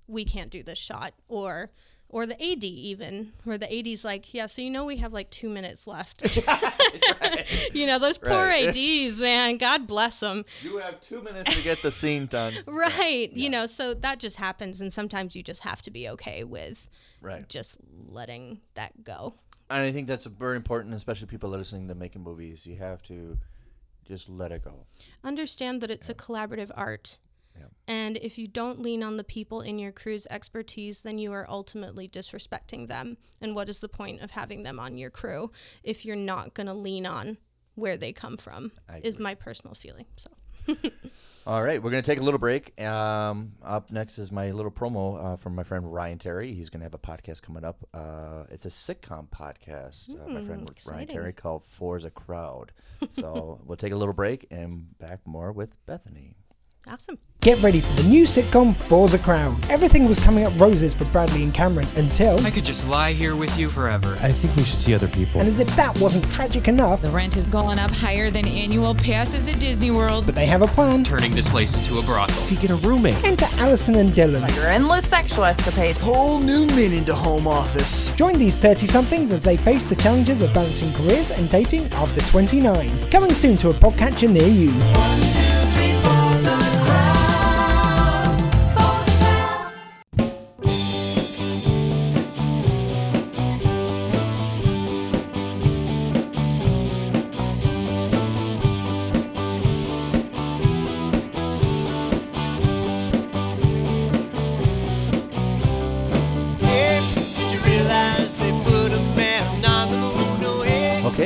we 0.07 0.25
can't 0.25 0.51
do 0.51 0.62
this 0.62 0.79
shot, 0.79 1.12
or 1.29 1.70
or 2.09 2.25
the 2.27 2.35
AD 2.42 2.62
even, 2.64 3.33
where 3.45 3.59
the 3.59 3.73
AD's 3.79 4.05
like, 4.05 4.33
yeah, 4.33 4.47
so 4.47 4.62
you 4.62 4.71
know 4.71 4.85
we 4.85 4.97
have 4.99 5.12
like 5.12 5.29
two 5.31 5.49
minutes 5.49 5.87
left. 5.87 6.23
you 7.75 7.87
know 7.87 7.99
those 7.99 8.19
poor 8.19 8.31
Right. 8.47 8.69
ADs, 8.77 9.21
man. 9.21 9.57
God 9.59 9.87
bless 9.87 10.21
them. 10.21 10.45
you 10.62 10.79
have 10.79 11.01
two 11.01 11.23
minutes 11.23 11.55
to 11.57 11.62
get 11.62 11.83
the 11.83 11.90
scene 11.90 12.27
done. 12.27 12.55
Right. 12.66 13.33
You 13.33 13.51
know, 13.51 13.66
so 13.66 13.95
that 13.95 14.21
just 14.21 14.37
happens. 14.37 14.81
And 14.81 14.92
sometimes 14.92 15.35
you 15.35 15.42
just 15.42 15.62
have 15.62 15.83
to 15.83 15.90
be 15.90 16.09
okay 16.11 16.45
with 16.45 16.88
Right. 17.21 17.49
just 17.49 17.79
letting 18.09 18.61
that 18.75 19.03
go. 19.05 19.35
And 19.69 19.81
I 19.85 19.90
think 19.90 20.07
that's 20.07 20.27
very 20.27 20.57
important, 20.57 20.95
especially 20.95 21.27
people 21.27 21.51
listening 21.51 21.88
to 21.88 21.95
making 21.95 22.23
movies. 22.23 22.66
You 22.66 22.77
have 22.77 23.03
to 23.05 23.37
just 24.07 24.29
let 24.29 24.53
it 24.53 24.62
go. 24.62 24.87
Understand 25.25 25.81
that 25.81 25.90
it's 25.90 26.09
a 26.09 26.14
collaborative 26.14 26.71
art. 26.75 27.19
And 27.88 28.16
if 28.16 28.37
you 28.38 28.49
don't 28.49 28.81
lean 28.81 29.03
on 29.05 29.16
the 29.16 29.25
people 29.25 29.61
in 29.61 29.79
your 29.79 29.92
crew's 29.92 30.27
expertise, 30.29 31.03
then 31.03 31.19
you 31.19 31.33
are 31.33 31.47
ultimately 31.49 32.09
disrespecting 32.09 32.88
them. 32.88 33.16
And 33.40 33.55
what 33.55 33.69
is 33.69 33.79
the 33.79 33.88
point 33.88 34.23
of 34.23 34.33
having 34.33 34.64
them 34.64 34.81
on 34.81 34.99
your 34.99 35.11
crew 35.11 35.53
if 35.85 36.05
you're 36.05 36.16
not 36.16 36.55
going 36.55 36.66
to 36.66 36.75
lean 36.75 37.07
on 37.07 37.38
where 37.77 37.97
they 37.97 38.12
come 38.12 38.37
from? 38.38 38.73
Is 39.05 39.19
my 39.19 39.35
personal 39.35 39.75
feeling. 39.75 40.07
So, 40.16 40.31
All 41.47 41.62
right, 41.62 41.81
we're 41.81 41.92
going 41.92 42.03
to 42.03 42.11
take 42.11 42.19
a 42.19 42.23
little 42.25 42.40
break. 42.40 42.81
Um, 42.83 43.53
up 43.62 43.92
next 43.92 44.19
is 44.19 44.33
my 44.33 44.51
little 44.51 44.73
promo 44.73 45.35
uh, 45.35 45.37
from 45.37 45.55
my 45.55 45.62
friend 45.62 45.92
Ryan 45.92 46.19
Terry. 46.19 46.53
He's 46.53 46.71
going 46.71 46.81
to 46.81 46.85
have 46.87 46.95
a 46.95 46.99
podcast 46.99 47.40
coming 47.42 47.64
up. 47.64 47.87
Uh, 47.95 48.45
it's 48.51 48.64
a 48.64 48.69
sitcom 48.69 49.29
podcast, 49.29 50.11
uh, 50.21 50.29
my 50.29 50.42
friend 50.42 50.69
Hmm, 50.69 50.90
Ryan. 50.90 51.07
Terry, 51.07 51.33
called 51.33 51.64
Forza 51.66 52.11
Crowd. 52.11 52.73
so 53.11 53.61
we'll 53.64 53.77
take 53.77 53.92
a 53.92 53.97
little 53.97 54.14
break 54.14 54.47
and 54.51 54.99
back 54.99 55.21
more 55.25 55.53
with 55.53 55.71
Bethany. 55.87 56.35
Awesome. 56.88 57.18
Get 57.40 57.62
ready 57.62 57.81
for 57.81 58.03
the 58.03 58.09
new 58.09 58.25
sitcom 58.25 58.75
Forza 58.75 59.18
Crown. 59.18 59.61
Everything 59.70 60.09
was 60.09 60.18
coming 60.18 60.44
up 60.44 60.59
roses 60.59 60.94
for 60.96 61.05
Bradley 61.07 61.44
and 61.44 61.55
Cameron 61.55 61.87
until. 61.96 62.44
I 62.44 62.51
could 62.51 62.64
just 62.64 62.88
lie 62.88 63.12
here 63.12 63.37
with 63.37 63.57
you 63.57 63.68
forever. 63.68 64.18
I 64.20 64.33
think 64.33 64.57
we 64.57 64.64
should 64.64 64.81
see 64.81 64.94
other 64.94 65.07
people. 65.07 65.40
And 65.40 65.49
as 65.49 65.61
if 65.61 65.68
that 65.77 65.96
wasn't 66.01 66.29
tragic 66.33 66.66
enough, 66.66 67.03
The 67.03 67.11
rent 67.11 67.37
is 67.37 67.46
going 67.46 67.79
up 67.79 67.92
higher 67.92 68.31
than 68.33 68.49
annual 68.49 68.94
passes 68.96 69.49
at 69.53 69.61
Disney 69.61 69.92
World. 69.92 70.27
but 70.27 70.35
they 70.35 70.46
have 70.46 70.62
a 70.62 70.66
plan. 70.66 71.05
Turning 71.05 71.33
this 71.37 71.49
place 71.49 71.75
into 71.77 72.01
a 72.01 72.03
brothel. 72.03 72.42
We 72.44 72.57
could 72.57 72.61
get 72.62 72.70
a 72.70 72.77
roommate. 72.77 73.22
Enter 73.25 73.46
Allison 73.59 73.94
and 73.96 74.11
Dylan. 74.11 74.53
your 74.57 74.66
endless 74.66 75.07
sexual 75.07 75.44
escapades. 75.44 75.99
Whole 75.99 76.40
new 76.40 76.66
meaning 76.75 77.05
to 77.05 77.14
home 77.14 77.46
office. 77.46 78.12
Join 78.16 78.38
these 78.40 78.57
30 78.57 78.87
somethings 78.87 79.31
as 79.31 79.44
they 79.44 79.57
face 79.57 79.85
the 79.85 79.96
challenges 79.96 80.42
of 80.42 80.53
balancing 80.53 80.92
careers 80.94 81.31
and 81.31 81.49
dating 81.51 81.85
after 81.92 82.20
29. 82.22 82.90
Coming 83.11 83.31
soon 83.31 83.57
to 83.59 83.70
a 83.70 83.75
podcatcher 83.75 84.29
near 84.31 84.49
you. 84.49 84.72
Did 86.46 86.66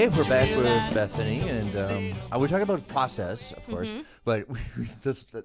hey, 0.01 0.07
Okay, 0.07 0.17
we're 0.17 0.25
back 0.29 0.49
with 0.57 0.95
Bethany, 0.95 1.41
and 1.47 1.77
um, 1.77 2.19
uh, 2.33 2.39
we're 2.39 2.49
talking 2.49 2.63
about 2.63 2.87
process, 2.89 3.53
of 3.53 3.67
course, 3.69 3.91
Mm-hmm. 3.93 4.01
but 4.25 4.49
the, 5.03 5.13
the 5.33 5.45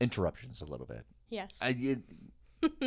interruptions 0.00 0.62
a 0.62 0.64
little 0.64 0.86
bit. 0.86 1.04
Yes. 1.28 1.58
I, 1.60 1.76
it, 1.76 1.98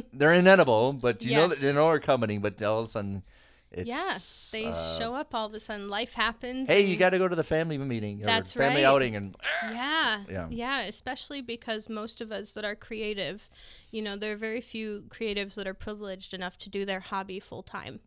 they're 0.14 0.32
inedible, 0.32 0.94
but 0.94 1.22
you 1.26 1.36
know 1.36 1.48
that 1.48 1.56
Yes. 1.56 1.62
they 1.62 1.74
know 1.74 1.88
are 1.88 2.00
coming. 2.00 2.40
But 2.40 2.62
all 2.64 2.80
of 2.80 2.86
a 2.86 2.90
sudden, 2.90 3.24
it's 3.70 3.86
yeah. 3.90 4.18
They 4.58 4.70
uh, 4.70 4.98
show 4.98 5.14
up 5.14 5.36
all 5.36 5.48
of 5.48 5.54
a 5.54 5.60
sudden. 5.60 5.90
Life 5.90 6.14
happens. 6.14 6.70
Hey, 6.70 6.86
you 6.86 6.96
got 6.96 7.10
to 7.10 7.18
go 7.18 7.28
to 7.28 7.36
the 7.36 7.44
family 7.44 7.78
meeting 7.78 8.20
That's 8.20 8.54
family 8.54 8.84
right. 8.84 8.88
outing, 8.88 9.18
and 9.18 9.36
Yeah, 9.64 10.24
Yeah. 10.30 10.48
yeah, 10.50 10.82
especially 10.84 11.42
because 11.42 11.90
most 11.90 12.22
of 12.22 12.32
us 12.32 12.54
that 12.54 12.64
are 12.64 12.76
creative, 12.76 13.50
you 13.92 14.02
know, 14.02 14.16
there 14.16 14.32
are 14.32 14.38
very 14.38 14.62
few 14.62 15.04
creatives 15.10 15.56
that 15.56 15.68
are 15.68 15.74
privileged 15.74 16.34
enough 16.34 16.58
to 16.60 16.70
do 16.70 16.86
their 16.86 17.02
hobby 17.02 17.42
full 17.42 17.64
time 17.64 18.00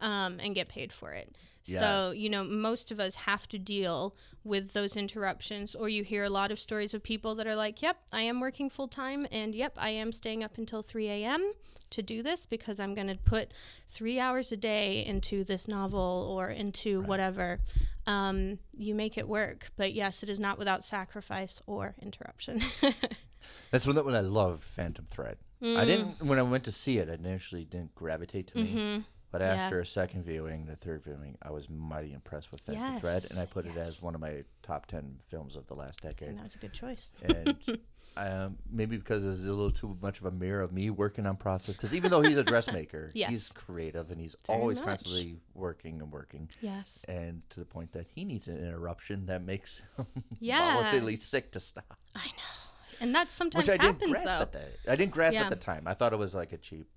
um, 0.00 0.38
and 0.42 0.54
get 0.54 0.68
paid 0.68 0.92
for 0.92 1.12
it. 1.12 1.34
So, 1.80 2.10
you 2.12 2.30
know, 2.30 2.44
most 2.44 2.90
of 2.90 2.98
us 3.00 3.14
have 3.14 3.46
to 3.48 3.58
deal 3.58 4.14
with 4.44 4.72
those 4.72 4.96
interruptions, 4.96 5.74
or 5.74 5.88
you 5.88 6.02
hear 6.04 6.24
a 6.24 6.30
lot 6.30 6.50
of 6.50 6.58
stories 6.58 6.94
of 6.94 7.02
people 7.02 7.34
that 7.36 7.46
are 7.46 7.56
like, 7.56 7.82
yep, 7.82 7.98
I 8.12 8.22
am 8.22 8.40
working 8.40 8.70
full 8.70 8.88
time, 8.88 9.26
and 9.30 9.54
yep, 9.54 9.74
I 9.76 9.90
am 9.90 10.12
staying 10.12 10.42
up 10.42 10.56
until 10.58 10.82
3 10.82 11.08
a.m. 11.08 11.52
to 11.90 12.02
do 12.02 12.22
this 12.22 12.46
because 12.46 12.80
I'm 12.80 12.94
going 12.94 13.08
to 13.08 13.16
put 13.16 13.52
three 13.90 14.18
hours 14.18 14.52
a 14.52 14.56
day 14.56 15.04
into 15.04 15.44
this 15.44 15.68
novel 15.68 16.28
or 16.34 16.48
into 16.48 17.02
whatever. 17.02 17.58
Um, 18.06 18.58
you 18.76 18.94
make 18.94 19.18
it 19.18 19.28
work. 19.28 19.70
But 19.76 19.92
yes, 19.92 20.22
it 20.22 20.30
is 20.30 20.40
not 20.40 20.56
without 20.58 20.84
sacrifice 20.84 21.60
or 21.66 21.94
interruption. 22.00 22.62
that's 23.70 23.86
when, 23.86 24.02
when 24.04 24.14
I 24.14 24.20
love 24.20 24.62
Phantom 24.62 25.06
Thread. 25.10 25.36
I 25.62 25.64
Mm. 25.64 25.86
didn't 25.86 26.22
when 26.24 26.38
I 26.38 26.42
went 26.42 26.62
to 26.64 26.72
see 26.72 26.98
it. 26.98 27.08
It 27.08 27.18
initially 27.18 27.64
didn't 27.64 27.92
gravitate 27.96 28.46
to 28.52 28.58
me, 28.58 29.02
but 29.30 29.40
Mm-hmm. 29.40 29.54
Yeah. 29.54 29.62
after 29.64 29.80
a 29.80 29.86
second 29.86 30.24
viewing, 30.24 30.66
the 30.66 30.76
third 30.76 31.04
viewing, 31.04 31.36
I 31.42 31.50
was 31.50 31.68
mighty 31.68 32.12
impressed 32.12 32.50
with 32.50 32.60
Phantom 32.62 32.98
Thread, 33.00 33.24
and 33.30 33.38
I 33.38 33.42
Yes, 33.42 33.50
put 33.50 33.66
it 33.66 33.76
as 33.76 34.02
one 34.02 34.14
of 34.14 34.20
my 34.20 34.44
top 34.62 34.86
ten 34.86 35.18
films 35.28 35.56
of 35.56 35.66
the 35.66 35.74
last 35.74 36.00
decade. 36.02 36.28
And 36.30 36.38
that 36.38 36.44
was 36.44 36.54
a 36.54 36.58
good 36.58 36.72
choice. 36.72 37.10
and 37.22 37.56
um, 38.16 38.56
maybe 38.70 38.96
because 38.96 39.24
it's 39.26 39.40
a 39.42 39.44
little 39.44 39.70
too 39.70 39.96
much 40.02 40.18
of 40.18 40.26
a 40.26 40.30
mirror 40.30 40.60
of 40.62 40.72
me 40.72 40.90
working 40.90 41.24
on 41.26 41.36
process. 41.36 41.76
Because 41.76 41.94
even 41.94 42.10
though 42.10 42.20
he's 42.22 42.36
a 42.38 42.42
dressmaker, 42.42 43.10
he's 43.14 43.52
creative 43.52 44.10
and 44.10 44.20
he's 44.20 44.34
Very 44.46 44.58
always 44.58 44.78
much. 44.78 44.86
constantly 44.86 45.36
working 45.54 46.00
and 46.00 46.10
working. 46.10 46.48
Yes. 46.60 47.04
And 47.08 47.42
to 47.50 47.60
the 47.60 47.66
point 47.66 47.92
that 47.92 48.06
he 48.14 48.24
needs 48.24 48.48
an 48.48 48.56
interruption 48.58 49.26
that 49.26 49.44
makes 49.44 49.82
him 49.96 50.06
Yeah. 50.40 50.74
voluntarily 50.74 51.16
sick 51.16 51.52
to 51.52 51.60
stop. 51.60 51.98
I 52.16 52.26
know. 52.26 52.72
And 53.00 53.14
that 53.14 53.30
sometimes 53.30 53.68
Which 53.68 53.74
I 53.78 53.80
didn't 53.80 54.00
happens, 54.00 54.10
grasp 54.10 54.26
though. 54.26 54.42
at 54.42 54.52
that. 54.52 54.68
I 54.88 54.96
didn't 54.96 55.12
grasp 55.12 55.34
Yeah. 55.36 55.44
at 55.44 55.50
the 55.50 55.56
time. 55.56 55.84
I 55.86 55.94
thought 55.94 56.12
it 56.12 56.18
was 56.18 56.34
like 56.34 56.52
a 56.52 56.56
cheap 56.56 56.88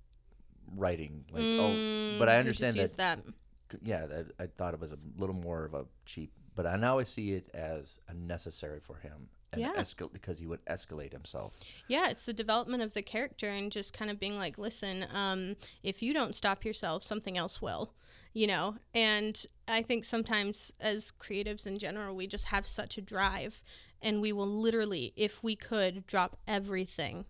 writing. 0.74 1.24
Like 1.32 1.44
oh, 1.58 1.74
Mm, 1.76 2.18
but 2.18 2.28
I 2.28 2.38
understand 2.38 2.76
that, 2.76 2.96
that. 2.96 3.20
Yeah, 3.82 4.06
that, 4.06 4.26
I 4.38 4.46
thought 4.46 4.74
it 4.74 4.80
was 4.80 4.92
a 4.92 4.98
little 5.16 5.34
more 5.34 5.64
of 5.64 5.74
a 5.74 5.84
cheap. 6.04 6.30
But 6.54 6.66
I 6.66 6.76
now 6.76 6.98
I 6.98 7.04
see 7.04 7.32
it 7.32 7.48
as 7.54 7.98
a 8.08 8.14
necessary 8.14 8.80
for 8.80 8.96
him. 8.96 9.28
And 9.54 9.60
Yeah. 9.62 9.72
escal- 9.76 10.12
because 10.12 10.38
he 10.38 10.46
would 10.46 10.64
escalate 10.66 11.12
himself. 11.12 11.54
Yeah, 11.86 12.08
it's 12.08 12.24
the 12.24 12.32
development 12.32 12.82
of 12.82 12.94
the 12.94 13.02
character 13.02 13.48
and 13.48 13.70
just 13.70 13.92
kind 13.92 14.10
of 14.10 14.18
being 14.18 14.36
like, 14.36 14.58
listen, 14.58 15.06
um, 15.12 15.56
if 15.82 16.02
you 16.02 16.14
don't 16.14 16.34
stop 16.34 16.64
yourself, 16.64 17.02
something 17.02 17.36
else 17.36 17.60
will, 17.60 17.92
you 18.32 18.46
know? 18.46 18.76
And 18.94 19.44
I 19.68 19.82
think 19.82 20.04
sometimes 20.04 20.72
as 20.80 21.12
creatives 21.12 21.66
in 21.66 21.78
general, 21.78 22.16
we 22.16 22.26
just 22.26 22.46
have 22.46 22.66
such 22.66 22.96
a 22.96 23.02
drive 23.02 23.62
and 24.00 24.20
we 24.22 24.32
will 24.32 24.46
literally, 24.48 25.12
if 25.16 25.42
we 25.42 25.54
could, 25.54 26.06
drop 26.06 26.38
everything 26.48 27.26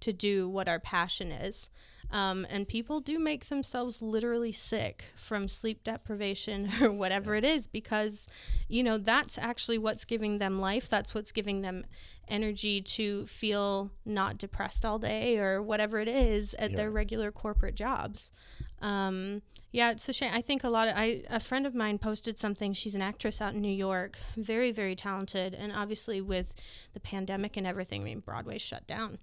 to 0.00 0.12
do 0.12 0.48
what 0.48 0.68
our 0.68 0.80
passion 0.80 1.30
is. 1.30 1.70
Um, 2.10 2.46
and 2.48 2.66
people 2.66 3.00
do 3.00 3.18
make 3.18 3.46
themselves 3.46 4.00
literally 4.00 4.52
sick 4.52 5.04
from 5.14 5.46
sleep 5.46 5.84
deprivation 5.84 6.70
or 6.82 6.90
whatever 6.90 7.34
it 7.34 7.44
is 7.44 7.66
because, 7.66 8.28
you 8.68 8.82
know, 8.82 8.98
that's 8.98 9.36
actually 9.36 9.78
what's 9.78 10.04
giving 10.04 10.38
them 10.38 10.58
life. 10.58 10.88
That's 10.88 11.14
what's 11.14 11.32
giving 11.32 11.60
them 11.62 11.84
energy 12.28 12.80
to 12.80 13.26
feel 13.26 13.90
not 14.04 14.38
depressed 14.38 14.84
all 14.84 14.98
day 14.98 15.38
or 15.38 15.62
whatever 15.62 15.98
it 15.98 16.08
is 16.08 16.54
at 16.54 16.74
their 16.76 16.90
regular 16.90 17.32
corporate 17.32 17.74
jobs. 17.74 18.30
Um, 18.80 19.42
yeah, 19.72 19.90
it's 19.90 20.08
a 20.08 20.12
shame. 20.12 20.32
I 20.32 20.40
think 20.40 20.64
a 20.64 20.68
lot 20.68 20.88
of 20.88 20.94
I 20.96 21.22
a 21.28 21.40
friend 21.40 21.66
of 21.66 21.74
mine 21.74 21.98
posted 21.98 22.38
something. 22.38 22.72
She's 22.72 22.94
an 22.94 23.02
actress 23.02 23.40
out 23.40 23.54
in 23.54 23.60
New 23.60 23.68
York, 23.72 24.18
very 24.36 24.70
very 24.70 24.94
talented, 24.94 25.54
and 25.54 25.72
obviously 25.72 26.20
with 26.20 26.54
the 26.94 27.00
pandemic 27.00 27.56
and 27.56 27.66
everything, 27.66 28.02
I 28.02 28.04
mean 28.04 28.20
Broadway 28.20 28.58
shut 28.58 28.86
down. 28.86 29.18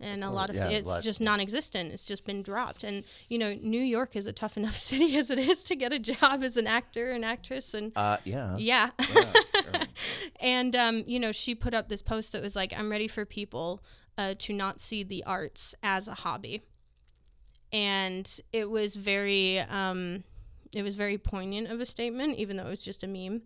And 0.00 0.24
a 0.24 0.30
lot 0.30 0.48
of 0.48 0.56
yeah, 0.56 0.68
it's 0.70 1.04
just 1.04 1.20
non-existent. 1.20 1.92
It's 1.92 2.06
just 2.06 2.24
been 2.24 2.42
dropped. 2.42 2.84
And 2.84 3.04
you 3.28 3.38
know, 3.38 3.54
New 3.60 3.80
York 3.82 4.16
is 4.16 4.26
a 4.26 4.32
tough 4.32 4.56
enough 4.56 4.76
city 4.90 5.16
as 5.16 5.30
it 5.30 5.38
is 5.38 5.62
to 5.64 5.76
get 5.76 5.92
a 5.92 5.98
job 5.98 6.42
as 6.42 6.56
an 6.56 6.66
actor 6.66 7.10
and 7.10 7.24
actress. 7.24 7.74
And 7.74 7.92
Uh, 7.94 8.16
yeah. 8.24 8.56
yeah, 8.58 8.90
right. 8.98 9.88
and 10.40 10.74
um, 10.74 11.04
you 11.06 11.20
know, 11.20 11.32
she 11.32 11.54
put 11.54 11.74
up 11.74 11.88
this 11.88 12.02
post 12.02 12.32
that 12.32 12.42
was 12.42 12.56
like, 12.56 12.72
"I'm 12.76 12.90
ready 12.90 13.08
for 13.08 13.24
people 13.26 13.82
uh, 14.16 14.34
to 14.38 14.52
not 14.54 14.80
see 14.80 15.02
the 15.02 15.22
arts 15.24 15.74
as 15.82 16.08
a 16.08 16.14
hobby," 16.14 16.62
and 17.72 18.40
it 18.52 18.70
was 18.70 18.96
very, 18.96 19.58
um, 19.60 20.24
it 20.74 20.82
was 20.82 20.94
very 20.94 21.18
poignant 21.18 21.68
of 21.70 21.80
a 21.80 21.84
statement, 21.84 22.38
even 22.38 22.56
though 22.56 22.66
it 22.66 22.70
was 22.70 22.82
just 22.82 23.02
a 23.04 23.06
meme, 23.06 23.42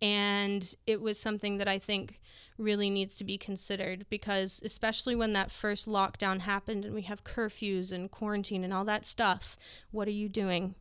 and 0.00 0.74
it 0.86 1.00
was 1.00 1.18
something 1.18 1.58
that 1.58 1.68
I 1.68 1.78
think 1.78 2.20
really 2.58 2.90
needs 2.90 3.16
to 3.16 3.24
be 3.24 3.36
considered 3.36 4.06
because 4.08 4.60
especially 4.64 5.14
when 5.14 5.32
that 5.32 5.50
first 5.50 5.86
lockdown 5.86 6.40
happened 6.40 6.84
and 6.84 6.94
we 6.94 7.02
have 7.02 7.24
curfews 7.24 7.92
and 7.92 8.10
quarantine 8.10 8.64
and 8.64 8.72
all 8.72 8.84
that 8.84 9.04
stuff, 9.04 9.56
what 9.90 10.08
are 10.08 10.12
you 10.12 10.28
doing? 10.28 10.74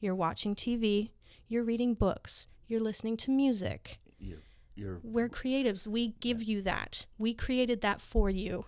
You're 0.00 0.14
watching 0.14 0.54
TV, 0.54 1.10
you're 1.48 1.62
reading 1.62 1.94
books, 1.94 2.48
you're 2.66 2.80
listening 2.80 3.16
to 3.18 3.30
music. 3.30 3.98
You're, 4.18 4.42
you're 4.74 5.00
We're 5.02 5.28
creatives. 5.28 5.86
We 5.86 6.14
give 6.20 6.42
you 6.42 6.62
that. 6.62 7.06
We 7.18 7.34
created 7.34 7.82
that 7.82 8.00
for 8.00 8.30
you. 8.30 8.66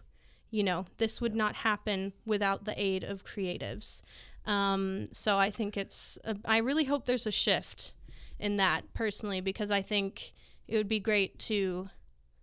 You 0.51 0.63
know, 0.63 0.87
this 0.99 1.21
would 1.21 1.35
not 1.35 1.57
happen 1.57 2.13
without 2.25 2.65
the 2.65 2.81
aid 2.81 3.03
of 3.03 3.25
creatives. 3.25 4.03
Um, 4.47 5.09
so 5.11 5.39
I 5.39 5.51
think 5.51 5.77
it's, 5.77 6.19
a, 6.25 6.37
I 6.45 6.59
really 6.59 6.85
hope 6.85 7.07
there's 7.07 7.27
a 7.27 7.33
shift 7.33 7.95
in 8.39 8.57
that 8.57 8.93
personally 8.93 9.41
because 9.41 9.71
I 9.71 9.83
think 9.83 10.35
it 10.69 10.77
would 10.77 10.89
be 10.89 11.01
great 11.01 11.39
to, 11.41 11.89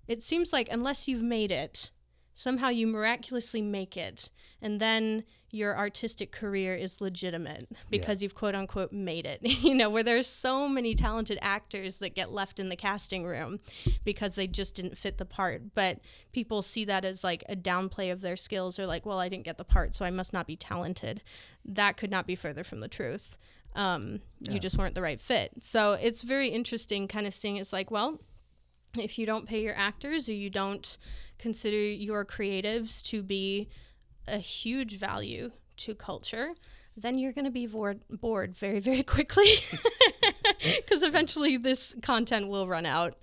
it 0.07 0.23
seems 0.23 0.51
like 0.53 0.67
unless 0.71 1.07
you've 1.07 1.23
made 1.23 1.51
it, 1.51 1.91
somehow 2.33 2.69
you 2.69 2.87
miraculously 2.87 3.61
make 3.61 3.95
it, 3.97 4.29
and 4.61 4.79
then 4.79 5.23
your 5.53 5.77
artistic 5.77 6.31
career 6.31 6.73
is 6.73 7.01
legitimate 7.01 7.67
because 7.89 8.23
you've 8.23 8.33
quote 8.35 8.55
unquote 8.55 8.93
made 8.93 9.25
it. 9.25 9.39
you 9.43 9.75
know, 9.75 9.89
where 9.89 10.03
there's 10.03 10.27
so 10.27 10.69
many 10.69 10.95
talented 10.95 11.37
actors 11.41 11.97
that 11.97 12.15
get 12.15 12.31
left 12.31 12.57
in 12.59 12.69
the 12.69 12.75
casting 12.75 13.25
room 13.25 13.59
because 14.05 14.35
they 14.35 14.47
just 14.47 14.75
didn't 14.75 14.97
fit 14.97 15.17
the 15.17 15.25
part. 15.25 15.75
But 15.75 15.99
people 16.31 16.61
see 16.61 16.85
that 16.85 17.03
as 17.03 17.23
like 17.23 17.43
a 17.49 17.55
downplay 17.55 18.11
of 18.13 18.21
their 18.21 18.37
skills 18.37 18.79
or 18.79 18.85
like, 18.85 19.05
well, 19.05 19.19
I 19.19 19.27
didn't 19.27 19.43
get 19.43 19.57
the 19.57 19.65
part, 19.65 19.93
so 19.93 20.05
I 20.05 20.09
must 20.09 20.31
not 20.31 20.47
be 20.47 20.55
talented. 20.55 21.21
That 21.65 21.97
could 21.97 22.11
not 22.11 22.25
be 22.27 22.35
further 22.35 22.63
from 22.63 22.79
the 22.79 22.87
truth. 22.87 23.37
Um, 23.75 24.21
You 24.49 24.59
just 24.59 24.77
weren't 24.77 24.95
the 24.95 25.01
right 25.01 25.21
fit. 25.21 25.51
So 25.61 25.93
it's 25.93 26.21
very 26.21 26.47
interesting 26.47 27.07
kind 27.07 27.27
of 27.27 27.33
seeing 27.33 27.57
it's 27.57 27.73
like, 27.73 27.91
well, 27.91 28.19
if 28.97 29.17
you 29.17 29.25
don't 29.25 29.47
pay 29.47 29.62
your 29.62 29.75
actors 29.75 30.27
or 30.27 30.34
you 30.34 30.49
don't 30.49 30.97
consider 31.38 31.77
your 31.77 32.25
creatives 32.25 33.04
to 33.04 33.23
be 33.23 33.69
a 34.27 34.38
huge 34.38 34.97
value 34.97 35.51
to 35.77 35.95
culture, 35.95 36.54
then 36.95 37.17
you're 37.17 37.32
going 37.32 37.45
to 37.45 37.51
be 37.51 37.67
bored, 37.67 38.01
bored 38.10 38.56
very, 38.56 38.80
very 38.89 39.04
quickly 39.04 39.51
because 40.77 41.04
eventually 41.04 41.58
this 41.58 41.95
content 42.01 42.47
will 42.47 42.67
run 42.67 42.86
out. 42.86 43.15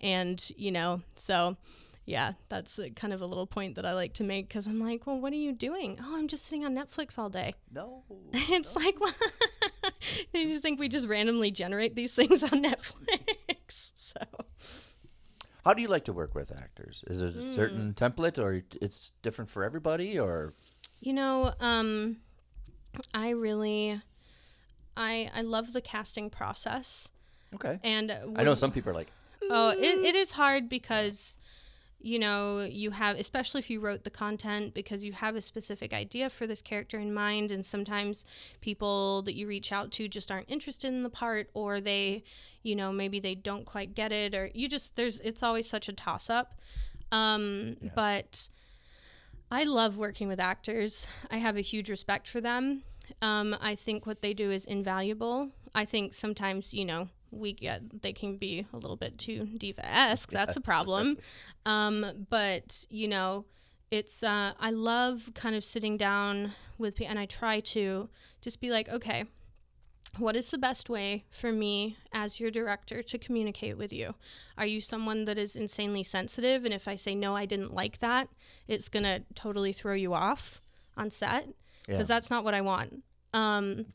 And, 0.00 0.42
you 0.56 0.70
know, 0.70 1.02
so 1.16 1.56
yeah, 2.06 2.32
that's 2.50 2.78
a, 2.78 2.90
kind 2.90 3.12
of 3.12 3.22
a 3.22 3.26
little 3.26 3.46
point 3.46 3.76
that 3.76 3.86
I 3.86 3.94
like 3.94 4.12
to 4.14 4.24
make 4.24 4.48
because 4.48 4.66
I'm 4.66 4.80
like, 4.80 5.06
well, 5.06 5.18
what 5.18 5.32
are 5.32 5.36
you 5.36 5.52
doing? 5.52 5.98
Oh, 6.02 6.16
I'm 6.16 6.28
just 6.28 6.44
sitting 6.44 6.64
on 6.64 6.76
Netflix 6.76 7.18
all 7.18 7.30
day. 7.30 7.54
no. 7.72 8.02
it's 8.32 8.76
like, 8.76 9.00
what? 9.00 9.14
you 10.34 10.60
think 10.60 10.78
we 10.78 10.88
just 10.88 11.06
randomly 11.06 11.50
generate 11.50 11.94
these 11.94 12.12
things 12.12 12.42
on 12.42 12.62
Netflix? 12.62 13.92
So. 13.96 14.20
How 15.64 15.72
do 15.72 15.80
you 15.80 15.88
like 15.88 16.04
to 16.04 16.12
work 16.12 16.34
with 16.34 16.52
actors? 16.54 17.02
Is 17.06 17.20
there 17.20 17.30
a 17.30 17.32
Hmm. 17.32 17.54
certain 17.54 17.94
template, 17.94 18.38
or 18.38 18.62
it's 18.80 19.12
different 19.22 19.50
for 19.50 19.64
everybody, 19.64 20.18
or 20.18 20.52
You 21.00 21.12
know, 21.14 21.54
um, 21.60 22.18
I 23.12 23.30
really, 23.30 24.00
I 24.96 25.30
I 25.34 25.40
love 25.42 25.72
the 25.72 25.80
casting 25.80 26.30
process, 26.30 27.10
okay? 27.54 27.78
and 27.82 28.10
I 28.36 28.44
know 28.44 28.54
some 28.54 28.72
people 28.72 28.90
are 28.90 28.94
like, 28.94 29.10
Oh, 29.42 29.70
it, 29.70 30.04
it 30.04 30.14
is 30.14 30.32
hard 30.32 30.68
because, 30.68 31.34
you 32.04 32.18
know, 32.18 32.60
you 32.60 32.90
have, 32.90 33.18
especially 33.18 33.60
if 33.60 33.70
you 33.70 33.80
wrote 33.80 34.04
the 34.04 34.10
content, 34.10 34.74
because 34.74 35.04
you 35.04 35.12
have 35.14 35.36
a 35.36 35.40
specific 35.40 35.94
idea 35.94 36.28
for 36.28 36.46
this 36.46 36.60
character 36.60 36.98
in 36.98 37.14
mind. 37.14 37.50
And 37.50 37.64
sometimes 37.64 38.26
people 38.60 39.22
that 39.22 39.34
you 39.34 39.46
reach 39.46 39.72
out 39.72 39.90
to 39.92 40.06
just 40.06 40.30
aren't 40.30 40.50
interested 40.50 40.88
in 40.88 41.02
the 41.02 41.08
part, 41.08 41.48
or 41.54 41.80
they, 41.80 42.22
you 42.62 42.76
know, 42.76 42.92
maybe 42.92 43.20
they 43.20 43.34
don't 43.34 43.64
quite 43.64 43.94
get 43.94 44.12
it, 44.12 44.34
or 44.34 44.50
you 44.52 44.68
just, 44.68 44.96
there's, 44.96 45.18
it's 45.20 45.42
always 45.42 45.66
such 45.68 45.88
a 45.88 45.92
toss 45.94 46.28
up. 46.28 46.60
Um, 47.10 47.76
But 47.94 48.50
I 49.50 49.64
love 49.64 49.96
working 49.96 50.28
with 50.28 50.40
actors. 50.40 51.08
I 51.30 51.38
have 51.38 51.56
a 51.56 51.62
huge 51.62 51.88
respect 51.88 52.28
for 52.28 52.40
them. 52.42 52.82
Um, 53.22 53.56
I 53.60 53.76
think 53.76 54.04
what 54.04 54.20
they 54.20 54.34
do 54.34 54.50
is 54.50 54.66
invaluable. 54.66 55.50
I 55.74 55.86
think 55.86 56.12
sometimes, 56.12 56.74
you 56.74 56.84
know, 56.84 57.08
we 57.34 57.52
get 57.52 58.02
they 58.02 58.12
can 58.12 58.36
be 58.36 58.66
a 58.72 58.76
little 58.76 58.96
bit 58.96 59.18
too 59.18 59.46
diva 59.58 59.84
esque. 59.86 60.30
That's 60.30 60.56
a 60.56 60.60
problem. 60.72 61.18
Um, 61.66 62.26
but 62.30 62.86
you 62.90 63.08
know, 63.08 63.44
it's 63.90 64.22
uh, 64.22 64.52
I 64.58 64.70
love 64.70 65.30
kind 65.34 65.54
of 65.56 65.64
sitting 65.64 65.96
down 65.96 66.52
with 66.78 66.96
people, 66.96 67.10
and 67.10 67.18
I 67.18 67.26
try 67.26 67.60
to 67.60 68.08
just 68.40 68.60
be 68.60 68.70
like, 68.70 68.88
okay, 68.88 69.24
what 70.18 70.36
is 70.36 70.50
the 70.50 70.58
best 70.58 70.88
way 70.88 71.24
for 71.30 71.50
me 71.52 71.96
as 72.12 72.38
your 72.38 72.50
director 72.50 73.02
to 73.02 73.18
communicate 73.18 73.76
with 73.76 73.92
you? 73.92 74.14
Are 74.56 74.66
you 74.66 74.80
someone 74.80 75.24
that 75.24 75.38
is 75.38 75.56
insanely 75.56 76.02
sensitive? 76.04 76.64
And 76.64 76.72
if 76.72 76.86
I 76.86 76.94
say, 76.94 77.14
no, 77.14 77.34
I 77.34 77.46
didn't 77.46 77.74
like 77.74 77.98
that, 77.98 78.28
it's 78.68 78.88
going 78.88 79.02
to 79.04 79.22
totally 79.34 79.72
throw 79.72 79.94
you 79.94 80.14
off 80.14 80.60
on 80.96 81.10
set? 81.10 81.48
Because 81.86 82.08
Yeah. 82.08 82.14
that's 82.14 82.30
not 82.30 82.44
what 82.44 82.54
I 82.54 82.60
want. 82.60 83.02
Um, 83.32 83.86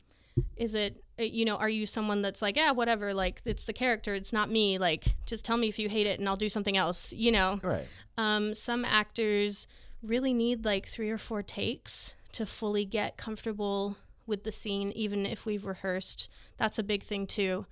is 0.56 0.74
it, 0.74 1.02
uh, 1.18 1.22
you 1.22 1.44
know, 1.44 1.56
are 1.56 1.68
you 1.68 1.86
someone 1.86 2.22
that's 2.22 2.42
like, 2.42 2.56
yeah, 2.56 2.70
whatever, 2.70 3.14
like 3.14 3.40
it's 3.44 3.64
the 3.64 3.72
character, 3.72 4.14
it's 4.14 4.32
not 4.32 4.50
me. 4.50 4.78
Like, 4.78 5.16
just 5.26 5.44
tell 5.44 5.56
me 5.56 5.68
if 5.68 5.78
you 5.78 5.88
hate 5.88 6.06
it 6.06 6.18
and 6.18 6.28
I'll 6.28 6.36
do 6.36 6.48
something 6.48 6.76
else, 6.76 7.12
you 7.12 7.32
know? 7.32 7.60
right? 7.62 7.86
Um, 8.18 8.54
some 8.54 8.84
actors 8.84 9.66
really 10.02 10.32
need 10.32 10.64
like 10.64 10.86
three 10.86 11.10
or 11.10 11.18
four 11.18 11.42
takes 11.42 12.14
to 12.32 12.46
fully 12.46 12.84
get 12.84 13.16
comfortable 13.16 13.96
with 14.26 14.44
the 14.44 14.52
scene, 14.52 14.92
even 14.92 15.26
if 15.26 15.44
we've 15.44 15.64
rehearsed. 15.64 16.28
That's 16.56 16.78
a 16.78 16.82
big 16.82 17.02
thing 17.02 17.26
too. 17.26 17.66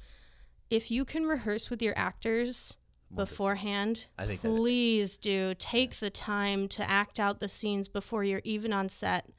If 0.70 0.90
you 0.90 1.04
can 1.04 1.26
rehearse 1.26 1.70
with 1.70 1.80
your 1.80 1.94
actors 1.96 2.76
beforehand, 3.14 4.06
I 4.18 4.26
think 4.26 4.40
please 4.40 5.16
do 5.16 5.54
take 5.58 5.96
the 5.96 6.10
time 6.10 6.68
to 6.68 6.90
act 6.90 7.18
out 7.18 7.40
the 7.40 7.48
scenes 7.48 7.88
before 7.88 8.24
you're 8.24 8.42
even 8.44 8.72
on 8.72 8.88
set 8.88 9.30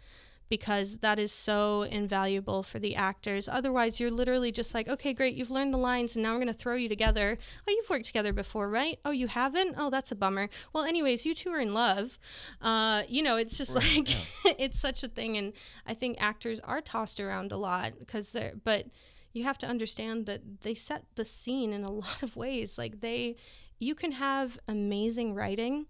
because 0.49 0.97
that 0.97 1.19
is 1.19 1.31
so 1.31 1.83
invaluable 1.83 2.63
for 2.63 2.79
the 2.79 2.95
actors. 2.95 3.47
Otherwise, 3.47 3.99
you're 3.99 4.11
literally 4.11 4.51
just 4.51 4.73
like, 4.73 4.89
okay, 4.89 5.13
great, 5.13 5.35
you've 5.35 5.51
learned 5.51 5.73
the 5.73 5.77
lines, 5.77 6.15
and 6.15 6.23
now 6.23 6.31
we're 6.31 6.39
going 6.39 6.47
to 6.47 6.53
throw 6.53 6.75
you 6.75 6.89
together. 6.89 7.37
Oh, 7.67 7.71
you've 7.71 7.89
worked 7.89 8.05
together 8.05 8.33
before, 8.33 8.69
right? 8.69 8.99
Oh, 9.05 9.11
you 9.11 9.27
haven't? 9.27 9.75
Oh, 9.77 9.89
that's 9.89 10.11
a 10.11 10.15
bummer. 10.15 10.49
Well, 10.73 10.83
anyways, 10.83 11.25
you 11.25 11.35
two 11.35 11.51
are 11.51 11.59
in 11.59 11.73
love. 11.73 12.17
Uh, 12.61 13.03
you 13.07 13.21
know, 13.21 13.37
it's 13.37 13.57
just 13.57 13.75
like, 13.75 14.09
it's 14.59 14.79
such 14.79 15.03
a 15.03 15.07
thing. 15.07 15.37
And 15.37 15.53
I 15.85 15.93
think 15.93 16.17
actors 16.19 16.59
are 16.61 16.81
tossed 16.81 17.19
around 17.19 17.51
a 17.51 17.57
lot 17.57 17.93
because 17.99 18.31
they're, 18.31 18.53
but 18.63 18.87
you 19.33 19.43
have 19.43 19.59
to 19.59 19.67
understand 19.67 20.25
that 20.25 20.61
they 20.61 20.73
set 20.73 21.05
the 21.15 21.25
scene 21.25 21.71
in 21.71 21.83
a 21.83 21.91
lot 22.05 22.23
of 22.23 22.35
ways. 22.35 22.77
Like, 22.77 23.01
they, 23.01 23.35
you 23.77 23.93
can 23.93 24.13
have 24.13 24.57
amazing 24.67 25.35
writing. 25.35 25.85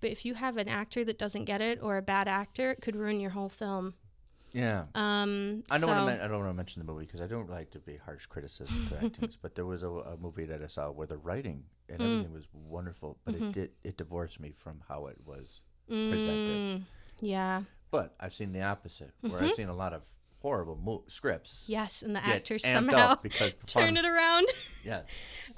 But 0.00 0.10
if 0.10 0.24
you 0.24 0.34
have 0.34 0.56
an 0.56 0.68
actor 0.68 1.04
that 1.04 1.18
doesn't 1.18 1.44
get 1.44 1.60
it 1.60 1.78
or 1.82 1.96
a 1.96 2.02
bad 2.02 2.28
actor, 2.28 2.70
it 2.72 2.80
could 2.80 2.96
ruin 2.96 3.20
your 3.20 3.30
whole 3.30 3.48
film. 3.48 3.94
Yeah. 4.52 4.84
Um, 4.96 5.62
I 5.70 5.74
don't 5.78 5.80
so, 5.82 5.86
want 5.88 6.00
to. 6.00 6.06
Men- 6.06 6.20
I 6.20 6.26
don't 6.26 6.38
want 6.40 6.50
to 6.50 6.54
mention 6.54 6.84
the 6.84 6.92
movie 6.92 7.06
because 7.06 7.20
I 7.20 7.26
don't 7.28 7.48
like 7.48 7.70
to 7.70 7.78
be 7.78 7.96
harsh 7.96 8.26
criticism 8.26 8.88
to 8.88 8.96
actings. 9.04 9.36
But 9.36 9.54
there 9.54 9.66
was 9.66 9.82
a, 9.84 9.88
a 9.90 10.16
movie 10.16 10.44
that 10.46 10.60
I 10.62 10.66
saw 10.66 10.90
where 10.90 11.06
the 11.06 11.18
writing 11.18 11.62
and 11.88 12.00
Mm. 12.00 12.04
everything 12.04 12.32
was 12.32 12.48
wonderful, 12.52 13.18
but 13.24 13.34
Mm-hmm. 13.34 13.44
it 13.44 13.52
did 13.52 13.70
it 13.84 13.96
divorced 13.96 14.40
me 14.40 14.52
from 14.56 14.80
how 14.88 15.06
it 15.06 15.18
was 15.24 15.60
presented. 15.88 16.80
Mm, 16.80 16.82
yeah. 17.20 17.62
But 17.90 18.14
I've 18.20 18.34
seen 18.34 18.52
the 18.52 18.62
opposite, 18.62 19.12
where 19.20 19.32
Mm-hmm. 19.34 19.44
I've 19.44 19.54
seen 19.54 19.68
a 19.68 19.74
lot 19.74 19.92
of 19.92 20.02
horrible 20.40 20.76
mo- 20.76 21.04
scripts. 21.06 21.64
Yes, 21.66 22.02
and 22.02 22.14
the 22.16 22.24
actors 22.24 22.66
somehow 22.66 23.14
turn 23.66 23.96
it 23.96 24.04
around. 24.04 24.46
Yeah. 24.82 25.02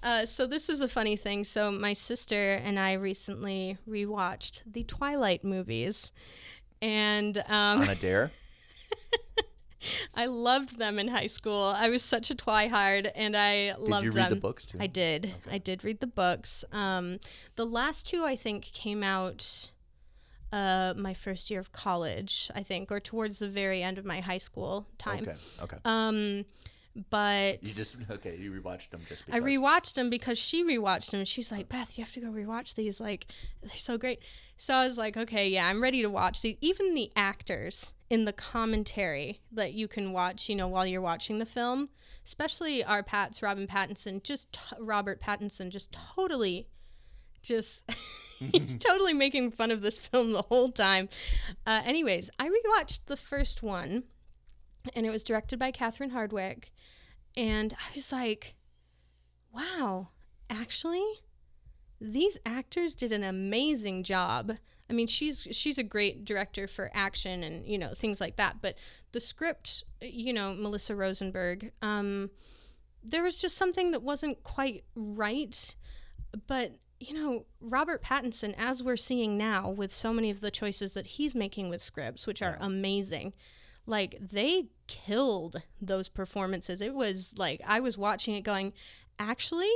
Uh, 0.03 0.27
so 0.27 0.49
this 0.49 0.69
is 0.69 0.81
a 0.81 0.89
funny 0.89 1.15
thing. 1.15 1.45
So 1.45 1.71
my 1.71 1.93
sister 1.93 2.55
and 2.55 2.77
I 2.77 2.95
recently 2.95 3.79
rewatched 3.89 4.63
the 4.67 4.83
Twilight 4.83 5.45
movies, 5.45 6.11
and 6.81 7.39
um, 7.49 7.83
On 7.83 7.89
a 7.89 7.95
dare. 7.95 8.33
I 10.15 10.27
loved 10.27 10.79
them 10.79 10.99
in 10.99 11.09
high 11.09 11.27
school. 11.27 11.73
I 11.77 11.89
was 11.89 12.03
such 12.03 12.31
a 12.31 12.35
twihard, 12.35 13.11
and 13.15 13.37
I 13.37 13.75
loved 13.79 13.83
them. 13.83 13.91
Did 13.91 14.05
you 14.05 14.11
them. 14.11 14.23
read 14.23 14.31
the 14.31 14.37
books, 14.41 14.67
too? 14.67 14.79
I 14.81 14.87
did. 14.87 15.35
I 15.51 15.59
did 15.59 15.85
read 15.85 16.01
the 16.01 16.07
books. 16.07 16.65
Um, 16.73 17.19
the 17.57 17.65
last 17.67 18.07
two, 18.07 18.25
I 18.25 18.37
think, 18.37 18.65
came 18.65 19.03
out 19.03 19.72
uh, 20.53 20.95
my 20.97 21.15
first 21.15 21.51
year 21.51 21.61
of 21.61 21.73
college. 21.73 22.51
I 22.55 22.63
think, 22.63 22.93
or 22.93 23.01
towards 23.01 23.39
the 23.39 23.49
very 23.49 23.83
end 23.83 23.99
of 23.99 24.05
my 24.05 24.21
high 24.21 24.39
school 24.39 24.87
time. 24.99 25.23
Okay. 25.23 25.37
Okay. 25.63 25.77
Um, 25.85 26.45
but 27.11 27.63
you 27.63 27.73
just 27.73 27.97
okay. 28.11 28.37
You 28.37 28.53
rewatched 28.53 28.91
them 28.91 29.01
just 29.09 29.25
Because. 29.27 29.43
I 29.43 29.45
rewatched 29.45 29.95
them 29.95 30.11
because 30.11 30.39
she 30.39 30.65
rewatched 30.65 31.11
them. 31.11 31.25
She's 31.25 31.51
like, 31.51 31.69
Beth, 31.69 31.97
you 31.97 32.05
have 32.05 32.13
to 32.13 32.21
go 32.21 32.29
rewatch 32.29 32.75
these. 32.75 33.01
Like, 33.01 33.27
they're 33.63 33.77
so 33.77 33.97
great. 33.97 34.21
So 34.57 34.75
I 34.75 34.85
was 34.85 34.99
like, 34.99 35.17
okay, 35.17 35.49
yeah, 35.49 35.67
I'm 35.67 35.83
ready 35.83 36.03
to 36.03 36.11
watch 36.11 36.43
these. 36.43 36.57
Even 36.61 36.95
the 36.95 37.11
actors 37.17 37.95
in 38.11 38.27
the 38.27 38.33
commentary 38.33 39.41
that 39.51 39.73
you 39.73 39.89
can 39.89 40.13
watch, 40.13 40.49
you 40.49 40.55
know, 40.55 40.69
while 40.69 40.87
you're 40.87 41.01
watching 41.01 41.39
the 41.39 41.47
film, 41.47 41.89
especially 42.27 42.85
our 42.85 43.03
Pats, 43.03 43.43
Robin 43.43 43.67
Pattinson, 43.67 44.23
just 44.23 44.53
t- 44.53 44.61
Robert 44.79 45.21
Pattinson, 45.21 45.71
just 45.71 45.97
totally 46.15 46.69
just 47.43 47.91
he's 48.53 48.75
totally 48.75 49.13
making 49.13 49.53
fun 49.53 49.71
of 49.71 49.83
this 49.83 49.99
film 49.99 50.33
the 50.33 50.43
whole 50.43 50.71
time. 50.71 51.09
Uh, 51.67 51.83
anyways, 51.85 52.31
I 52.39 52.49
rewatched 52.49 53.07
the 53.07 53.17
first 53.17 53.63
one, 53.63 54.05
and 54.95 55.07
it 55.07 55.11
was 55.11 55.23
directed 55.23 55.59
by 55.59 55.71
Catherine 55.71 56.11
Hardwicke, 56.11 56.71
and 57.37 57.73
I 57.75 57.95
was 57.95 58.13
like, 58.13 58.55
wow, 59.55 60.09
actually, 60.51 61.05
these 62.01 62.39
actors 62.45 62.95
did 62.95 63.13
an 63.13 63.23
amazing 63.23 64.03
job. 64.03 64.57
I 64.91 64.93
mean, 64.93 65.07
she's 65.07 65.47
she's 65.53 65.79
a 65.79 65.83
great 65.83 66.25
director 66.25 66.67
for 66.67 66.91
action 66.93 67.43
and 67.43 67.67
you 67.67 67.79
know 67.79 67.89
things 67.89 68.21
like 68.21 68.37
that. 68.37 68.57
But 68.61 68.77
the 69.13 69.21
script, 69.21 69.85
you 70.01 70.33
know, 70.33 70.55
Melissa 70.55 70.95
Rosenberg, 70.95 71.73
um, 71.81 72.31
there 73.03 73.23
was 73.23 73.41
just 73.41 73.57
something 73.57 73.93
that 73.93 74.03
wasn't 74.03 74.43
quite 74.43 74.85
right. 74.95 75.77
But 76.47 76.73
you 77.09 77.15
know, 77.15 77.45
Robert 77.61 78.03
Pattinson, 78.03 78.55
as 78.59 78.83
we're 78.83 78.97
seeing 78.97 79.37
now 79.39 79.71
with 79.71 79.93
so 79.93 80.13
many 80.13 80.31
of 80.31 80.41
the 80.41 80.51
choices 80.51 80.95
that 80.95 81.07
he's 81.07 81.35
making 81.35 81.69
with 81.69 81.83
scripts, 81.83 82.27
which 82.27 82.43
are 82.43 82.57
amazing, 82.61 83.33
like 83.87 84.17
they 84.21 84.67
killed 84.87 85.63
those 85.81 86.09
performances. 86.09 86.81
It 86.81 86.95
was 86.95 87.35
like 87.37 87.61
I 87.67 87.81
was 87.81 87.99
watching 87.99 88.35
it 88.35 88.43
going, 88.43 88.73
actually, 89.19 89.73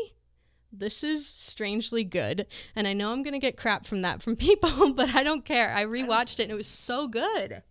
this 0.72 1.03
is 1.03 1.27
strangely 1.27 2.05
good. 2.05 2.47
And 2.74 2.87
I 2.87 2.93
know 2.93 3.12
I'm 3.12 3.22
going 3.22 3.33
to 3.33 3.39
get 3.39 3.57
crap 3.57 3.87
from 3.87 4.03
that 4.03 4.22
from 4.22 4.37
people, 4.49 4.93
but 4.93 5.14
I 5.14 5.22
don't 5.22 5.45
care. 5.45 5.72
I 5.74 5.85
rewatched 5.85 6.39
it 6.39 6.45
and 6.45 6.53
it 6.53 6.57
was 6.57 6.66
so 6.68 7.09
good. 7.09 7.62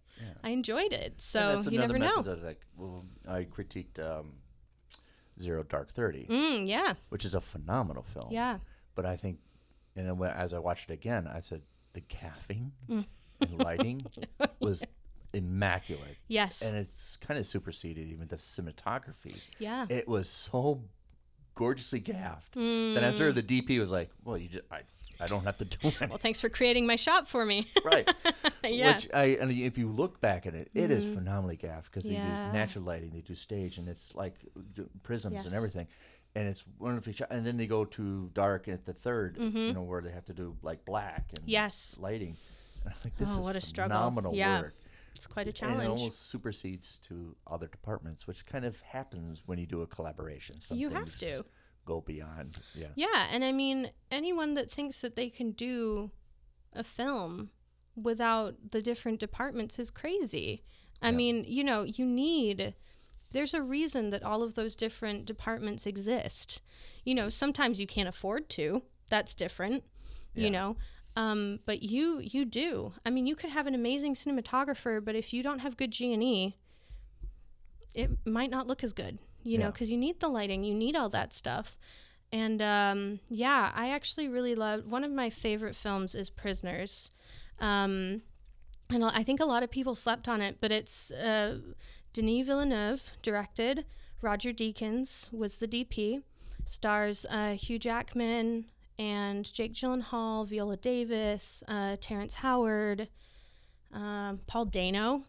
I 0.43 0.49
enjoyed 0.49 0.93
it. 0.93 1.21
So 1.21 1.59
you 1.69 1.79
never 1.79 1.97
know. 1.99 2.21
that, 2.21 2.43
like, 2.43 2.61
well, 2.77 3.05
I 3.27 3.43
critiqued 3.45 3.99
um, 3.99 4.33
Zero 5.39 5.63
Dark 5.63 5.91
Thirty, 5.91 6.25
Mm, 6.29 6.67
yeah. 6.67 6.93
which 7.09 7.25
is 7.25 7.33
a 7.35 7.41
phenomenal 7.41 8.03
film. 8.03 8.27
Yeah. 8.31 8.59
But 8.95 9.05
I 9.05 9.17
think, 9.17 9.39
and 9.95 10.07
then 10.07 10.17
when, 10.17 10.31
as 10.31 10.53
I 10.53 10.59
watched 10.59 10.89
it 10.89 10.93
again, 10.93 11.27
I 11.27 11.39
said 11.41 11.61
the 11.93 12.01
gaffing 12.01 12.71
Mm. 12.89 13.05
and 13.41 13.63
lighting 13.63 14.01
was 14.59 14.83
immaculate. 15.33 16.17
Yes. 16.27 16.61
And 16.61 16.77
it's 16.77 17.17
kind 17.17 17.39
of 17.39 17.45
superseded 17.45 18.07
even 18.09 18.27
the 18.27 18.37
cinematography. 18.37 19.39
yeah. 19.59 19.85
It 19.89 20.07
was 20.07 20.29
so 20.29 20.81
gorgeously 21.55 21.99
gaffed 21.99 22.55
Mm. 22.55 23.01
after 23.01 23.31
the 23.31 23.43
DP 23.43 23.79
was 23.79 23.91
like, 23.91 24.09
"Well, 24.23 24.37
you 24.37 24.49
just 24.49 24.63
I, 24.71 24.81
I 25.21 25.25
don't 25.27 25.43
have 25.45 25.57
to 25.59 25.65
do 25.65 25.77
anything." 25.83 26.09
well, 26.09 26.17
thanks 26.17 26.41
for 26.41 26.49
creating 26.49 26.85
my 26.85 26.95
shop 26.97 27.27
for 27.27 27.45
me. 27.45 27.67
right. 27.85 28.09
yeah. 28.63 28.95
Which 28.95 29.07
I 29.13 29.37
and 29.39 29.51
if 29.51 29.77
you 29.77 29.87
look 29.89 30.19
back 30.19 30.45
at 30.45 30.53
it, 30.55 30.69
it 30.73 30.91
is 30.91 31.03
phenomenally 31.05 31.55
gaffed 31.55 31.91
because 31.91 32.03
they 32.03 32.15
do 32.15 32.19
natural 32.19 32.83
lighting, 32.83 33.11
they 33.11 33.21
do 33.21 33.35
stage, 33.35 33.77
and 33.77 33.87
it's 33.87 34.13
like 34.15 34.35
prisms 35.03 35.45
and 35.45 35.53
everything, 35.53 35.87
and 36.35 36.47
it's 36.47 36.63
wonderfully 36.79 37.13
shot. 37.13 37.29
And 37.31 37.45
then 37.45 37.57
they 37.57 37.67
go 37.67 37.85
to 37.85 38.29
dark 38.33 38.67
at 38.67 38.85
the 38.85 38.93
3rd 38.93 39.37
you 39.53 39.73
know, 39.73 39.83
where 39.83 40.01
they 40.01 40.11
have 40.11 40.25
to 40.25 40.33
do 40.33 40.55
like 40.61 40.83
black 40.85 41.25
and 41.31 41.39
Mm-hmm. 41.41 41.49
Yes. 41.49 41.97
lighting. 41.99 42.35
Like, 43.03 43.17
this 43.17 43.29
Oh, 43.31 43.39
is 43.39 43.43
what 43.45 43.55
a 43.55 43.61
struggle. 43.61 43.97
phenomenal 43.97 44.35
Yeah. 44.35 44.61
work. 44.61 44.75
it's 45.15 45.25
quite 45.25 45.47
a 45.47 45.65
And 45.65 45.81
it 45.81 45.87
almost 45.87 46.29
supersedes 46.29 46.99
to 47.07 47.35
other 47.47 47.65
departments, 47.67 48.27
which 48.27 48.45
kind 48.45 48.63
of 48.63 48.79
happens 48.81 49.41
when 49.47 49.57
you 49.57 49.65
do 49.65 49.81
a 49.81 49.87
collaboration. 49.87 50.59
Some 50.61 50.77
You 50.77 50.89
have 50.89 51.17
to. 51.19 51.43
go 51.85 52.01
beyond. 52.01 52.57
Yeah. 52.75 52.87
Yeah, 52.95 53.27
and 53.31 53.43
I 53.43 53.51
mean, 53.51 53.89
anyone 54.11 54.53
that 54.55 54.69
thinks 54.69 55.01
that 55.01 55.15
they 55.15 55.29
can 55.29 55.51
do 55.51 56.11
a 56.73 56.83
film 56.83 57.49
without 57.95 58.71
the 58.71 58.81
different 58.81 59.19
departments 59.19 59.79
is 59.79 59.89
crazy. 59.89 60.63
I 61.01 61.11
mean, 61.11 61.43
you 61.47 61.63
know, 61.63 61.83
you 61.83 62.05
need 62.05 62.73
there's 63.35 63.53
a 63.53 63.61
reason 63.61 64.09
that 64.11 64.23
all 64.23 64.41
of 64.41 64.55
those 64.55 64.75
different 64.75 65.25
departments 65.25 65.85
exist. 65.85 66.61
You 67.03 67.13
know, 67.13 67.27
sometimes 67.27 67.79
you 67.81 67.85
can't 67.85 68.07
afford 68.07 68.49
to. 68.51 68.81
That's 69.09 69.35
different. 69.35 69.83
You 70.33 70.49
know, 70.49 70.77
um, 71.15 71.59
but 71.65 71.83
you 71.83 72.19
you 72.19 72.45
do. 72.45 72.93
I 73.05 73.09
mean, 73.09 73.27
you 73.27 73.35
could 73.35 73.49
have 73.51 73.67
an 73.67 73.75
amazing 73.75 74.15
cinematographer, 74.15 75.03
but 75.03 75.15
if 75.15 75.33
you 75.33 75.43
don't 75.43 75.59
have 75.59 75.77
good 75.77 75.91
G 75.91 76.13
and 76.13 76.23
E, 76.23 76.55
it 77.93 78.09
might 78.25 78.49
not 78.49 78.67
look 78.67 78.83
as 78.83 78.93
good, 78.93 79.19
you 79.43 79.57
know, 79.57 79.71
because 79.71 79.91
you 79.91 79.97
need 79.97 80.19
the 80.19 80.27
lighting, 80.27 80.63
you 80.63 80.73
need 80.73 80.95
all 80.95 81.09
that 81.09 81.33
stuff. 81.33 81.77
And 82.31 82.61
um, 82.61 83.19
yeah, 83.29 83.71
I 83.75 83.91
actually 83.91 84.27
really 84.27 84.55
loved 84.55 84.89
one 84.89 85.03
of 85.03 85.11
my 85.11 85.29
favorite 85.29 85.75
films 85.75 86.15
is 86.15 86.29
Prisoners. 86.29 87.11
Um, 87.59 88.21
and 88.89 89.03
I 89.03 89.23
think 89.23 89.39
a 89.39 89.45
lot 89.45 89.63
of 89.63 89.71
people 89.71 89.95
slept 89.95 90.27
on 90.27 90.41
it, 90.41 90.57
but 90.59 90.71
it's 90.71 91.11
uh, 91.11 91.59
Denis 92.15 92.47
Villeneuve 92.47 93.11
directed. 93.21 93.83
Roger 94.21 94.53
Deakins 94.53 95.33
was 95.33 95.57
the 95.57 95.67
DP. 95.67 96.21
Stars 96.63 97.25
uh, 97.29 97.55
Hugh 97.55 97.77
Jackman 97.77 98.67
and 98.97 99.53
Jake 99.53 99.73
Gyllenhaal, 99.73 100.47
Viola 100.47 100.77
Davis, 100.77 101.61
uh, 101.67 101.97
Terrence 101.99 102.35
Howard, 102.35 103.09
um, 103.91 104.39
Paul 104.47 104.63
Dano. 104.63 105.23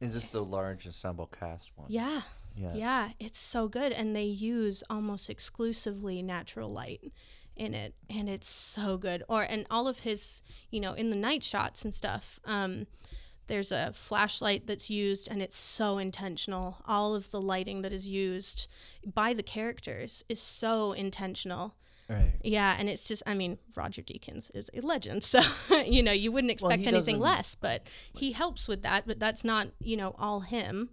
Is 0.00 0.14
this 0.14 0.26
the 0.26 0.42
large 0.42 0.84
ensemble 0.84 1.26
cast 1.26 1.70
one? 1.76 1.86
Yeah. 1.88 2.22
Yes. 2.56 2.74
Yeah, 2.74 3.10
it's 3.20 3.38
so 3.38 3.68
good. 3.68 3.92
And 3.92 4.16
they 4.16 4.24
use 4.24 4.82
almost 4.90 5.30
exclusively 5.30 6.22
natural 6.22 6.68
light 6.68 7.12
in 7.54 7.72
it. 7.72 7.94
And 8.08 8.28
it's 8.28 8.48
so 8.48 8.98
good. 8.98 9.22
Or, 9.28 9.42
and 9.42 9.64
all 9.70 9.86
of 9.86 10.00
his, 10.00 10.42
you 10.72 10.80
know, 10.80 10.92
in 10.94 11.10
the 11.10 11.16
night 11.16 11.44
shots 11.44 11.84
and 11.84 11.94
stuff, 11.94 12.40
um, 12.44 12.88
there's 13.50 13.72
a 13.72 13.92
flashlight 13.92 14.66
that's 14.68 14.88
used 14.88 15.28
and 15.28 15.42
it's 15.42 15.56
so 15.56 15.98
intentional. 15.98 16.76
All 16.86 17.14
of 17.16 17.30
the 17.32 17.40
lighting 17.40 17.82
that 17.82 17.92
is 17.92 18.08
used 18.08 18.68
by 19.04 19.34
the 19.34 19.42
characters 19.42 20.24
is 20.28 20.40
so 20.40 20.92
intentional. 20.92 21.74
Right. 22.08 22.32
Yeah, 22.42 22.76
and 22.78 22.88
it's 22.88 23.06
just, 23.06 23.22
I 23.26 23.34
mean, 23.34 23.58
Roger 23.74 24.02
Deakins 24.02 24.50
is 24.54 24.70
a 24.72 24.80
legend. 24.80 25.24
So, 25.30 25.40
you 25.84 26.02
know, 26.02 26.12
you 26.12 26.32
wouldn't 26.32 26.50
expect 26.52 26.82
he 26.82 26.88
anything 26.88 27.18
less, 27.18 27.54
but 27.56 27.88
he 28.12 28.32
helps 28.32 28.68
with 28.68 28.82
that. 28.82 29.06
But 29.06 29.18
that's 29.18 29.44
not, 29.44 29.68
you 29.80 29.96
know, 29.96 30.14
all 30.18 30.40
him. 30.40 30.90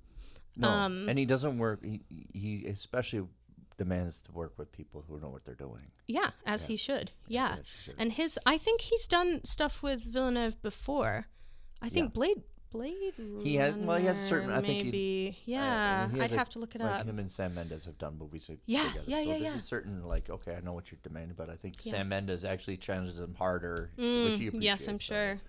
No, 0.56 0.68
Um, 0.68 1.08
and 1.08 1.18
he 1.18 1.26
doesn't 1.26 1.60
work. 1.60 1.84
He, 1.84 2.02
he 2.34 2.66
especially 2.66 3.24
demands 3.78 4.20
to 4.22 4.32
work 4.32 4.54
with 4.58 4.72
people 4.72 5.06
who 5.08 5.20
know 5.20 5.30
what 5.30 5.46
they're 5.46 5.54
doing. 5.56 5.92
Yeah, 6.08 6.32
as 6.46 6.66
he 6.66 6.76
should. 6.76 7.12
Yeah. 7.28 7.58
should. 7.84 7.96
And 8.00 8.12
his 8.14 8.40
I 8.46 8.58
think 8.58 8.82
he's 8.82 9.06
done 9.08 9.44
stuff 9.46 9.84
with 9.84 10.02
Villeneuve 10.02 10.60
before. 10.64 11.28
I 11.82 11.90
think 11.90 12.14
Blade 12.14 12.42
Blade 12.70 13.14
He 13.42 13.56
has- 13.56 13.76
well, 13.76 13.98
he 13.98 14.06
has 14.08 14.20
certain- 14.20 14.50
Runner, 14.50 14.60
I 14.62 14.66
think 14.66 14.78
he- 14.78 14.84
maybe. 14.84 15.30
Uh, 15.30 15.42
yeah, 15.46 16.08
has 16.10 16.20
I'd 16.20 16.32
a- 16.34 16.38
have 16.38 16.50
to 16.50 16.60
look 16.60 16.76
it 16.76 16.82
like 16.82 17.00
up. 17.02 17.06
Him 17.08 17.18
and 17.18 17.32
Sam 17.32 17.56
Mendes 17.56 17.86
have 17.86 17.98
done 17.98 18.18
movies 18.18 18.50
Yeah, 18.66 18.84
together. 18.84 19.04
yeah, 19.08 19.16
so 19.18 19.22
yeah, 19.22 19.28
there's 19.32 19.42
yeah. 19.42 19.56
a 19.56 19.60
certain 19.60 20.04
like, 20.04 20.30
okay, 20.30 20.54
I 20.56 20.60
know 20.60 20.74
what 20.74 20.92
you're 20.92 21.00
demanding, 21.02 21.36
but 21.38 21.50
I 21.50 21.56
think 21.56 21.76
Yeah. 21.86 21.94
Sam 21.94 22.10
Mendes 22.10 22.44
actually 22.44 22.76
challenges 22.78 23.20
him 23.20 23.36
harder, 23.36 23.92
Mm, 23.98 24.62
yes, 24.62 24.86
I'm 24.90 25.00
so- 25.00 25.14
sure. 25.14 25.40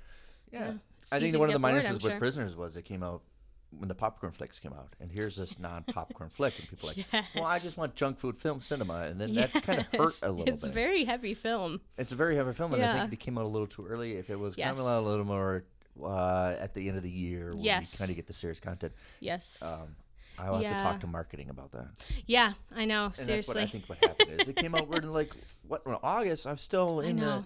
Yeah, 0.53 0.75
It's 1.03 1.13
I 1.13 1.19
think 1.19 1.37
one 1.37 1.49
of 1.49 1.55
the 1.55 1.59
bored, 1.59 1.75
minuses 1.75 1.87
I'm 1.89 1.93
with 1.95 2.03
sure. 2.03 2.19
Prisoners 2.19 2.55
was 2.57 2.77
it 2.77 2.83
came 2.83 3.03
out 3.03 3.23
when 3.71 3.89
the 3.89 3.95
popcorn 3.97 4.33
flicks 4.33 4.59
came 4.61 4.73
out, 4.73 4.95
and 5.01 5.11
here's 5.11 5.35
this 5.37 5.59
non-popcorn 5.59 6.31
flick, 6.31 6.57
and 6.61 6.69
people 6.69 6.89
are 6.89 6.95
like, 6.97 7.25
well, 7.35 7.45
I 7.47 7.59
just 7.59 7.77
want 7.77 7.97
junk 7.97 8.19
food 8.19 8.39
film 8.39 8.61
cinema, 8.61 9.01
and 9.03 9.21
then 9.21 9.35
that 9.35 9.53
kind 9.53 9.81
of 9.81 9.87
hurt 9.87 10.15
a 10.23 10.31
little. 10.31 10.55
It's 10.55 10.63
bit. 10.63 10.71
a 10.71 10.73
very 10.73 11.05
heavy 11.05 11.35
film. 11.35 11.81
It's 11.99 12.13
a 12.13 12.15
very 12.15 12.37
heavy 12.37 12.53
film, 12.53 12.73
and 12.75 12.83
I 12.85 13.01
think 13.01 13.13
it 13.13 13.17
came 13.21 13.37
out 13.37 13.45
a 13.45 13.49
little 13.49 13.67
too 13.67 13.85
early. 13.85 14.13
If 14.15 14.31
it 14.31 14.39
was 14.39 14.57
Yes. 14.57 14.69
coming 14.71 14.87
out 14.87 15.01
a 15.01 15.07
little 15.07 15.27
more 15.27 15.65
uh, 16.03 16.57
at 16.59 16.75
the 16.75 16.89
end 16.89 16.97
of 16.97 17.03
the 17.03 17.11
year, 17.11 17.53
Yes. 17.57 17.95
you 17.95 17.99
kind 17.99 18.11
of 18.11 18.17
get 18.17 18.27
the 18.27 18.33
serious 18.33 18.61
content, 18.61 18.93
Yes. 19.21 19.63
um, 19.63 19.97
I'll 20.39 20.61
have 20.61 20.77
to 20.79 20.83
talk 20.83 21.01
to 21.01 21.07
marketing 21.07 21.51
about 21.51 21.73
that. 21.73 21.89
yeah, 22.27 22.53
I 22.75 22.85
know. 22.85 23.07
And 23.07 23.17
seriously. 23.17 23.37
that's 23.37 23.49
what 23.49 23.57
I 23.57 23.67
think 23.67 23.89
what 23.89 23.99
happened 24.05 24.41
is 24.41 24.49
it 24.49 24.57
came 24.57 24.75
out 24.75 24.89
we're 24.89 24.99
in 24.99 25.13
like 25.23 25.33
what 25.67 25.83
in 25.85 25.97
August. 26.03 26.47
I'm 26.47 26.59
still 26.59 27.01
in 27.01 27.17
the 27.17 27.43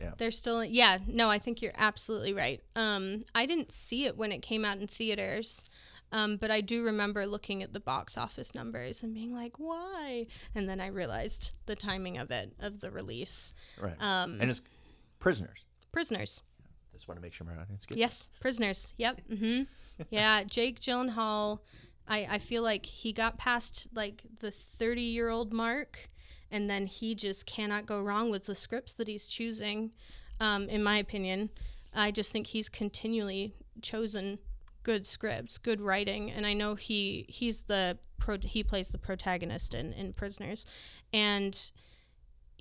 yeah. 0.00 0.10
They're 0.18 0.32
still 0.32 0.64
yeah, 0.64 0.98
no, 1.06 1.30
I 1.30 1.38
think 1.38 1.62
you're 1.62 1.72
absolutely 1.76 2.32
right. 2.32 2.60
Um 2.74 3.22
I 3.36 3.46
didn't 3.46 3.70
see 3.70 4.06
it 4.06 4.16
when 4.16 4.32
it 4.32 4.42
came 4.42 4.64
out 4.64 4.78
in 4.78 4.88
theaters. 4.88 5.64
Um, 6.12 6.36
but 6.36 6.50
I 6.52 6.60
do 6.60 6.84
remember 6.84 7.26
looking 7.26 7.62
at 7.64 7.72
the 7.72 7.80
box 7.80 8.16
office 8.16 8.54
numbers 8.54 9.02
and 9.02 9.12
being 9.14 9.32
like, 9.34 9.58
why? 9.58 10.26
And 10.54 10.68
then 10.68 10.80
I 10.80 10.88
realized 10.88 11.50
the 11.66 11.74
timing 11.74 12.18
of 12.18 12.30
it, 12.30 12.52
of 12.60 12.78
the 12.80 12.90
release. 12.92 13.52
right. 13.80 14.00
um, 14.00 14.38
and 14.40 14.48
it's 14.48 14.60
prisoners. 15.18 15.64
Prisoners. 15.92 16.40
Just 16.94 17.08
want 17.08 17.18
to 17.18 17.22
make 17.22 17.32
sure 17.32 17.46
my 17.46 17.60
audience 17.60 17.84
gets. 17.84 17.98
Yes, 17.98 18.28
prisoners. 18.40 18.94
Yep. 18.96 19.20
Mm-hmm. 19.30 19.62
yeah, 20.10 20.44
Jake 20.44 20.80
Gyllenhaal. 20.80 21.58
I 22.08 22.26
I 22.30 22.38
feel 22.38 22.62
like 22.62 22.86
he 22.86 23.12
got 23.12 23.36
past 23.36 23.88
like 23.94 24.22
the 24.40 24.50
thirty 24.50 25.02
year 25.02 25.28
old 25.28 25.52
mark, 25.52 26.08
and 26.50 26.70
then 26.70 26.86
he 26.86 27.14
just 27.14 27.46
cannot 27.46 27.86
go 27.86 28.00
wrong 28.00 28.30
with 28.30 28.46
the 28.46 28.54
scripts 28.54 28.94
that 28.94 29.08
he's 29.08 29.26
choosing. 29.26 29.92
Um, 30.40 30.68
in 30.68 30.82
my 30.82 30.96
opinion, 30.98 31.50
I 31.94 32.10
just 32.10 32.32
think 32.32 32.48
he's 32.48 32.68
continually 32.68 33.54
chosen 33.82 34.38
good 34.82 35.06
scripts, 35.06 35.58
good 35.58 35.80
writing, 35.80 36.30
and 36.30 36.46
I 36.46 36.52
know 36.52 36.74
he 36.74 37.26
he's 37.28 37.64
the 37.64 37.98
pro, 38.18 38.38
he 38.38 38.62
plays 38.62 38.88
the 38.88 38.98
protagonist 38.98 39.74
in 39.74 39.92
in 39.92 40.12
Prisoners, 40.12 40.66
and 41.12 41.72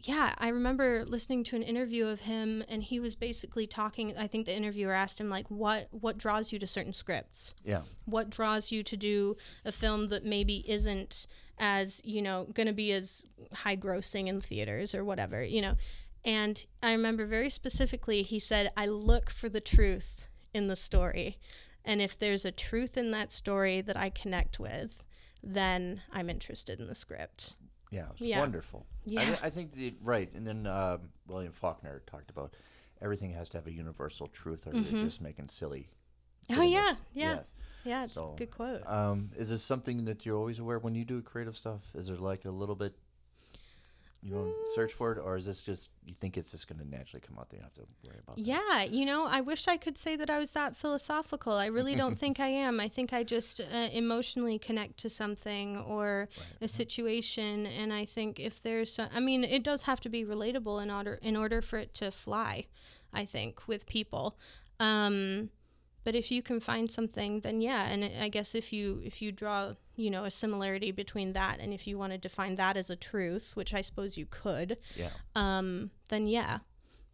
yeah, 0.04 0.34
I 0.38 0.49
remember 0.49 1.06
listening 1.06 1.43
to 1.45 1.56
an 1.56 1.64
interview 1.64 2.08
of 2.08 2.22
him, 2.22 2.64
and 2.68 2.84
he 2.84 2.99
was 2.99 3.16
basically 3.16 3.68
talking. 3.68 4.16
I 4.18 4.28
think 4.28 4.45
the 4.45 4.56
interviewer 4.56 4.93
asked 4.93 5.20
him 5.20 5.30
like, 5.30 5.49
"What 5.49 5.88
what 5.91 6.18
draws 6.18 6.51
you 6.51 6.60
to 6.60 6.68
certain 6.68 6.93
scripts? 6.93 7.54
Yeah. 7.64 7.82
What 8.06 8.30
draws 8.30 8.72
you 8.72 8.84
to 8.84 8.97
do 8.97 9.38
a 9.66 9.72
film 9.72 10.10
that 10.10 10.26
maybe 10.26 10.70
isn't 10.70 11.28
as 11.58 12.01
you 12.04 12.22
know 12.22 12.47
going 12.54 12.68
to 12.68 12.74
be 12.74 12.91
as 12.91 13.26
high 13.54 13.78
grossing 13.78 14.28
in 14.28 14.41
theaters 14.41 14.93
or 14.93 15.04
whatever, 15.06 15.43
you 15.43 15.62
know?" 15.62 15.76
And 16.26 16.66
I 16.82 16.93
remember 16.93 17.26
very 17.26 17.49
specifically, 17.49 18.22
he 18.22 18.39
said, 18.39 18.72
I 18.78 18.86
look 18.86 19.30
for 19.30 19.49
the 19.49 19.60
truth 19.60 20.28
in 20.54 20.68
the 20.68 20.76
story. 20.76 21.38
And 21.84 22.01
if 22.01 22.18
there's 22.18 22.45
a 22.45 22.51
truth 22.51 22.95
in 22.95 23.12
that 23.12 23.32
story 23.32 23.82
that 23.82 23.97
I 23.97 24.10
connect 24.10 24.58
with, 24.58 25.04
then 25.41 26.01
I'm 26.14 26.30
interested 26.30 26.80
in 26.80 26.88
the 26.88 26.95
script. 26.95 27.58
Yeah, 27.94 28.08
it's 28.12 28.22
Yeah. 28.22 28.39
wonderful. 28.39 28.86
I, 29.08 29.12
Yeah. 29.12 29.36
I 29.44 29.50
think 29.52 29.74
the, 29.74 29.94
right, 30.02 30.34
and 30.34 30.46
then 30.48 30.66
um, 30.66 31.10
William 31.28 31.54
Faulkner 31.54 32.02
talked 32.08 32.32
about 32.32 32.56
everything 33.02 33.32
has 33.34 33.50
to 33.50 33.58
have 33.58 33.68
a 33.68 33.72
universal 33.72 34.28
truth, 34.28 34.66
or 34.66 34.74
you're 34.74 35.04
just 35.04 35.22
making 35.22 35.50
silly. 35.50 35.89
Mm-hmm. 36.50 36.60
Oh, 36.62 36.64
yeah. 36.64 36.96
Yeah. 37.14 37.34
Yes. 37.36 37.46
Yeah, 37.86 38.04
it's 38.06 38.14
So, 38.14 38.34
a 38.34 38.38
good 38.38 38.50
quote. 38.52 38.82
Um, 38.88 39.30
is 39.38 39.50
this 39.50 39.62
something 39.62 40.06
that 40.06 40.26
you're 40.26 40.38
always 40.38 40.58
aware 40.60 40.80
when 40.80 40.96
you 40.96 41.04
do 41.06 41.22
creative 41.22 41.56
stuff? 41.56 41.82
Is 41.94 42.08
there 42.08 42.16
like 42.16 42.46
a 42.46 42.50
little 42.50 42.76
bit, 42.76 42.96
you 44.24 44.34
know, 44.34 44.54
search 44.74 44.94
for 44.94 45.12
it, 45.12 45.18
or 45.18 45.36
is 45.36 45.46
this 45.46 45.62
just 45.62 45.90
you 46.06 46.16
think 46.20 46.38
it's 46.38 46.52
just 46.52 46.68
going 46.68 46.80
to 46.80 46.90
naturally 46.90 47.22
come 47.22 47.38
out 47.38 47.50
there? 47.50 47.60
You 47.60 47.64
don't 47.64 47.78
have 47.78 47.88
to 47.88 48.08
worry 48.08 48.20
about. 48.24 48.36
that? 48.38 48.42
Yeah, 48.42 48.84
you 48.84 49.06
know, 49.06 49.28
I 49.30 49.42
wish 49.42 49.68
I 49.68 49.76
could 49.76 49.98
say 49.98 50.16
that 50.16 50.30
I 50.30 50.40
was 50.40 50.52
that 50.52 50.78
philosophical. 50.78 51.54
I 51.54 51.66
really 51.66 51.96
don't 51.96 52.18
think 52.20 52.40
I 52.40 52.48
am. 52.48 52.80
I 52.80 52.88
think 52.88 53.12
I 53.12 53.24
just 53.24 53.60
uh, 53.60 53.90
emotionally 53.92 54.58
connect 54.58 54.98
to 55.00 55.10
something 55.10 55.78
or 55.78 56.30
a 56.62 56.68
situation, 56.68 57.66
and 57.66 57.92
I 57.92 58.06
think 58.06 58.40
if 58.40 58.64
there's, 58.64 58.94
some, 58.94 59.10
I 59.14 59.20
mean, 59.20 59.44
it 59.44 59.64
does 59.64 59.84
have 59.84 60.00
to 60.02 60.10
be 60.10 60.24
relatable 60.24 60.82
in 60.82 60.90
order 60.90 61.20
in 61.22 61.36
order 61.36 61.62
for 61.62 61.78
it 61.78 61.94
to 61.96 62.12
fly. 62.12 62.68
I 63.14 63.26
think 63.26 63.68
with 63.68 63.86
people. 63.86 64.38
Um, 64.80 65.50
but 66.04 66.16
if 66.16 66.32
you 66.32 66.42
can 66.42 66.60
find 66.60 66.90
something, 66.90 67.42
then 67.42 67.62
yeah. 67.62 67.86
And 67.86 68.04
I 68.22 68.30
guess 68.30 68.56
if 68.56 68.74
you 68.74 69.02
if 69.04 69.22
you 69.22 69.32
draw 69.32 69.74
you 69.96 70.10
know 70.10 70.24
a 70.24 70.32
similarity 70.32 70.91
between 70.91 71.34
that 71.34 71.60
and 71.60 71.74
if 71.74 71.86
you 71.88 71.98
want 71.98 72.12
to 72.14 72.18
define 72.18 72.56
that 72.56 72.78
as 72.78 72.89
a 72.89 72.96
truth, 72.96 73.52
which 73.56 73.74
I 73.74 73.82
suppose 73.82 74.18
you 74.18 74.26
could, 74.30 74.78
Yeah. 74.96 75.10
um, 75.36 75.91
then 76.10 76.28
yeah, 76.28 76.60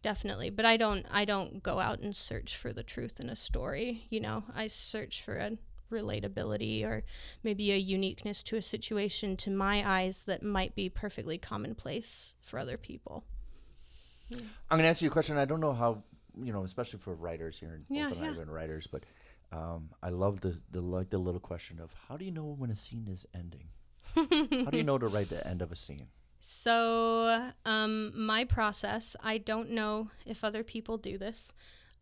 definitely. 0.02 0.50
But 0.50 0.64
I 0.66 0.76
don't 0.76 1.06
I 1.10 1.24
don't 1.24 1.62
go 1.62 1.78
out 1.80 2.00
and 2.00 2.14
search 2.16 2.56
for 2.56 2.72
the 2.72 2.82
truth 2.82 3.20
in 3.20 3.28
a 3.28 3.36
story. 3.36 4.06
You 4.10 4.20
know, 4.20 4.44
I 4.54 4.66
search 4.68 5.22
for 5.22 5.36
a 5.36 5.58
relatability 5.92 6.84
or 6.84 7.02
maybe 7.42 7.72
a 7.72 7.76
uniqueness 7.76 8.42
to 8.44 8.56
a 8.56 8.62
situation 8.62 9.36
to 9.36 9.50
my 9.50 9.82
eyes 9.88 10.22
that 10.24 10.42
might 10.42 10.74
be 10.76 10.88
perfectly 10.88 11.36
commonplace 11.36 12.36
for 12.40 12.58
other 12.60 12.76
people. 12.76 13.24
I'm 14.30 14.38
going 14.70 14.82
to 14.82 14.88
answer 14.88 15.04
you 15.04 15.10
a 15.10 15.12
question. 15.12 15.36
I 15.36 15.44
don't 15.44 15.58
know 15.60 15.72
how, 15.72 16.04
you 16.40 16.52
know, 16.52 16.62
especially 16.62 17.00
for 17.00 17.14
writers 17.14 17.58
here, 17.58 17.72
and 17.74 17.84
Yeah, 17.88 18.10
both 18.10 18.22
yeah. 18.22 18.34
writers, 18.46 18.86
but 18.86 19.02
um, 19.52 19.90
I 20.02 20.10
love 20.10 20.40
the, 20.40 20.56
the 20.70 20.80
like 20.80 21.10
the 21.10 21.18
little 21.18 21.40
question 21.40 21.80
of 21.80 21.92
how 22.08 22.16
do 22.16 22.24
you 22.24 22.30
know 22.30 22.54
when 22.56 22.70
a 22.70 22.76
scene 22.76 23.08
is 23.10 23.26
ending? 23.34 23.68
how 24.14 24.70
do 24.70 24.76
you 24.76 24.84
know 24.84 24.98
to 24.98 25.06
write 25.08 25.28
the 25.28 25.46
end 25.46 25.62
of 25.62 25.72
a 25.72 25.76
scene? 25.76 26.08
So, 26.40 27.50
um, 27.66 28.12
my 28.14 28.44
process, 28.44 29.14
I 29.22 29.38
don't 29.38 29.70
know 29.70 30.08
if 30.24 30.42
other 30.42 30.64
people 30.64 30.96
do 30.96 31.18
this. 31.18 31.52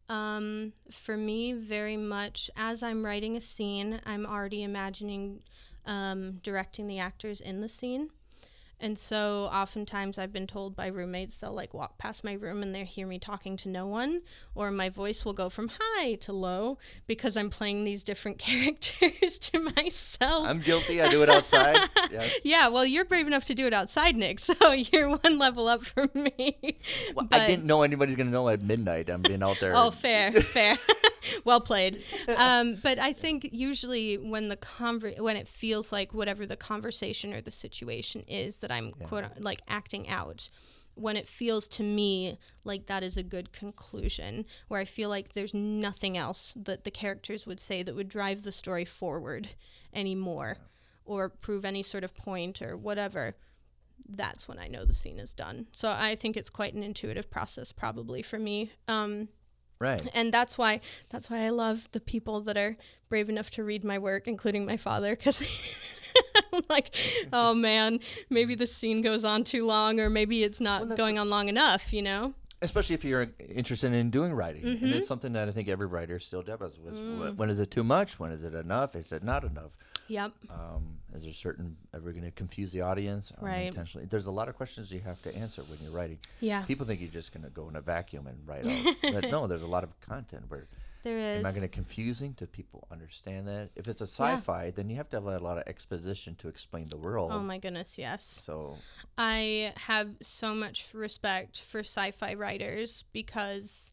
Um, 0.09 0.73
for 0.91 1.17
me, 1.17 1.53
very 1.53 1.97
much 1.97 2.51
as 2.57 2.83
I'm 2.83 3.05
writing 3.05 3.37
a 3.37 3.41
scene, 3.41 4.01
I'm 4.07 4.25
already 4.25 4.63
imagining 4.63 5.43
um, 5.85 6.39
directing 6.43 6.87
the 6.87 6.99
actors 6.99 7.41
in 7.41 7.61
the 7.61 7.69
scene. 7.69 8.11
And 8.81 8.99
so 8.99 9.51
oftentimes 9.53 10.19
I've 10.19 10.33
been 10.33 10.47
told 10.47 10.77
by 10.77 10.87
roommates 10.87 11.39
they'll 11.39 11.53
like 11.53 11.75
walk 11.75 11.99
past 11.99 12.23
my 12.23 12.35
room 12.35 12.63
and 12.63 12.75
they 12.75 12.85
hear 12.85 13.07
me 13.07 13.19
talking 13.19 13.57
to 13.59 13.69
no 13.69 13.87
one, 13.87 14.23
or 14.55 14.71
my 14.71 14.89
voice 14.89 15.25
will 15.25 15.33
go 15.33 15.49
from 15.49 15.71
high 15.81 16.15
to 16.15 16.33
low 16.33 16.79
because 17.07 17.37
I'm 17.37 17.51
playing 17.51 17.85
these 17.85 18.03
different 18.05 18.39
characters 18.49 19.39
to 19.41 19.61
myself. 19.77 20.47
I'm 20.47 20.61
guilty. 20.61 21.03
I 21.03 21.09
do 21.11 21.23
it 21.23 21.29
outside. 21.29 21.77
yes. 22.13 22.39
Yeah, 22.45 22.69
well, 22.69 22.87
you're 22.87 23.05
brave 23.05 23.27
enough 23.27 23.47
to 23.47 23.55
do 23.55 23.67
it 23.67 23.73
outside, 23.75 24.17
Nick. 24.17 24.39
So 24.49 24.73
you're 24.73 25.09
one 25.11 25.39
level 25.39 25.69
up 25.69 25.85
from 25.85 26.11
me. 26.15 26.79
Well, 27.15 27.27
But- 27.29 27.41
I 27.41 27.47
didn't 27.47 27.65
know 27.67 27.83
anybody's 27.83 28.17
going 28.17 28.29
to 28.29 28.33
know 28.33 28.49
at 28.49 28.63
midnight. 28.63 29.11
I'm 29.11 29.23
being 29.23 29.43
out 29.43 29.59
there. 29.61 29.73
Oh, 29.77 29.91
fair, 29.91 30.33
fair. 30.33 30.79
well 31.45 31.61
played. 31.61 32.03
Um, 32.37 32.79
but 32.83 32.99
I 32.99 33.13
think 33.13 33.49
usually 33.53 34.17
when 34.17 34.49
the 34.49 34.57
conver- 34.57 35.19
when 35.21 35.37
it 35.37 35.49
feels 35.49 35.93
like 35.93 36.15
whatever 36.15 36.47
the 36.47 36.57
conversation 36.57 37.33
or 37.35 37.41
the 37.41 37.51
situation 37.51 38.23
is 38.29 38.61
that 38.69 38.75
I'm 38.75 38.91
quote 38.93 39.25
like 39.39 39.61
acting 39.69 40.09
out, 40.09 40.51
when 40.95 41.17
it 41.17 41.29
feels 41.29 41.69
to 41.69 41.83
me 41.83 42.39
like 42.65 42.87
that 42.87 43.03
is 43.03 43.17
a 43.17 43.23
good 43.23 43.53
conclusion, 43.53 44.45
where 44.69 44.81
I 44.81 44.85
feel 44.85 45.09
like 45.09 45.33
there's 45.33 45.55
nothing 45.55 46.17
else 46.17 46.57
that 46.61 46.85
the 46.85 46.91
characters 46.91 47.47
would 47.47 47.61
say 47.61 47.83
that 47.83 47.95
would 47.95 48.09
drive 48.09 48.43
the 48.43 48.53
story 48.53 48.85
forward 48.85 49.49
anymore, 49.95 50.59
or 51.05 51.29
prove 51.29 51.65
any 51.65 51.83
sort 51.83 52.05
of 52.05 52.15
point 52.15 52.61
or 52.61 52.77
whatever. 52.77 53.37
That's 54.09 54.49
when 54.49 54.59
I 54.59 54.69
know 54.69 54.85
the 54.85 54.93
scene 54.93 55.19
is 55.19 55.33
done. 55.33 55.67
So 55.73 55.91
I 55.91 56.15
think 56.15 56.37
it's 56.37 56.51
quite 56.51 56.75
an 56.75 56.83
intuitive 56.83 57.31
process, 57.31 57.73
probably 57.73 58.23
for 58.23 58.39
me. 58.39 58.73
Um, 58.87 59.29
Right. 59.81 60.03
and 60.13 60.35
that's 60.35 60.59
why 60.59 60.81
that's 61.09 61.31
why 61.31 61.45
I 61.45 61.51
love 61.51 61.89
the 61.93 62.01
people 62.01 62.41
that 62.41 62.57
are 62.57 62.77
brave 63.09 63.29
enough 63.29 63.51
to 63.53 63.63
read 63.63 63.85
my 63.85 63.97
work, 63.99 64.27
including 64.27 64.67
my 64.67 64.77
father, 64.77 65.15
because 65.15 65.41
like, 66.69 66.95
oh 67.33 67.55
man, 67.55 68.01
maybe 68.31 68.55
the 68.55 68.67
scene 68.67 69.03
goes 69.03 69.25
on 69.25 69.45
too 69.45 69.65
long, 69.67 70.01
or 70.01 70.09
maybe 70.11 70.43
it's 70.45 70.61
not 70.61 70.83
that's- 70.83 70.97
going 70.99 71.19
on 71.19 71.29
long 71.31 71.49
enough, 71.49 71.93
you 71.93 72.03
know? 72.03 72.35
Especially 72.61 72.95
if 72.95 73.05
you're 73.05 73.29
interested 73.49 73.93
in 73.93 74.11
doing 74.11 74.33
writing. 74.33 74.65
And 74.65 74.77
Mm-hmm. 74.79 74.87
it's 74.95 75.07
something 75.07 75.33
that 75.35 75.49
I 75.49 75.53
think 75.53 75.69
every 75.69 75.87
writer 75.87 76.19
still 76.19 76.43
does. 76.43 76.59
Was, 76.61 76.99
Mm. 76.99 77.37
When 77.37 77.51
is 77.51 77.61
it 77.61 77.71
too 77.71 77.85
much? 77.85 78.19
When 78.19 78.33
is 78.33 78.43
it 78.43 78.53
enough? 78.53 78.97
Is 78.97 79.13
it 79.13 79.23
not 79.23 79.45
enough? 79.45 79.71
Yep. 80.09 80.33
Um, 80.51 80.97
is 81.15 81.23
there 81.23 81.33
certain, 81.33 81.77
are 81.95 82.01
we 82.01 82.11
going 82.13 82.25
to 82.25 82.33
confuse 82.33 82.73
the 82.73 82.81
audience 82.81 83.31
um, 83.39 83.45
Right. 83.47 83.69
intentionally? 83.69 84.09
There's 84.11 84.27
a 84.27 84.33
lot 84.33 84.49
of 84.49 84.57
questions 84.57 84.91
you 84.91 84.99
have 85.01 85.23
to 85.23 85.37
answer 85.37 85.63
when 85.63 85.79
you're 85.83 85.93
writing. 85.93 86.19
Yeah. 86.41 86.63
People 86.63 86.85
think 86.85 87.01
you're 87.01 87.11
just 87.11 87.33
going 87.33 87.45
to 87.45 87.51
go 87.51 87.69
in 87.69 87.77
a 87.77 87.81
vacuum 87.81 88.27
and 88.27 88.37
write 88.45 88.67
out. 88.67 88.97
but 89.03 89.31
no, 89.31 89.47
there's 89.47 89.63
a 89.63 89.69
lot 89.69 89.85
of 89.85 89.91
content 90.01 90.43
where 90.49 90.67
There 91.03 91.19
is. 91.19 91.39
Am 91.39 91.47
I 91.47 91.51
going 91.51 91.63
to 91.63 91.69
confusing? 91.69 92.33
Do 92.33 92.47
people 92.47 92.87
understand 92.91 93.47
that? 93.47 93.71
If 93.77 93.87
it's 93.89 94.01
a 94.01 94.07
sci-fi, 94.07 94.71
then 94.71 94.91
you 94.91 94.97
have 94.97 95.09
to 95.11 95.17
have 95.17 95.27
a 95.27 95.39
lot 95.39 95.59
of 95.59 95.65
exposition 95.67 96.35
to 96.37 96.49
explain 96.49 96.87
the 96.87 96.97
world. 96.97 97.31
Oh 97.33 97.41
my 97.41 97.59
goodness, 97.59 97.99
yes. 97.99 98.25
So 98.25 98.77
I 99.17 99.73
have 99.77 100.11
so 100.21 100.55
much 100.55 100.91
respect 100.93 101.61
for 101.61 101.81
sci-fi 101.81 102.35
writers 102.35 103.05
because 103.13 103.93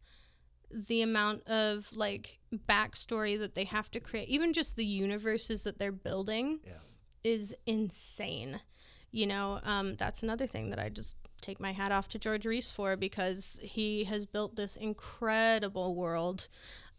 the 0.72 1.02
amount 1.04 1.48
of 1.48 1.96
like 1.96 2.40
backstory 2.68 3.38
that 3.40 3.56
they 3.56 3.66
have 3.66 3.92
to 3.92 4.00
create, 4.00 4.28
even 4.30 4.52
just 4.52 4.76
the 4.76 4.86
universes 4.86 5.64
that 5.64 5.78
they're 5.78 5.92
building, 5.92 6.60
Yeah. 6.66 6.74
is 7.24 7.56
insane. 7.66 8.62
You 9.12 9.28
know, 9.28 9.60
um, 9.64 9.96
that's 9.96 10.24
another 10.24 10.48
thing 10.48 10.72
that 10.72 10.80
I 10.80 10.90
just 10.90 11.16
take 11.42 11.60
my 11.60 11.72
hat 11.72 11.92
off 11.92 12.10
to 12.10 12.20
George 12.20 12.46
Reese 12.46 12.72
for 12.72 12.98
because 12.98 13.60
he 13.62 14.06
has 14.06 14.26
built 14.26 14.56
this 14.56 14.76
incredible 14.76 15.94
world 15.96 16.48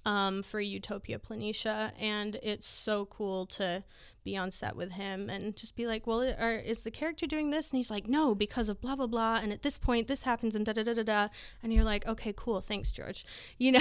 um, 0.07 0.45
for 0.45 0.61
Utopia 0.61 1.19
Planitia, 1.19 1.91
and 2.01 2.39
it's 2.41 2.67
so 2.67 3.05
cool 3.07 3.45
to 3.47 3.83
be 4.23 4.37
on 4.37 4.53
set 4.53 4.77
with 4.77 4.93
him 4.93 5.29
and 5.29 5.57
just 5.57 5.75
be 5.75 5.87
like, 5.87 6.07
"Well, 6.07 6.23
are, 6.39 6.55
is 6.55 6.85
the 6.85 6.93
character 6.93 7.27
doing 7.27 7.51
this?" 7.51 7.71
And 7.71 7.77
he's 7.77 7.91
like, 7.91 8.07
"No, 8.07 8.35
because 8.35 8.69
of 8.69 8.81
blah 8.81 8.95
blah 8.95 9.09
blah." 9.09 9.41
And 9.43 9.53
at 9.53 9.63
this 9.63 9.77
point, 9.77 10.07
this 10.07 10.23
happens, 10.23 10.55
and 10.55 10.65
da 10.65 10.73
da 10.73 10.85
da 10.85 10.95
da 10.95 11.03
da. 11.03 11.27
And 11.63 11.73
you're 11.73 11.85
like, 11.85 12.07
"Okay, 12.07 12.33
cool, 12.37 12.61
thanks, 12.61 12.93
George." 12.93 13.27
You 13.59 13.73
know. 13.73 13.81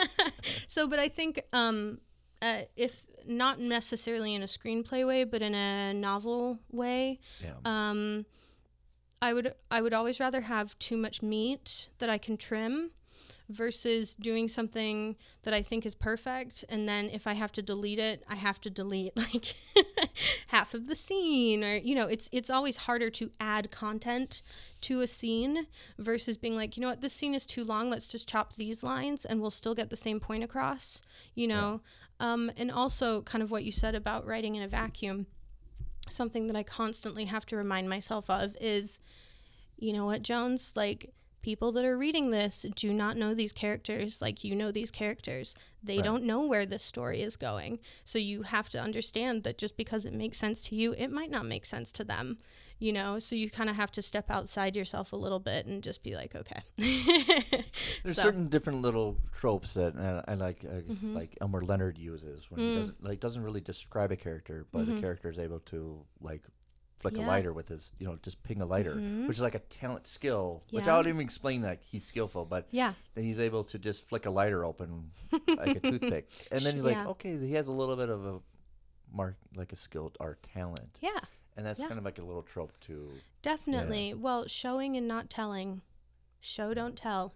so, 0.66 0.88
but 0.88 0.98
I 0.98 1.08
think 1.08 1.40
um, 1.52 2.00
uh, 2.42 2.62
if 2.76 3.04
not 3.24 3.60
necessarily 3.60 4.34
in 4.34 4.42
a 4.42 4.46
screenplay 4.46 5.06
way, 5.06 5.22
but 5.22 5.42
in 5.42 5.54
a 5.54 5.94
novel 5.94 6.58
way, 6.72 7.20
yeah, 7.40 7.52
um, 7.64 8.26
I 9.22 9.32
would 9.32 9.54
I 9.70 9.80
would 9.80 9.94
always 9.94 10.18
rather 10.18 10.40
have 10.40 10.76
too 10.80 10.96
much 10.96 11.22
meat 11.22 11.90
that 11.98 12.10
I 12.10 12.18
can 12.18 12.36
trim 12.36 12.90
versus 13.52 14.14
doing 14.14 14.48
something 14.48 15.16
that 15.42 15.54
I 15.54 15.62
think 15.62 15.84
is 15.86 15.94
perfect 15.94 16.64
and 16.68 16.88
then 16.88 17.10
if 17.10 17.26
I 17.26 17.34
have 17.34 17.52
to 17.52 17.62
delete 17.62 17.98
it, 17.98 18.24
I 18.28 18.36
have 18.36 18.60
to 18.62 18.70
delete 18.70 19.16
like 19.16 19.54
half 20.48 20.74
of 20.74 20.88
the 20.88 20.96
scene 20.96 21.62
or 21.62 21.76
you 21.76 21.94
know, 21.94 22.06
it's 22.06 22.28
it's 22.32 22.50
always 22.50 22.76
harder 22.78 23.10
to 23.10 23.30
add 23.40 23.70
content 23.70 24.42
to 24.82 25.00
a 25.00 25.06
scene 25.06 25.66
versus 25.98 26.36
being 26.36 26.56
like, 26.56 26.76
you 26.76 26.82
know 26.82 26.88
what, 26.88 27.00
this 27.00 27.12
scene 27.12 27.34
is 27.34 27.46
too 27.46 27.64
long, 27.64 27.90
let's 27.90 28.08
just 28.08 28.28
chop 28.28 28.54
these 28.54 28.82
lines 28.82 29.24
and 29.24 29.40
we'll 29.40 29.50
still 29.50 29.74
get 29.74 29.90
the 29.90 29.96
same 29.96 30.20
point 30.20 30.42
across, 30.42 31.02
you 31.34 31.46
know. 31.46 31.80
Um, 32.20 32.52
and 32.56 32.70
also 32.70 33.22
kind 33.22 33.42
of 33.42 33.50
what 33.50 33.64
you 33.64 33.72
said 33.72 33.96
about 33.96 34.26
writing 34.26 34.54
in 34.54 34.62
a 34.62 34.68
vacuum 34.68 35.26
something 36.08 36.46
that 36.46 36.56
I 36.56 36.62
constantly 36.62 37.26
have 37.26 37.46
to 37.46 37.56
remind 37.56 37.88
myself 37.88 38.28
of 38.28 38.56
is, 38.60 39.00
you 39.76 39.92
know 39.92 40.06
what, 40.06 40.22
Jones? 40.22 40.74
Like, 40.76 41.12
people 41.42 41.72
that 41.72 41.84
are 41.84 41.98
reading 41.98 42.30
this 42.30 42.64
do 42.76 42.92
not 42.92 43.16
know 43.16 43.34
these 43.34 43.52
characters 43.52 44.22
like 44.22 44.44
you 44.44 44.54
know 44.54 44.70
these 44.70 44.90
characters. 44.90 45.56
They 45.84 46.00
don't 46.00 46.22
know 46.22 46.46
where 46.46 46.64
this 46.64 46.84
story 46.84 47.22
is 47.22 47.34
going. 47.36 47.80
So 48.04 48.16
you 48.20 48.42
have 48.42 48.68
to 48.68 48.80
understand 48.80 49.42
that 49.42 49.58
just 49.58 49.76
because 49.76 50.04
it 50.06 50.12
makes 50.12 50.38
sense 50.38 50.62
to 50.68 50.76
you, 50.76 50.92
it 50.96 51.10
might 51.10 51.28
not 51.30 51.44
make 51.44 51.66
sense 51.66 51.90
to 51.92 52.04
them. 52.04 52.38
You 52.78 52.92
know, 52.92 53.18
so 53.18 53.34
you 53.36 53.50
kind 53.50 53.68
of 53.68 53.74
have 53.76 53.90
to 53.92 54.02
step 54.02 54.30
outside 54.30 54.76
yourself 54.76 55.12
a 55.12 55.16
little 55.16 55.38
bit 55.40 55.66
and 55.66 55.82
just 55.82 56.02
be 56.04 56.14
like, 56.14 56.34
okay. 56.36 56.62
there's 58.02 58.16
so- 58.16 58.22
certain 58.22 58.48
different 58.48 58.82
little 58.82 59.16
tropes 59.34 59.74
that 59.74 59.96
uh, 59.96 60.22
I 60.28 60.34
like, 60.34 60.64
uh, 60.64 60.82
Mm-hmm. 60.82 61.14
like 61.14 61.36
Elmore 61.40 61.62
Leonard 61.62 61.98
uses 61.98 62.50
when 62.50 62.60
Mm. 62.60 62.68
he 62.70 62.74
doesn't 62.76 63.04
like 63.04 63.20
doesn't 63.20 63.42
really 63.42 63.60
describe 63.60 64.12
a 64.12 64.16
character, 64.16 64.66
but 64.72 64.82
Mm-hmm. 64.86 64.98
a 64.98 65.00
character 65.00 65.30
is 65.30 65.38
able 65.38 65.60
to 65.60 66.04
like 66.20 66.42
flick 67.02 67.16
a 67.16 67.20
lighter 67.20 67.52
with 67.52 67.68
his, 67.68 67.92
you 67.98 68.06
know, 68.06 68.16
just 68.22 68.42
ping 68.42 68.62
a 68.62 68.66
lighter, 68.66 68.94
which 69.26 69.36
is 69.36 69.40
like 69.42 69.54
a 69.54 69.58
talent 69.58 70.06
skill, 70.06 70.62
which 70.70 70.86
Yeah. 70.86 70.94
I 70.94 70.98
would 70.98 71.06
even 71.08 71.20
explain 71.20 71.62
that 71.62 71.80
he's 71.82 72.04
skillful, 72.04 72.44
but 72.44 72.66
Yeah. 72.70 72.94
then 73.14 73.24
he's 73.24 73.38
able 73.38 73.64
to 73.64 73.78
just 73.78 74.08
flick 74.08 74.24
a 74.26 74.30
lighter 74.30 74.64
open 74.64 75.10
like 75.48 75.76
a 75.76 75.80
toothpick, 75.90 76.30
and 76.50 76.60
then 76.62 76.76
you're 76.76 76.84
like, 76.84 76.94
Yeah. 76.94 77.08
okay, 77.08 77.36
he 77.38 77.52
has 77.54 77.68
a 77.68 77.72
little 77.72 77.96
bit 77.96 78.08
of 78.08 78.24
a 78.24 78.40
mark, 79.12 79.36
like 79.56 79.72
a 79.72 79.76
skilled 79.76 80.16
art 80.20 80.42
talent, 80.54 80.98
Yeah. 81.02 81.18
and 81.56 81.66
that's 81.66 81.80
Yeah. 81.80 81.88
kind 81.88 81.98
of 81.98 82.04
like 82.04 82.18
a 82.18 82.24
little 82.24 82.42
trope 82.42 82.72
too. 82.80 83.10
Definitely. 83.42 84.14
Well, 84.14 84.46
showing 84.46 84.96
and 84.96 85.06
not 85.08 85.28
telling. 85.28 85.82
Show 86.40 86.72
don't 86.74 86.96
tell. 86.96 87.34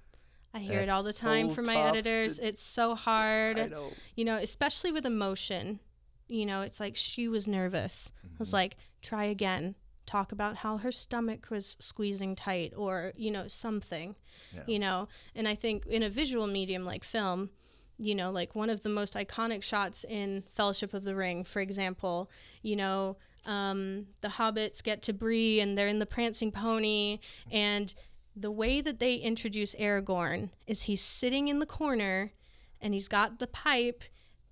I 0.54 0.60
hear 0.60 0.80
it 0.80 0.88
all 0.88 1.02
the 1.02 1.12
time 1.12 1.48
so 1.50 1.54
from 1.56 1.66
my 1.66 1.76
editors. 1.76 2.38
to- 2.38 2.46
It's 2.46 2.62
so 2.62 2.94
hard. 2.94 3.70
Know. 3.70 3.92
You 4.14 4.24
know, 4.24 4.36
especially 4.36 4.90
with 4.90 5.04
emotion. 5.04 5.80
You 6.28 6.46
know, 6.46 6.62
it's 6.62 6.80
like 6.80 6.96
she 6.96 7.28
was 7.28 7.46
nervous. 7.46 8.10
It's 8.40 8.48
Mm-hmm. 8.48 8.54
like 8.56 8.76
try 9.03 9.24
again. 9.24 9.74
Talk 10.07 10.30
about 10.30 10.57
how 10.57 10.78
her 10.78 10.92
stomach 10.92 11.49
was 11.51 11.76
squeezing 11.80 12.36
tight 12.36 12.72
or, 12.76 13.12
you 13.16 13.30
know, 13.30 13.49
something. 13.49 14.14
Yeah. 14.55 14.62
You 14.66 14.78
know, 14.78 15.09
and 15.34 15.49
I 15.49 15.55
think 15.55 15.86
in 15.86 16.03
a 16.03 16.09
visual 16.09 16.47
medium 16.47 16.84
like 16.84 17.03
film, 17.03 17.51
you 17.99 18.14
know, 18.14 18.30
like 18.30 18.55
one 18.55 18.70
of 18.70 18.82
the 18.82 18.88
most 18.88 19.14
iconic 19.14 19.62
shots 19.62 20.05
in 20.05 20.44
Fellowship 20.53 20.94
of 20.94 21.05
the 21.05 21.16
Ring, 21.16 21.44
for 21.44 21.61
example, 21.61 22.30
you 22.62 22.76
know, 22.76 23.16
um, 23.47 24.07
the 24.20 24.28
hobbits 24.28 24.82
get 24.82 25.03
to 25.03 25.12
Bree 25.12 25.61
and 25.61 25.78
they're 25.78 25.88
in 25.88 25.99
the 25.99 26.07
prancing 26.07 26.53
pony. 26.53 27.20
And 27.51 27.94
the 28.34 28.51
way 28.51 28.80
that 28.80 28.99
they 28.99 29.14
introduce 29.14 29.74
Aragorn 29.76 30.51
is 30.66 30.82
he's 30.82 31.01
sitting 31.01 31.49
in 31.49 31.59
the 31.59 31.66
corner 31.66 32.32
and 32.80 32.92
he's 32.92 33.09
got 33.09 33.38
the 33.38 33.47
pipe. 33.47 34.05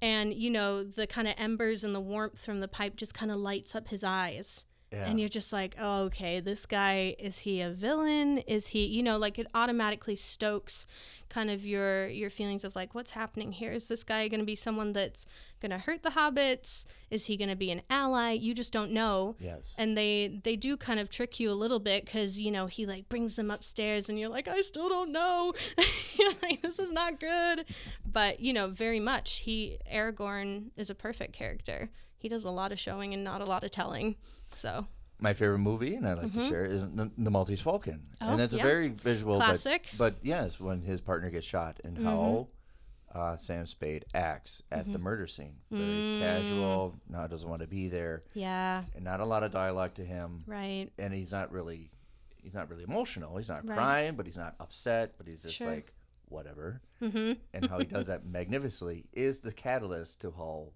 And, 0.05 0.35
you 0.35 0.51
know, 0.51 0.85
the 0.85 1.07
kind 1.07 1.27
of 1.27 1.33
embers 1.39 1.83
and 1.83 1.95
the 1.95 2.01
warmth 2.01 2.45
from 2.45 2.61
the 2.61 2.69
pipe 2.69 2.95
just 2.95 3.15
kind 3.15 3.33
of 3.33 3.39
lights 3.39 3.75
up 3.75 3.89
his 3.89 4.05
eyes. 4.05 4.67
Yeah. 4.95 5.07
And 5.07 5.19
you're 5.19 5.29
just 5.29 5.53
like, 5.53 5.75
oh, 5.79 6.05
okay, 6.05 6.41
this 6.41 6.67
guy, 6.67 7.17
is 7.19 7.41
he 7.41 7.61
a 7.61 7.71
villain? 7.71 8.39
Is 8.39 8.69
he, 8.69 8.87
you 8.87 9.03
know, 9.03 9.19
like 9.19 9.39
it 9.39 9.47
automatically 9.55 10.15
stokes 10.15 10.87
kind 11.29 11.51
of 11.51 11.67
your 11.67 12.07
your 12.07 12.31
feelings 12.31 12.65
of 12.65 12.77
like, 12.77 12.95
what's 12.95 13.11
happening 13.11 13.53
here? 13.53 13.73
Is 13.73 13.89
this 13.89 14.05
guy 14.05 14.29
going 14.29 14.41
to 14.41 14.47
be 14.47 14.55
someone 14.55 14.93
that's 14.93 15.27
going 15.61 15.71
to 15.71 15.79
hurt 15.79 16.03
the 16.03 16.11
hobbits? 16.11 16.85
Is 17.11 17.27
he 17.27 17.37
going 17.37 17.49
to 17.49 17.57
be 17.57 17.71
an 17.71 17.83
ally? 17.91 18.33
You 18.33 18.55
just 18.55 18.73
don't 18.73 18.93
know. 18.93 19.37
Yes. 19.41 19.75
And 19.79 19.97
they 19.97 20.41
they 20.45 20.57
do 20.57 20.77
kind 20.77 21.01
of 21.01 21.09
trick 21.11 21.41
you 21.41 21.51
a 21.51 21.55
little 21.55 21.81
bit 21.81 22.05
because 22.05 22.39
you 22.39 22.51
know 22.51 22.67
he 22.67 22.87
like 22.87 23.09
brings 23.09 23.37
them 23.37 23.51
upstairs 23.51 24.09
and 24.09 24.19
you're 24.19 24.29
like, 24.29 24.49
I 24.49 24.61
still 24.61 24.89
don't 24.89 25.11
know. 25.11 25.55
you're 26.19 26.33
like, 26.43 26.63
this 26.63 26.79
is 26.79 26.93
not 26.93 27.19
good. 27.19 27.65
But 28.05 28.41
you 28.41 28.53
know, 28.53 28.69
very 28.69 29.01
much 29.01 29.41
he 29.41 29.79
Aragorn 29.93 30.71
is 30.77 30.91
a 30.91 30.95
perfect 30.95 31.33
character. 31.33 31.91
He 32.25 32.31
does 32.31 32.45
a 32.45 32.51
lot 32.51 32.73
of 32.73 32.79
showing 32.81 33.13
and 33.13 33.23
not 33.23 33.43
a 33.43 33.45
lot 33.45 33.65
of 33.65 33.71
telling. 33.71 34.17
So 34.49 34.87
my 35.21 35.35
favorite 35.35 35.59
movie, 35.59 35.95
and 35.95 36.09
I 36.09 36.15
like 36.15 36.33
to 36.33 36.49
share, 36.49 36.65
is 36.65 36.81
the, 36.81 37.11
the 37.19 37.31
Maltese 37.31 37.61
Falcon, 37.61 38.01
Mm-hmm. 38.15 38.25
Oh, 38.27 38.31
and 38.31 38.41
that's 38.41 38.55
yeah. 38.55 38.63
a 38.63 38.65
very 38.65 38.89
visual, 38.89 39.39
but- 39.39 39.45
Classic. 39.45 39.83
Mm-hmm. 39.89 39.97
But, 39.99 40.15
yes, 40.23 40.59
when 40.59 40.81
his 40.81 41.03
partner 41.03 41.29
gets 41.29 41.45
shot 41.47 41.81
and 41.85 41.99
how 41.99 42.49
uh, 43.15 43.37
Sam 43.37 43.67
Spade 43.67 44.07
acts 44.15 44.63
at 44.73 44.91
the 44.91 44.99
murder 44.99 45.27
scene, 45.27 45.57
very 45.71 45.85
Mm. 45.85 46.21
casual, 46.21 46.95
now 47.11 47.27
doesn't 47.27 47.49
want 47.51 47.61
to 47.61 47.69
be 47.69 47.89
there, 47.89 48.23
yeah, 48.33 48.85
and 48.95 49.05
not 49.05 49.21
a 49.21 49.25
lot 49.27 49.43
of 49.43 49.53
dialogue 49.53 49.93
to 49.97 50.05
him, 50.05 50.39
right. 50.47 50.89
and 50.99 51.13
he's 51.13 51.31
not 51.31 51.53
really, 51.53 51.91
he's 52.43 52.55
not 52.55 52.71
really 52.71 52.85
emotional. 52.85 53.37
He's 53.37 53.51
not 53.51 53.69
Right. 53.69 53.77
crying, 53.77 54.15
but 54.17 54.25
he's 54.25 54.39
not 54.39 54.55
upset, 54.61 55.13
but 55.19 55.27
he's 55.29 55.43
just 55.43 55.57
Sure. 55.57 55.69
like 55.69 55.93
whatever. 56.31 56.81
Mm-hmm. 57.03 57.33
And 57.53 57.67
how 57.69 57.79
he 57.81 57.85
does 57.85 58.07
that 58.13 58.25
magnificently 58.25 59.05
is 59.13 59.41
the 59.41 59.53
catalyst 59.53 60.21
to 60.23 60.31
how 60.31 60.69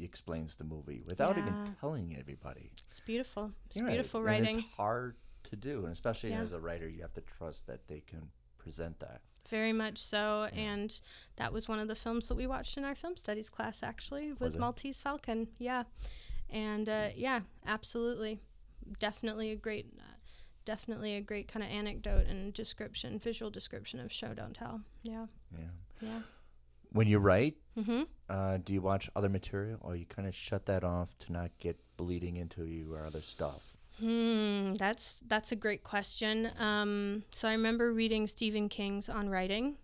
explains 0.00 0.54
the 0.56 0.64
movie 0.64 1.02
without 1.06 1.36
Yeah. 1.36 1.42
even 1.46 1.76
telling 1.80 2.16
everybody. 2.16 2.70
It's 2.90 3.00
beautiful. 3.00 3.52
It's 3.66 3.76
You're 3.76 3.86
right. 3.86 3.92
beautiful 3.94 4.20
And 4.20 4.26
writing. 4.26 4.58
it's 4.60 4.68
hard 4.76 5.16
to 5.44 5.56
do, 5.56 5.84
and 5.84 5.92
especially 5.92 6.30
Yeah. 6.30 6.42
as 6.42 6.52
a 6.52 6.60
writer, 6.60 6.88
you 6.88 7.02
have 7.02 7.12
to 7.14 7.20
trust 7.20 7.66
that 7.66 7.86
they 7.88 8.00
can 8.00 8.30
present 8.58 8.98
that. 9.00 9.20
Very 9.48 9.72
much 9.72 9.98
so. 9.98 10.44
And 10.52 10.98
that 11.36 11.52
was 11.52 11.68
one 11.68 11.78
of 11.80 11.88
the 11.88 11.94
films 11.96 12.28
that 12.28 12.36
we 12.36 12.46
watched 12.46 12.76
in 12.78 12.84
our 12.84 12.94
film 12.94 13.16
studies 13.16 13.50
class, 13.50 13.82
actually, 13.82 14.32
was, 14.34 14.40
Was? 14.54 14.56
Maltese 14.56 15.00
Falcon. 15.00 15.48
Yeah. 15.58 15.84
And 16.48 16.88
uh, 16.88 17.10
yeah, 17.14 17.40
absolutely. 17.66 18.40
Definitely 18.98 19.50
a 19.50 19.56
great, 19.56 19.86
uh, 19.98 20.02
definitely 20.64 21.14
a 21.16 21.20
great 21.20 21.48
kind 21.48 21.64
of 21.64 21.70
anecdote 21.70 22.26
and 22.26 22.52
description, 22.54 23.18
visual 23.18 23.50
description 23.50 23.98
of 24.00 24.12
show, 24.12 24.32
don't 24.32 24.54
tell. 24.54 24.82
Yeah. 25.02 25.26
Yeah. 25.52 25.68
Yeah. 26.00 26.20
When 26.92 27.06
you 27.08 27.18
write, 27.18 27.56
Mm-hmm. 27.78 28.02
uh, 28.28 28.58
do 28.58 28.74
you 28.74 28.82
watch 28.82 29.08
other 29.16 29.30
material, 29.30 29.78
or 29.80 29.96
you 29.96 30.04
kind 30.04 30.28
of 30.28 30.34
shut 30.34 30.66
that 30.66 30.84
off 30.84 31.08
to 31.20 31.32
not 31.32 31.50
get 31.58 31.78
bleeding 31.96 32.36
into 32.36 32.66
your 32.66 33.06
other 33.06 33.22
stuff? 33.22 33.76
Hmm, 33.98 34.74
that's 34.74 35.16
that's 35.26 35.52
a 35.52 35.56
great 35.56 35.82
question. 35.84 36.50
Um, 36.58 37.22
so 37.32 37.48
I 37.48 37.52
remember 37.52 37.92
reading 37.92 38.26
Stephen 38.26 38.68
King's 38.68 39.08
On 39.08 39.30
Writing, 39.30 39.76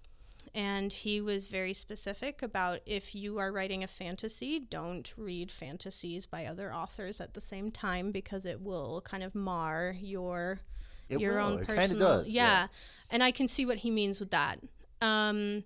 and 0.55 0.93
he 0.93 1.23
was 1.23 1.47
very 1.47 1.73
specific 1.73 2.43
about 2.43 2.81
if 2.85 3.15
you 3.15 3.39
are 3.39 3.53
writing 3.53 3.83
a 3.85 3.89
fantasy, 3.89 4.59
don't 4.61 5.11
read 5.17 5.51
fantasies 5.51 6.27
by 6.27 6.45
other 6.45 6.75
authors 6.75 7.23
at 7.23 7.33
the 7.33 7.41
same 7.41 7.71
time 7.71 8.11
because 8.13 8.45
it 8.45 8.61
will 8.61 9.01
kind 9.01 9.23
of 9.23 9.35
mar 9.35 9.95
your 9.99 10.61
It 11.09 11.21
your 11.21 11.37
will. 11.39 11.47
own 11.47 11.65
personal. 11.65 12.19
does, 12.19 12.29
yeah. 12.29 12.43
yeah. 12.63 12.67
and 13.11 13.23
I 13.23 13.31
can 13.31 13.49
see 13.49 13.65
what 13.65 13.79
he 13.79 13.91
means 13.91 14.21
with 14.21 14.31
that. 14.33 14.59
Um, 15.01 15.65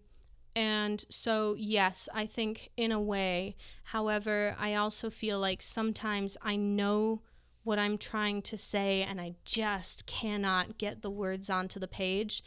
and 0.54 1.04
so, 1.08 1.54
yes, 1.58 2.08
I 2.14 2.26
think 2.26 2.70
in 2.76 2.92
a 2.92 3.00
way. 3.00 3.56
However, 3.84 4.54
I 4.58 4.74
also 4.74 5.08
feel 5.08 5.38
like 5.38 5.62
sometimes 5.62 6.36
I 6.42 6.56
know 6.56 7.22
what 7.64 7.78
I'm 7.78 7.96
trying 7.96 8.42
to 8.42 8.58
say 8.58 9.02
and 9.02 9.20
I 9.20 9.34
just 9.44 10.06
cannot 10.06 10.78
get 10.78 11.00
the 11.00 11.10
words 11.10 11.48
onto 11.48 11.78
the 11.78 11.88
page. 11.88 12.42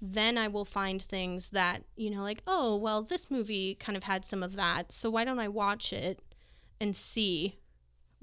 Then 0.00 0.38
I 0.38 0.48
will 0.48 0.64
find 0.64 1.00
things 1.00 1.50
that, 1.50 1.82
you 1.96 2.10
know, 2.10 2.22
like, 2.22 2.42
oh, 2.46 2.76
well, 2.76 3.02
this 3.02 3.30
movie 3.30 3.74
kind 3.74 3.96
of 3.96 4.04
had 4.04 4.24
some 4.24 4.42
of 4.42 4.56
that. 4.56 4.92
So 4.92 5.10
why 5.10 5.24
don't 5.24 5.38
I 5.38 5.48
watch 5.48 5.92
it 5.92 6.20
and 6.80 6.96
see 6.96 7.58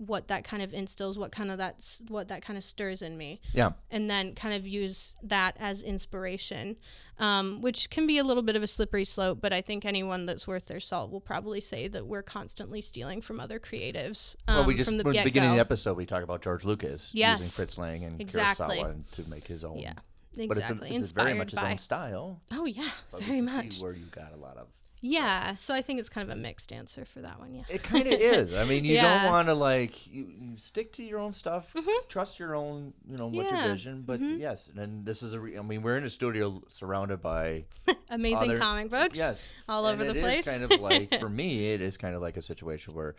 what 0.07 0.29
that 0.29 0.45
kind 0.45 0.63
of 0.63 0.73
instills, 0.73 1.19
what 1.19 1.29
kind 1.31 1.51
of 1.51 1.57
that's 1.57 2.01
what 2.07 2.29
that 2.29 2.41
kind 2.41 2.55
of 2.55 2.63
stirs 2.63 3.01
in 3.01 3.17
me 3.17 3.41
Yeah. 3.53 3.71
and 3.91 4.09
then 4.09 4.33
kind 4.33 4.53
of 4.55 4.65
use 4.65 5.17
that 5.23 5.57
as 5.59 5.83
inspiration, 5.83 6.77
um, 7.19 7.59
which 7.59 7.89
can 7.89 8.07
be 8.07 8.17
a 8.17 8.23
little 8.23 8.41
bit 8.43 8.55
of 8.55 8.63
a 8.63 8.67
slippery 8.67 9.03
slope. 9.03 9.39
But 9.41 9.51
I 9.51 9.59
think 9.59 9.83
anyone 9.83 10.25
that's 10.25 10.47
worth 10.47 10.67
their 10.67 10.79
salt 10.79 11.11
will 11.11 11.19
probably 11.19 11.59
say 11.59 11.89
that 11.89 12.07
we're 12.07 12.23
constantly 12.23 12.79
stealing 12.79 13.19
from 13.19 13.41
other 13.41 13.59
creatives. 13.59 14.37
Um, 14.47 14.55
well, 14.55 14.65
we 14.67 14.75
just 14.75 14.87
from 14.89 14.97
the 14.97 15.03
the 15.03 15.21
beginning 15.23 15.49
of 15.49 15.55
the 15.57 15.61
episode 15.61 15.97
we 15.97 16.05
talk 16.05 16.23
about 16.23 16.41
George 16.41 16.63
Lucas 16.63 17.11
Yes. 17.13 17.39
using 17.39 17.51
Fritz 17.51 17.77
Lang 17.77 18.05
and 18.05 18.21
Exactly. 18.21 18.77
Kurosawa 18.77 19.11
to 19.15 19.29
make 19.29 19.45
his 19.47 19.65
own. 19.65 19.79
Yeah, 19.79 19.93
Exactly. 20.37 20.47
But 20.47 20.57
it's, 20.59 20.69
a, 20.69 20.73
exactly. 20.73 20.89
this 20.91 21.01
is 21.01 21.11
very 21.11 21.33
much 21.33 21.51
his 21.51 21.59
by. 21.59 21.71
own 21.71 21.77
style. 21.77 22.41
Oh 22.53 22.65
yeah, 22.65 22.89
very 23.19 23.41
much. 23.41 23.79
Where 23.81 23.91
you 23.93 24.05
got 24.05 24.31
a 24.33 24.37
lot 24.37 24.55
of. 24.57 24.67
Yeah, 25.01 25.53
so 25.53 25.73
I 25.73 25.81
think 25.81 25.99
it's 25.99 26.09
kind 26.09 26.29
of 26.29 26.37
a 26.37 26.39
mixed 26.39 26.73
answer 26.73 27.05
for 27.05 27.21
that 27.21 27.39
one. 27.39 27.53
Yeah. 27.53 27.63
It 27.69 27.83
kind 27.83 28.05
of 28.05 28.13
is. 28.19 28.53
I 28.53 28.65
mean, 28.65 28.83
you 28.83 28.95
Yeah. 28.95 29.03
Mm-hmm. 29.15 29.23
don't 29.23 29.31
want 29.31 29.47
to 29.47 29.53
like 29.53 30.07
you, 30.07 30.27
you 30.39 30.57
stick 30.57 30.91
to 30.93 31.03
your 31.03 31.19
own 31.19 31.31
stuff, 31.33 31.73
trust 32.09 32.37
your 32.39 32.55
own, 32.55 32.93
you 33.07 33.17
know, 33.17 33.27
what's 33.27 33.49
Yeah. 33.51 33.65
your 33.65 33.73
vision. 33.75 34.03
But 34.05 34.19
yes, 34.21 34.69
and 34.75 35.05
this 35.05 35.23
is 35.23 35.33
a. 35.33 35.39
Re- 35.39 35.57
I 35.57 35.61
mean, 35.61 35.81
we're 35.81 35.95
in 35.97 36.03
a 36.03 36.09
studio 36.09 36.61
surrounded 36.67 37.21
by 37.21 37.63
Amazing 38.09 38.51
other- 38.51 38.57
comic 38.59 38.89
books. 38.89 39.17
Yes, 39.17 39.41
all 39.69 39.85
over 39.85 40.03
the 40.03 40.11
it 40.11 40.15
is 40.17 40.21
place. 40.23 40.45
kind 40.45 40.63
of 40.63 40.71
like 40.81 41.17
for 41.19 41.29
me, 41.41 41.71
it 41.73 41.81
is 41.81 41.95
kind 41.97 42.13
of 42.15 42.21
like 42.21 42.35
a 42.37 42.41
situation 42.41 42.93
where 42.93 43.15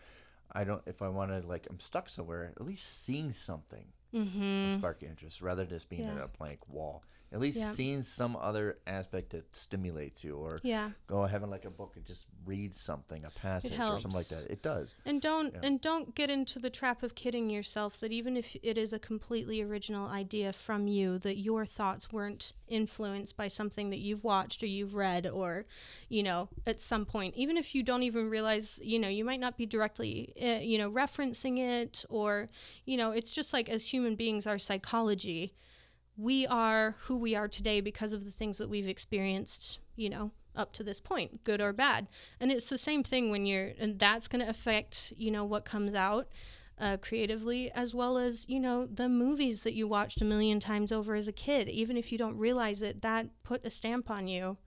I 0.53 0.65
don't. 0.65 0.83
If 0.87 1.01
I 1.03 1.09
want 1.09 1.31
to 1.31 1.47
like, 1.49 1.67
I'm 1.71 1.81
stuck 1.81 2.09
somewhere. 2.09 2.53
At 2.57 2.67
least 2.67 3.05
seeing 3.05 3.33
something 3.33 3.85
will 4.13 4.73
spark 4.73 5.03
interest 5.05 5.41
rather 5.41 5.63
than 5.65 5.77
just 5.77 5.89
being 5.89 6.03
Mm-hmm. 6.03 6.17
Yeah. 6.17 6.25
at 6.25 6.31
a 6.35 6.39
blank 6.39 6.59
wall. 6.69 7.05
At 7.33 7.39
least 7.39 7.59
Yeah. 7.59 7.73
seeing 7.73 8.03
some 8.03 8.35
other 8.37 8.79
aspect 8.89 9.31
that 9.31 9.55
stimulates 9.55 10.25
you, 10.25 10.37
or 10.37 10.59
Yeah. 10.65 10.91
go 11.07 11.25
having 11.27 11.49
like 11.49 11.65
a 11.65 11.71
book 11.71 11.97
and 11.97 12.05
just 12.05 12.27
read 12.45 12.75
something, 12.75 13.25
a 13.25 13.31
passage 13.31 13.73
or 13.73 14.01
something 14.01 14.11
like 14.13 14.27
that. 14.29 14.51
It 14.51 14.63
does. 14.63 14.97
And 15.05 15.23
don't 15.23 15.55
and 15.63 15.81
don't 15.81 16.15
get 16.15 16.29
into 16.29 16.59
the 16.59 16.71
trap 16.71 17.03
of 17.05 17.15
kidding 17.15 17.49
yourself 17.49 17.99
that 18.01 18.11
even 18.11 18.37
if 18.37 18.57
it 18.63 18.77
is 18.77 18.93
a 18.93 18.99
completely 18.99 19.63
original 19.63 20.09
idea 20.09 20.53
from 20.53 20.89
you 20.89 21.19
that 21.21 21.37
your 21.37 21.65
thoughts 21.65 22.13
weren't 22.13 22.53
influenced 22.67 23.37
by 23.37 23.47
something 23.49 23.91
that 23.91 23.99
you've 23.99 24.25
watched 24.25 24.63
or 24.63 24.67
you've 24.67 24.95
read 24.95 25.27
or 25.27 25.67
you 26.09 26.23
know 26.23 26.49
at 26.67 26.81
some 26.81 27.05
point 27.05 27.35
even 27.37 27.57
if 27.57 27.75
you 27.75 27.83
don't 27.83 28.03
even 28.03 28.29
realize 28.29 28.81
you 28.83 28.99
know 28.99 29.09
you 29.09 29.25
might 29.25 29.41
not 29.41 29.57
be 29.57 29.67
directly 29.67 30.33
uh, 30.43 30.61
you 30.61 30.79
know 30.79 30.91
referencing 30.91 31.59
it 31.59 32.05
or 32.09 32.49
you 32.85 32.97
know 32.97 33.11
it's 33.13 33.33
just 33.35 33.53
like 33.53 33.69
as 33.69 33.87
human 33.87 34.17
beings 34.17 34.47
our 34.47 34.59
psychology 34.59 35.55
we 36.21 36.47
are 36.47 36.97
who 37.01 37.17
we 37.17 37.35
are 37.35 37.49
today 37.49 37.81
because 37.81 38.13
of 38.13 38.25
the 38.25 38.31
things 38.31 38.59
that 38.59 38.69
we've 38.69 38.89
experienced, 38.89 39.79
you 39.97 40.11
know, 40.11 40.31
up 40.55 40.73
to 40.73 40.85
this 40.85 41.01
point, 41.01 41.45
good 41.45 41.61
or 41.61 41.73
bad. 41.73 42.09
And 42.39 42.53
it's 42.53 42.69
the 42.69 42.79
same 42.79 43.03
thing 43.03 43.31
when 43.31 43.47
you're, 43.47 43.73
and 43.79 43.99
that's 43.99 44.29
going 44.29 44.45
to 44.45 44.51
affect, 44.51 45.13
you 45.17 45.31
know, 45.31 45.45
what 45.45 45.65
comes 45.65 45.95
out 45.95 46.29
uh, 46.79 46.99
creatively, 46.99 47.71
as 47.73 47.95
well 47.95 48.19
as, 48.19 48.49
you 48.49 48.61
know, 48.61 48.87
the 48.87 49.09
movies 49.09 49.63
that 49.63 49.75
you 49.75 49.89
watched 49.89 50.21
a 50.21 50.25
million 50.25 50.61
times 50.61 50.93
over 50.93 51.15
as 51.15 51.29
a 51.29 51.33
kid. 51.33 51.69
Even 51.69 51.97
if 51.97 52.13
you 52.13 52.19
don't 52.19 52.37
realize 52.37 52.83
it, 52.83 53.01
that 53.03 53.29
put 53.43 53.65
a 53.65 53.71
stamp 53.71 54.11
on 54.11 54.29
you. 54.29 54.59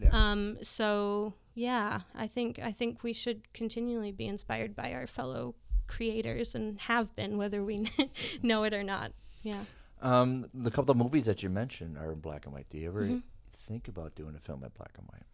Yeah. 0.00 0.10
Um, 0.12 0.58
so 0.62 1.34
yeah, 1.54 2.02
I 2.14 2.26
think 2.26 2.60
I 2.60 2.70
think 2.70 3.02
we 3.02 3.12
should 3.12 3.52
continually 3.52 4.12
be 4.12 4.26
inspired 4.26 4.76
by 4.76 4.92
our 4.92 5.06
fellow 5.06 5.56
creators 5.88 6.54
and 6.54 6.78
have 6.80 7.16
been, 7.16 7.36
whether 7.36 7.64
we 7.64 7.90
know 8.42 8.62
it 8.64 8.72
or 8.72 8.84
not. 8.84 9.12
Yeah. 9.42 9.64
Um, 10.00 10.46
the 10.54 10.70
couple 10.70 10.90
of 10.92 10.96
movies 10.96 11.26
that 11.26 11.42
you 11.42 11.50
mentioned 11.50 11.98
are 11.98 12.12
in 12.12 12.20
black 12.20 12.44
and 12.46 12.54
white. 12.54 12.68
Do 12.70 12.78
you 12.78 12.88
ever 12.88 13.02
Mm-hmm. 13.04 13.18
think 13.52 13.88
about 13.88 14.14
doing 14.14 14.34
a 14.36 14.38
film 14.40 14.62
in 14.64 14.70
black 14.76 14.92
and 14.98 15.06
white? 15.08 15.24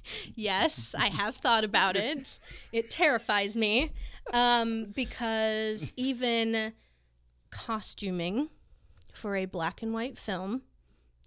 Yes, 0.36 0.94
I 0.98 1.08
have 1.08 1.36
thought 1.36 1.64
about 1.64 1.96
it. 1.96 2.38
It 2.72 2.90
terrifies 2.90 3.56
me 3.56 3.90
um, 4.32 4.86
because 4.94 5.92
even 5.96 6.72
costuming 7.50 8.48
for 9.12 9.36
a 9.36 9.44
black 9.46 9.82
and 9.82 9.92
white 9.92 10.18
film 10.18 10.62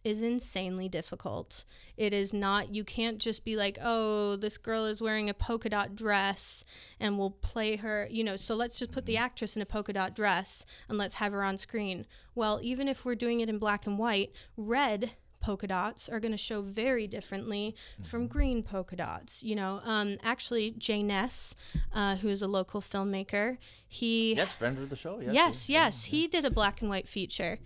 is 0.07 0.23
insanely 0.23 0.87
difficult. 0.89 1.65
It 1.97 2.13
is 2.13 2.33
not, 2.33 2.73
you 2.73 2.83
can't 2.83 3.19
just 3.19 3.43
be 3.43 3.55
like, 3.55 3.77
oh, 3.81 4.37
this 4.37 4.57
girl 4.57 4.85
is 4.85 5.01
wearing 5.01 5.29
a 5.29 5.33
polka 5.33 5.69
dot 5.69 5.95
dress 5.95 6.63
and 6.99 7.19
we'll 7.19 7.31
play 7.31 7.75
her, 7.75 8.07
you 8.09 8.23
know, 8.23 8.37
so 8.37 8.55
let's 8.55 8.79
just 8.79 8.91
put 8.91 9.05
the 9.05 9.17
actress 9.17 9.55
in 9.55 9.61
a 9.61 9.65
polka 9.65 9.93
dot 9.93 10.15
dress 10.15 10.65
and 10.87 10.97
let's 10.97 11.15
have 11.15 11.33
her 11.33 11.43
on 11.43 11.57
screen. 11.57 12.05
Well, 12.33 12.59
even 12.63 12.87
if 12.87 13.03
we're 13.03 13.15
doing 13.15 13.41
it 13.41 13.49
in 13.49 13.59
black 13.59 13.85
and 13.85 13.99
white, 13.99 14.31
red 14.55 15.11
polka 15.39 15.67
dots 15.67 16.09
are 16.09 16.19
going 16.19 16.31
to 16.31 16.37
show 16.37 16.61
very 16.61 17.07
differently 17.07 17.75
from 18.03 18.27
green 18.27 18.63
polka 18.63 18.95
dots. 18.95 19.43
You 19.43 19.55
know, 19.55 19.81
um, 19.85 20.17
actually, 20.23 20.71
Jay 20.71 21.03
Ness, 21.03 21.55
uh, 21.93 22.15
who 22.17 22.27
is 22.27 22.41
a 22.41 22.47
local 22.47 22.81
filmmaker, 22.81 23.57
he 23.87 24.35
Yes, 24.35 24.53
friend 24.55 24.77
of 24.77 24.89
the 24.89 24.95
show. 24.95 25.19
Yes. 25.19 25.33
Yes, 25.33 25.69
yes. 25.69 26.05
He 26.05 26.27
did 26.27 26.43
a 26.43 26.51
black 26.51 26.81
and 26.81 26.89
white 26.89 27.07
feature 27.07 27.59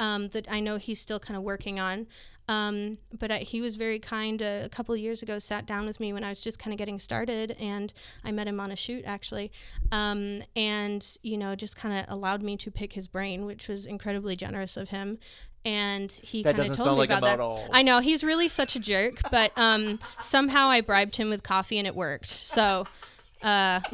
um, 0.00 0.28
that 0.28 0.50
I 0.50 0.60
know 0.60 0.76
he's 0.76 1.00
still 1.00 1.18
kind 1.18 1.36
of 1.36 1.42
working 1.42 1.80
on. 1.80 2.06
Um, 2.48 2.98
but 3.18 3.32
I, 3.32 3.38
he 3.38 3.60
was 3.60 3.74
very 3.74 3.98
kind 3.98 4.40
uh, 4.40 4.60
a 4.62 4.68
couple 4.68 4.94
of 4.94 5.00
years 5.00 5.22
ago, 5.22 5.38
sat 5.38 5.66
down 5.66 5.86
with 5.86 5.98
me 5.98 6.12
when 6.12 6.22
I 6.22 6.28
was 6.28 6.40
just 6.40 6.58
kind 6.58 6.72
of 6.72 6.78
getting 6.78 6.98
started, 6.98 7.56
and 7.58 7.92
I 8.24 8.30
met 8.30 8.46
him 8.46 8.60
on 8.60 8.70
a 8.70 8.76
shoot 8.76 9.04
actually. 9.04 9.50
Um, 9.90 10.42
and, 10.54 11.04
you 11.22 11.38
know, 11.38 11.56
just 11.56 11.76
kind 11.76 11.98
of 11.98 12.12
allowed 12.12 12.42
me 12.42 12.56
to 12.58 12.70
pick 12.70 12.92
his 12.92 13.08
brain, 13.08 13.46
which 13.46 13.68
was 13.68 13.86
incredibly 13.86 14.36
generous 14.36 14.76
of 14.76 14.90
him. 14.90 15.16
And 15.64 16.12
he 16.12 16.44
kind 16.44 16.56
of 16.56 16.66
told 16.66 16.76
sound 16.76 16.90
me 16.92 16.98
like 16.98 17.10
about 17.10 17.22
that. 17.22 17.40
all. 17.40 17.68
I 17.72 17.82
know 17.82 17.98
he's 17.98 18.22
really 18.22 18.46
such 18.46 18.76
a 18.76 18.78
jerk, 18.78 19.14
but 19.32 19.50
um, 19.58 19.98
somehow 20.20 20.68
I 20.68 20.80
bribed 20.80 21.16
him 21.16 21.28
with 21.28 21.42
coffee 21.42 21.78
and 21.78 21.88
it 21.88 21.96
worked. 21.96 22.26
So, 22.26 22.86
uh, 23.42 23.80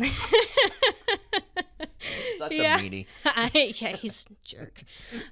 Such 2.39 2.53
Yeah. 2.53 2.77
a 2.79 2.81
meanie. 2.81 3.07
I, 3.25 3.51
yeah, 3.77 3.97
he's 3.97 4.27
a 4.31 4.35
jerk, 4.45 4.83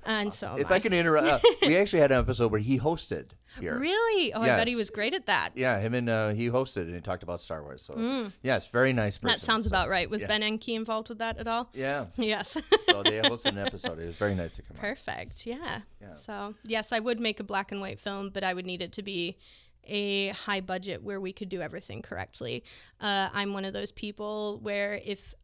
and 0.05 0.33
so 0.33 0.57
If 0.57 0.71
I 0.71 0.79
can 0.79 0.93
interrupt, 0.93 1.27
uh, 1.27 1.39
we 1.67 1.77
actually 1.77 1.99
had 2.01 2.13
an 2.13 2.21
episode 2.21 2.53
where 2.53 2.61
he 2.61 2.79
hosted 2.79 3.31
here. 3.59 3.77
Really? 3.77 4.33
Oh, 4.33 4.41
I 4.43 4.47
bet 4.47 4.69
he 4.69 4.77
was 4.77 4.91
great 4.91 5.13
at 5.15 5.27
that. 5.27 5.51
Yeah, 5.57 5.81
him 5.81 5.95
and 5.95 6.09
uh, 6.09 6.29
he 6.31 6.49
hosted 6.49 6.83
and 6.83 6.95
he 6.95 7.01
talked 7.01 7.25
about 7.25 7.41
Star 7.41 7.63
Wars. 7.63 7.83
So 7.83 8.31
yes, 8.43 8.69
very 8.69 8.93
nice. 8.93 9.19
Person, 9.19 9.31
Mm. 9.37 9.41
That 9.41 9.45
sounds 9.45 9.65
so, 9.65 9.71
about 9.71 9.89
right. 9.89 10.09
Was 10.09 10.23
yeah. 10.23 10.29
Ben 10.29 10.43
Enke 10.43 10.75
involved 10.77 11.09
with 11.09 11.19
that 11.19 11.39
at 11.39 11.49
all? 11.49 11.69
Yeah. 11.75 12.07
Yes. 12.17 12.57
So 12.87 13.03
they 13.03 13.21
hosted 13.21 13.47
an 13.47 13.59
episode. 13.59 13.99
It 13.99 14.07
was 14.07 14.17
very 14.17 14.35
nice 14.37 14.53
to 14.57 14.63
come. 14.63 14.77
Perfect. 14.77 15.47
Yeah. 15.47 15.81
Yeah. 16.01 16.15
So, 16.15 16.55
yes, 16.65 16.93
I 16.93 17.01
would 17.01 17.19
make 17.19 17.41
a 17.41 17.45
black 17.45 17.73
and 17.73 17.81
white 17.81 17.99
film, 17.99 18.31
but 18.31 18.45
I 18.45 18.55
would 18.55 18.67
need 18.67 18.81
it 18.83 18.93
to 18.93 19.03
be 19.03 19.37
a 19.85 20.29
high 20.29 20.61
budget 20.61 21.03
where 21.03 21.21
we 21.21 21.33
could 21.33 21.49
do 21.49 21.61
everything 21.61 22.03
correctly. 22.03 22.65
Uh, 23.01 23.29
I'm 23.33 23.53
one 23.53 23.65
of 23.65 23.73
those 23.73 23.93
people 23.93 24.59
where 24.63 25.01
if 25.05 25.35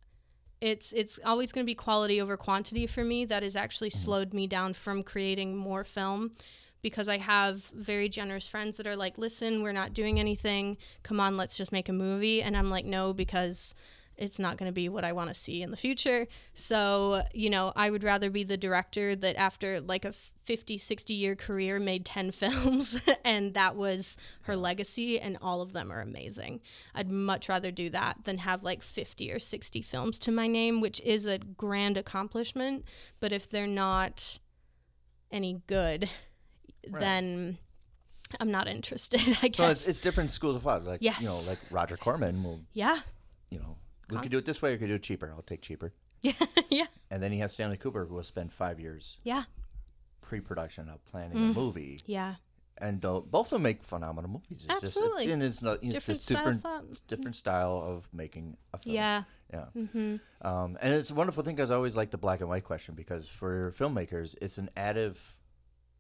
it's 0.61 0.93
it's 0.93 1.19
always 1.25 1.53
going 1.53 1.65
to 1.65 1.71
be 1.71 1.75
quality 1.75 2.21
over 2.21 2.37
quantity 2.37 2.87
for 2.87 3.05
me 3.05 3.25
that 3.27 3.43
has 3.43 3.57
actually 3.57 3.91
slowed 3.91 4.33
me 4.33 4.47
down 4.47 4.73
from 4.73 5.03
creating 5.03 5.57
more 5.57 5.85
film 5.85 6.31
because 6.83 7.09
I 7.09 7.19
have 7.19 7.65
very 7.75 8.09
generous 8.09 8.47
friends 8.47 8.77
that 8.77 8.87
are 8.87 8.97
like, 8.97 9.19
"Listen, 9.19 9.63
we're 9.63 9.73
not 9.73 9.93
doing 9.93 10.19
anything. 10.19 10.77
Come 11.03 11.21
on, 11.21 11.37
let's 11.37 11.57
just 11.57 11.73
make 11.73 11.89
a 11.89 11.93
movie." 11.93 12.43
And 12.43 12.57
I'm 12.57 12.71
like, 12.71 12.87
"No, 12.87 13.13
because 13.13 13.75
it's 14.19 14.39
not 14.39 14.57
going 14.57 14.69
to 14.69 14.73
be 14.73 14.89
what 14.89 15.05
I 15.05 15.13
want 15.13 15.29
to 15.29 15.35
see 15.35 15.63
in 15.63 15.71
the 15.71 15.77
future. 15.77 16.27
So, 16.55 17.23
you 17.35 17.51
know, 17.51 17.73
I 17.77 17.91
would 17.91 18.03
rather 18.03 18.31
be 18.31 18.45
the 18.45 18.57
director 18.57 19.15
that 19.17 19.37
after 19.37 19.81
like 19.81 20.05
a 20.05 20.13
50, 20.13 20.79
60 20.79 21.15
year 21.15 21.37
career 21.37 21.79
made 21.79 22.05
10 22.05 22.31
films 22.33 23.01
and 23.25 23.55
that 23.55 23.77
was 23.77 24.17
her 24.43 24.57
legacy 24.57 25.21
and 25.21 25.37
all 25.43 25.61
of 25.61 25.73
them 25.73 25.93
are 25.93 26.01
amazing. 26.01 26.61
I'd 26.95 27.11
much 27.11 27.49
rather 27.49 27.71
do 27.71 27.91
that 27.91 28.19
than 28.25 28.39
have 28.39 28.63
like 28.63 28.83
50 28.83 29.33
or 29.33 29.39
60 29.39 29.83
films 29.83 30.19
to 30.21 30.33
my 30.33 30.47
name, 30.47 30.81
which 30.81 31.01
is 31.01 31.27
a 31.27 31.39
grand 31.39 31.97
accomplishment. 31.97 32.85
But 33.21 33.33
if 33.33 33.49
they're 33.49 33.67
not 33.67 34.39
any 35.31 35.61
good, 35.67 36.09
then 36.89 37.59
I'm 38.41 38.51
not 38.51 38.69
interested, 38.69 39.21
I 39.43 39.49
guess. 39.49 39.57
So 39.57 39.71
it's, 39.71 39.89
it's 39.89 40.01
different 40.01 40.31
schools 40.31 40.57
of 40.57 40.63
thought. 40.63 40.85
Like 40.85 41.03
yes. 41.03 41.21
you 41.21 41.29
know, 41.29 41.41
like 41.47 41.59
Roger 41.71 41.97
Corman 41.97 42.43
will, 42.43 42.61
yeah. 42.73 43.01
you 43.51 43.59
know, 43.59 43.77
we 44.11 44.19
could 44.19 44.31
do 44.31 44.39
it 44.39 44.45
this 44.47 44.63
way 44.63 44.71
or 44.71 44.73
we 44.75 44.79
could 44.79 44.89
do 44.89 44.95
it 44.95 45.03
cheaper. 45.03 45.33
I'll 45.35 45.43
take 45.43 45.63
cheaper. 45.63 45.93
Yeah. 46.23 46.33
yeah. 46.71 46.87
And 47.11 47.23
then 47.23 47.31
you 47.33 47.39
have 47.41 47.53
Stanley 47.53 47.77
Kubrick 47.77 48.09
who 48.09 48.15
will 48.15 48.23
spend 48.23 48.53
five 48.53 48.81
years 48.81 49.17
Yeah. 49.23 49.45
pre-production 50.23 50.89
of 50.89 51.05
planning 51.07 51.37
a 51.37 51.53
movie, 51.53 52.01
Yeah. 52.07 52.37
and 52.79 53.05
uh, 53.05 53.21
both 53.21 53.47
of 53.49 53.51
them 53.51 53.63
make 53.63 53.83
phenomenal 53.85 54.31
movies. 54.31 54.65
It's 54.65 54.67
Absolutely. 54.85 55.25
Just, 55.25 55.33
and 55.35 55.43
it's 55.43 55.63
not 55.63 55.79
it's 55.83 55.95
Different 55.95 56.21
style 56.23 56.39
of 56.39 56.45
different 56.57 56.63
thought. 56.63 57.07
different 57.09 57.37
style 57.37 57.83
of 57.87 58.09
making 58.13 58.57
a 58.73 58.79
film. 58.79 58.95
Yeah. 58.97 59.23
Yeah. 59.53 59.65
Mm-hmm. 59.77 60.47
Um, 60.47 60.79
and 60.81 60.93
it's 60.95 61.11
a 61.11 61.15
wonderful 61.15 61.45
thing 61.45 61.55
because 61.55 61.71
I 61.71 61.77
always 61.77 61.95
like 61.95 62.11
the 62.11 62.19
black 62.19 62.41
and 62.41 62.49
white 62.49 62.65
question 62.65 62.95
because 62.97 63.29
for 63.29 63.73
filmmakers, 63.79 64.35
it's 64.43 64.59
an 64.59 64.69
additive 64.77 65.17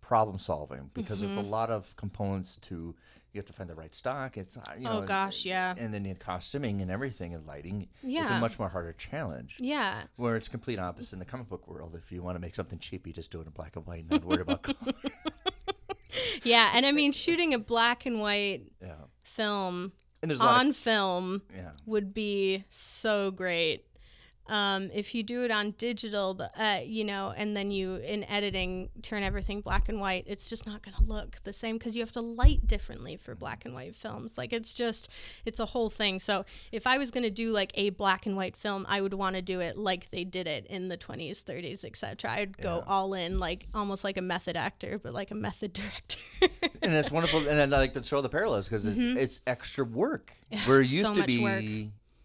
problem 0.07 0.38
solving 0.38 0.90
because 0.94 1.20
Mm-hmm. 1.20 1.34
there's 1.34 1.46
a 1.46 1.50
lot 1.50 1.70
of 1.70 1.94
components 1.96 2.57
to 2.68 2.94
you 3.32 3.38
have 3.40 3.46
to 3.46 3.52
find 3.52 3.68
the 3.68 3.74
right 3.74 3.94
stock. 3.94 4.38
It's 4.38 4.57
not, 4.57 4.76
you 4.80 4.88
Oh, 4.88 5.00
know, 5.00 5.07
gosh, 5.07 5.44
yeah. 5.44 5.74
And 5.76 5.92
then 5.92 6.04
the 6.04 6.14
costuming 6.14 6.80
and 6.80 6.90
everything 6.90 7.34
and 7.34 7.46
lighting. 7.46 7.86
yeah, 8.02 8.22
It's 8.22 8.30
a 8.30 8.38
much 8.38 8.59
more 8.59 8.68
harder 8.70 8.94
challenge. 8.94 9.57
Yeah. 9.61 10.04
Where 10.16 10.36
it's 10.36 10.48
complete 10.48 10.78
opposite 10.78 11.12
in 11.12 11.18
the 11.18 11.26
comic 11.26 11.48
book 11.50 11.68
world. 11.68 11.94
If 12.02 12.11
you 12.11 12.22
want 12.22 12.36
to 12.36 12.40
make 12.40 12.54
something 12.54 12.78
cheap, 12.78 13.07
you 13.07 13.12
just 13.12 13.30
do 13.30 13.40
it 13.42 13.46
in 13.46 13.50
black 13.52 13.76
and 13.76 13.84
white 13.86 14.00
and 14.00 14.11
not 14.11 14.24
worry 14.24 14.40
about 14.40 14.62
color. 14.62 14.76
Yeah, 16.42 16.70
and 16.74 16.86
I 16.86 16.92
mean 16.92 17.12
shooting 17.12 17.52
a 17.52 17.59
black 17.59 18.07
and 18.07 18.20
white 18.20 18.72
Yeah. 18.80 18.94
film 19.24 19.92
And 20.22 20.30
there's 20.30 20.40
a 20.40 20.44
lot 20.44 20.61
on 20.61 20.68
of, 20.70 20.76
film 20.76 21.42
yeah. 21.54 21.72
would 21.84 22.14
be 22.14 22.64
so 22.70 23.30
great. 23.30 23.84
Um, 24.49 24.90
if 24.94 25.14
you 25.14 25.22
do 25.22 25.44
it 25.44 25.51
on 25.51 25.72
digital, 25.72 26.40
uh, 26.57 26.80
you 26.84 27.05
know, 27.05 27.32
and 27.36 27.57
then 27.57 27.70
you 27.70 27.97
in 27.97 28.24
editing 28.24 28.90
turn 29.03 29.22
everything 29.22 29.61
black 29.61 29.88
and 29.88 30.01
white, 30.01 30.24
it's 30.26 30.49
just 30.49 30.66
not 30.66 30.82
going 30.82 30.97
to 30.97 31.05
look 31.05 31.36
the 31.44 31.53
same 31.53 31.78
because 31.78 31.97
you 31.97 32.03
have 32.03 32.12
to 32.12 32.20
light 32.20 32.66
differently 32.66 33.16
for 33.16 33.34
black 33.34 33.64
and 33.64 33.74
white 33.74 33.94
films. 33.94 34.38
Like 34.38 34.53
it's 34.53 34.72
just, 34.72 35.11
it's 35.44 35.61
a 35.61 35.66
whole 35.66 35.90
thing. 35.90 36.20
So 36.20 36.44
if 36.72 36.86
I 36.86 36.99
was 36.99 37.11
going 37.11 37.24
to 37.24 37.30
do 37.30 37.53
like 37.53 37.72
a 37.74 37.90
black 37.90 38.26
and 38.26 38.36
white 38.36 38.57
film, 38.57 38.86
I 38.88 39.01
would 39.01 39.14
want 39.14 39.36
to 39.36 39.42
do 39.42 39.61
it 39.61 39.76
like 39.76 40.11
they 40.11 40.24
did 40.24 40.47
it 40.47 40.66
in 40.66 40.88
the 40.88 40.97
20s, 40.97 41.42
30s, 41.42 41.84
etc. 41.84 42.30
I'd 42.30 42.57
go 42.59 42.84
all 42.86 43.14
in, 43.14 43.38
like 43.38 43.66
almost 43.74 44.05
like 44.05 44.16
a 44.16 44.22
method 44.22 44.57
actor, 44.57 44.99
but 45.03 45.12
like 45.12 45.30
a 45.30 45.34
method 45.34 45.72
director. 45.72 46.20
and 46.82 46.92
it's 46.92 47.11
wonderful, 47.11 47.47
and 47.49 47.74
I 47.74 47.78
like 47.78 47.94
to 47.94 48.03
show 48.03 48.20
the 48.20 48.28
parallels 48.28 48.68
because 48.68 48.86
it's, 48.86 48.99
it's 48.99 49.40
extra 49.47 49.84
work. 49.84 50.32
Where 50.66 50.78
it 50.78 50.82
it's 50.82 50.92
used 50.92 51.09
so 51.09 51.14
to 51.14 51.24
be, 51.24 51.42
work. 51.42 51.64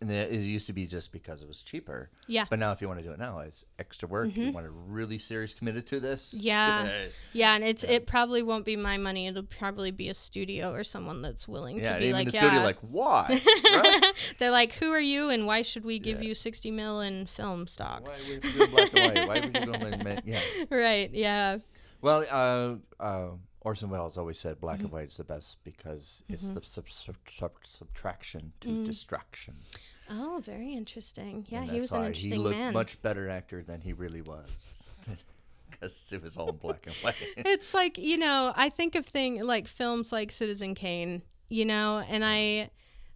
And 0.01 0.11
it 0.11 0.31
used 0.31 0.67
to 0.67 0.73
be 0.73 0.87
just 0.87 1.11
because 1.11 1.43
it 1.43 1.47
was 1.47 1.61
cheaper. 1.61 2.09
Yeah. 2.27 2.45
But 2.49 2.59
now, 2.59 2.71
if 2.71 2.81
you 2.81 2.87
want 2.87 2.99
to 2.99 3.05
do 3.05 3.11
it 3.11 3.19
now, 3.19 3.39
it's 3.39 3.63
extra 3.77 4.07
work. 4.07 4.35
You 4.35 4.51
want 4.51 4.65
to 4.65 4.71
really 4.71 5.17
serious 5.17 5.53
committed 5.53 5.85
to 5.87 5.99
this. 5.99 6.33
Yeah. 6.33 7.05
Yeah, 7.33 7.55
and 7.55 7.63
it's 7.63 7.83
it 7.83 8.07
probably 8.07 8.41
won't 8.41 8.65
be 8.65 8.75
my 8.75 8.97
money. 8.97 9.27
It'll 9.27 9.43
probably 9.43 9.91
be 9.91 10.09
a 10.09 10.13
studio 10.13 10.73
or 10.73 10.83
someone 10.83 11.21
that's 11.21 11.47
willing 11.47 11.77
yeah. 11.77 11.93
to 11.93 11.99
be 11.99 12.13
like, 12.13 12.27
the 12.27 12.33
yeah. 12.33 12.47
studio, 12.47 12.63
like, 12.63 12.79
why? 12.81 13.27
right? 13.73 14.13
They're 14.39 14.51
like, 14.51 14.73
who 14.73 14.91
are 14.91 14.99
you, 14.99 15.29
and 15.29 15.45
why 15.45 15.61
should 15.61 15.85
we 15.85 15.99
give 15.99 16.21
Yeah. 16.21 16.29
you 16.29 16.35
sixty 16.35 16.71
mil 16.71 16.99
in 17.01 17.27
film 17.27 17.67
stock? 17.67 18.07
Why 18.07 18.15
would 18.27 18.43
you 18.43 18.51
do 18.51 18.67
black 18.67 18.93
and 18.93 19.15
white? 19.15 19.27
Why 19.27 19.39
would 19.39 19.55
you 19.55 19.65
go 19.65 19.85
in 19.85 20.21
Yeah. 20.25 20.39
Right? 20.71 21.11
Yeah. 21.13 21.59
Well, 22.01 22.25
uh, 22.29 23.03
uh, 23.03 23.29
Orson 23.63 23.89
Welles 23.91 24.17
always 24.17 24.39
said 24.39 24.59
black 24.59 24.77
Mm-hmm. 24.77 24.85
and 24.85 24.93
white 24.93 25.07
is 25.09 25.17
the 25.17 25.23
best 25.23 25.63
because 25.63 26.23
it's 26.29 26.49
the 26.49 26.61
sub- 26.63 26.89
sub- 26.89 27.15
sub- 27.29 27.51
subtraction 27.69 28.53
to 28.61 28.69
Mm. 28.69 28.85
distraction. 28.85 29.55
Oh, 30.09 30.41
very 30.43 30.73
interesting. 30.73 31.45
Yeah, 31.47 31.63
he 31.63 31.79
was 31.79 31.91
an 31.91 32.05
interesting 32.05 32.31
he 32.31 32.37
looked 32.37 32.57
man. 32.57 32.73
much 32.73 33.01
better 33.01 33.29
actor 33.29 33.61
than 33.63 33.81
he 33.81 33.93
really 33.93 34.21
was. 34.21 34.87
Because 35.69 36.11
it 36.11 36.21
was 36.21 36.35
all 36.37 36.51
black 36.51 36.85
and 36.85 36.95
white. 36.97 37.15
it's 37.37 37.73
like 37.73 37.97
you 37.97 38.17
know 38.17 38.51
i 38.57 38.67
think 38.69 38.93
of 38.93 39.05
thing 39.05 39.41
like 39.41 39.67
films 39.67 40.11
like 40.11 40.29
citizen 40.29 40.75
kane 40.75 41.21
you 41.49 41.63
know 41.63 42.03
and 42.09 42.23
i 42.25 42.69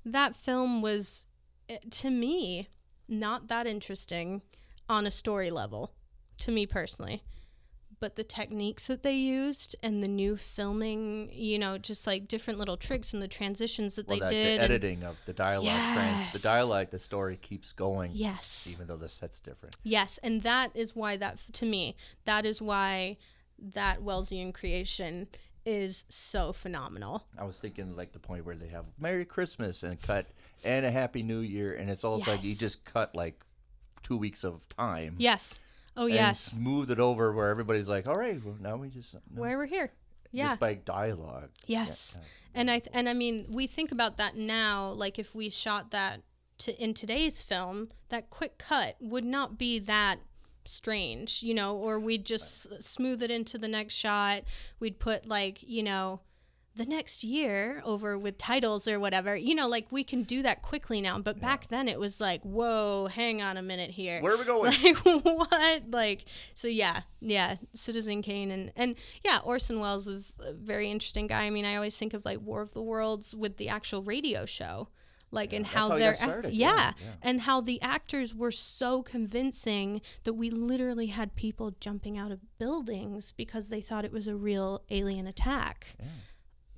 that 0.05 0.35
film 0.37 0.81
was 0.81 1.27
eh, 1.69 1.77
to 1.91 2.09
me 2.09 2.69
not 3.09 3.49
that 3.49 3.67
interesting 3.67 4.41
on 4.87 5.05
a 5.05 5.11
story 5.11 5.51
level 5.51 5.91
to 6.39 6.49
me 6.49 6.65
personally 6.65 7.21
but 8.05 8.15
the 8.15 8.23
techniques 8.23 8.85
that 8.85 9.01
they 9.01 9.15
used 9.15 9.75
and 9.81 10.03
the 10.03 10.07
new 10.07 10.37
filming 10.37 11.27
you 11.33 11.57
know 11.57 11.75
just 11.75 12.05
like 12.05 12.27
different 12.27 12.59
little 12.59 12.77
tricks 12.77 13.13
and 13.15 13.23
the 13.23 13.27
transitions 13.27 13.95
that 13.95 14.07
well, 14.07 14.19
they 14.19 14.25
that, 14.25 14.29
did 14.29 14.59
the 14.59 14.63
editing 14.63 15.03
of 15.03 15.17
the 15.25 15.33
dialogue, 15.33 15.73
trans- 15.95 16.31
the 16.31 16.37
dialogue, 16.37 16.91
the 16.91 16.99
story 16.99 17.35
keeps 17.37 17.71
going, 17.71 18.11
yes 18.13 18.69
even 18.71 18.85
though 18.85 18.95
the 18.95 19.09
set's 19.09 19.39
different. 19.39 19.75
Yes, 19.81 20.19
and 20.21 20.43
that 20.43 20.69
is 20.75 20.95
why 20.95 21.17
that 21.17 21.39
to 21.53 21.65
me, 21.65 21.95
that 22.25 22.45
is 22.45 22.61
why 22.61 23.17
that 23.73 24.01
Wellesian 24.01 24.53
creation 24.53 25.27
is 25.65 26.05
so 26.07 26.53
phenomenal. 26.53 27.23
I 27.39 27.43
was 27.43 27.57
thinking 27.57 27.95
like 27.95 28.11
the 28.11 28.19
point 28.19 28.45
where 28.45 28.55
they 28.55 28.67
have 28.67 28.85
Merry 28.99 29.25
Christmas 29.25 29.81
and 29.81 29.99
cut 29.99 30.27
and 30.63 30.85
a 30.85 30.91
Happy 30.91 31.23
New 31.23 31.39
Year, 31.39 31.73
and 31.73 31.89
it's 31.89 32.03
almost 32.03 32.27
like 32.27 32.43
you 32.43 32.53
just 32.53 32.85
cut 32.85 33.15
like 33.15 33.41
two 34.03 34.17
weeks 34.17 34.43
of 34.43 34.61
time. 34.69 35.15
Yes. 35.17 35.59
Oh 35.97 36.05
and 36.05 36.13
yes. 36.13 36.41
smoothed 36.41 36.91
it 36.91 36.99
over 36.99 37.31
where 37.33 37.49
everybody's 37.49 37.87
like, 37.87 38.07
all 38.07 38.17
right, 38.17 38.43
well, 38.43 38.57
now 38.59 38.75
we 38.75 38.89
just 38.89 39.13
no, 39.13 39.41
Why 39.41 39.55
we're 39.55 39.65
here. 39.65 39.91
Yeah. 40.31 40.49
just 40.49 40.59
by 40.59 40.73
dialogue. 40.73 41.49
Yes. 41.65 42.17
And 42.53 42.69
I 42.69 42.79
th- 42.79 42.89
and 42.93 43.07
I 43.07 43.13
mean, 43.13 43.47
we 43.49 43.67
think 43.67 43.91
about 43.91 44.17
that 44.17 44.35
now 44.35 44.87
like 44.89 45.17
if 45.19 45.33
we 45.33 45.49
shot 45.49 45.91
that 45.91 46.21
to 46.59 46.83
in 46.83 46.93
today's 46.93 47.41
film, 47.41 47.87
that 48.09 48.29
quick 48.29 48.57
cut 48.57 48.97
would 48.99 49.23
not 49.25 49.57
be 49.57 49.79
that 49.79 50.19
strange, 50.65 51.43
you 51.43 51.53
know, 51.53 51.75
or 51.77 51.99
we'd 51.99 52.25
just 52.25 52.67
s- 52.71 52.85
smooth 52.85 53.21
it 53.21 53.31
into 53.31 53.57
the 53.57 53.67
next 53.67 53.93
shot. 53.95 54.43
We'd 54.79 54.99
put 54.99 55.25
like, 55.27 55.61
you 55.63 55.83
know, 55.83 56.21
the 56.75 56.85
next 56.85 57.23
year 57.23 57.81
over 57.85 58.17
with 58.17 58.37
titles 58.37 58.87
or 58.87 58.99
whatever. 58.99 59.35
You 59.35 59.55
know, 59.55 59.67
like 59.67 59.87
we 59.91 60.03
can 60.03 60.23
do 60.23 60.41
that 60.41 60.61
quickly 60.61 61.01
now, 61.01 61.17
but 61.19 61.39
back 61.39 61.67
then 61.67 61.87
it 61.87 61.99
was 61.99 62.19
like, 62.19 62.41
"Whoa, 62.43 63.07
hang 63.07 63.41
on 63.41 63.57
a 63.57 63.61
minute 63.61 63.91
here." 63.91 64.21
Where 64.21 64.33
are 64.33 64.37
we 64.37 64.45
going? 64.45 64.73
Like 64.85 64.97
what? 65.23 65.83
Like 65.89 66.25
so 66.53 66.67
yeah, 66.67 67.01
yeah, 67.21 67.55
Citizen 67.73 68.21
Kane 68.21 68.51
and 68.51 68.71
and 68.75 68.95
yeah, 69.23 69.39
Orson 69.43 69.79
Welles 69.79 70.05
was 70.05 70.39
a 70.45 70.53
very 70.53 70.91
interesting 70.91 71.27
guy. 71.27 71.43
I 71.43 71.49
mean, 71.49 71.65
I 71.65 71.75
always 71.75 71.97
think 71.97 72.13
of 72.13 72.25
like 72.25 72.41
War 72.41 72.61
of 72.61 72.73
the 72.73 72.81
Worlds 72.81 73.33
with 73.33 73.57
the 73.57 73.69
actual 73.69 74.01
radio 74.03 74.45
show. 74.45 74.89
Like 75.31 75.53
and 75.53 75.65
how 75.65 75.89
how 75.89 75.97
they're 75.97 76.13
started, 76.13 76.53
yeah, 76.53 76.75
yeah, 76.75 76.91
yeah. 76.97 77.11
and 77.21 77.41
how 77.41 77.59
the 77.59 77.81
actors 77.81 78.33
were 78.33 78.51
so 78.51 79.01
convincing 79.03 80.01
that 80.23 80.33
we 80.33 80.49
literally 80.49 81.07
had 81.07 81.35
people 81.35 81.75
jumping 81.79 82.17
out 82.17 82.31
of 82.31 82.39
buildings 82.57 83.33
because 83.33 83.69
they 83.69 83.81
thought 83.81 84.05
it 84.05 84.13
was 84.13 84.27
a 84.27 84.35
real 84.35 84.83
alien 84.89 85.27
attack. 85.27 85.97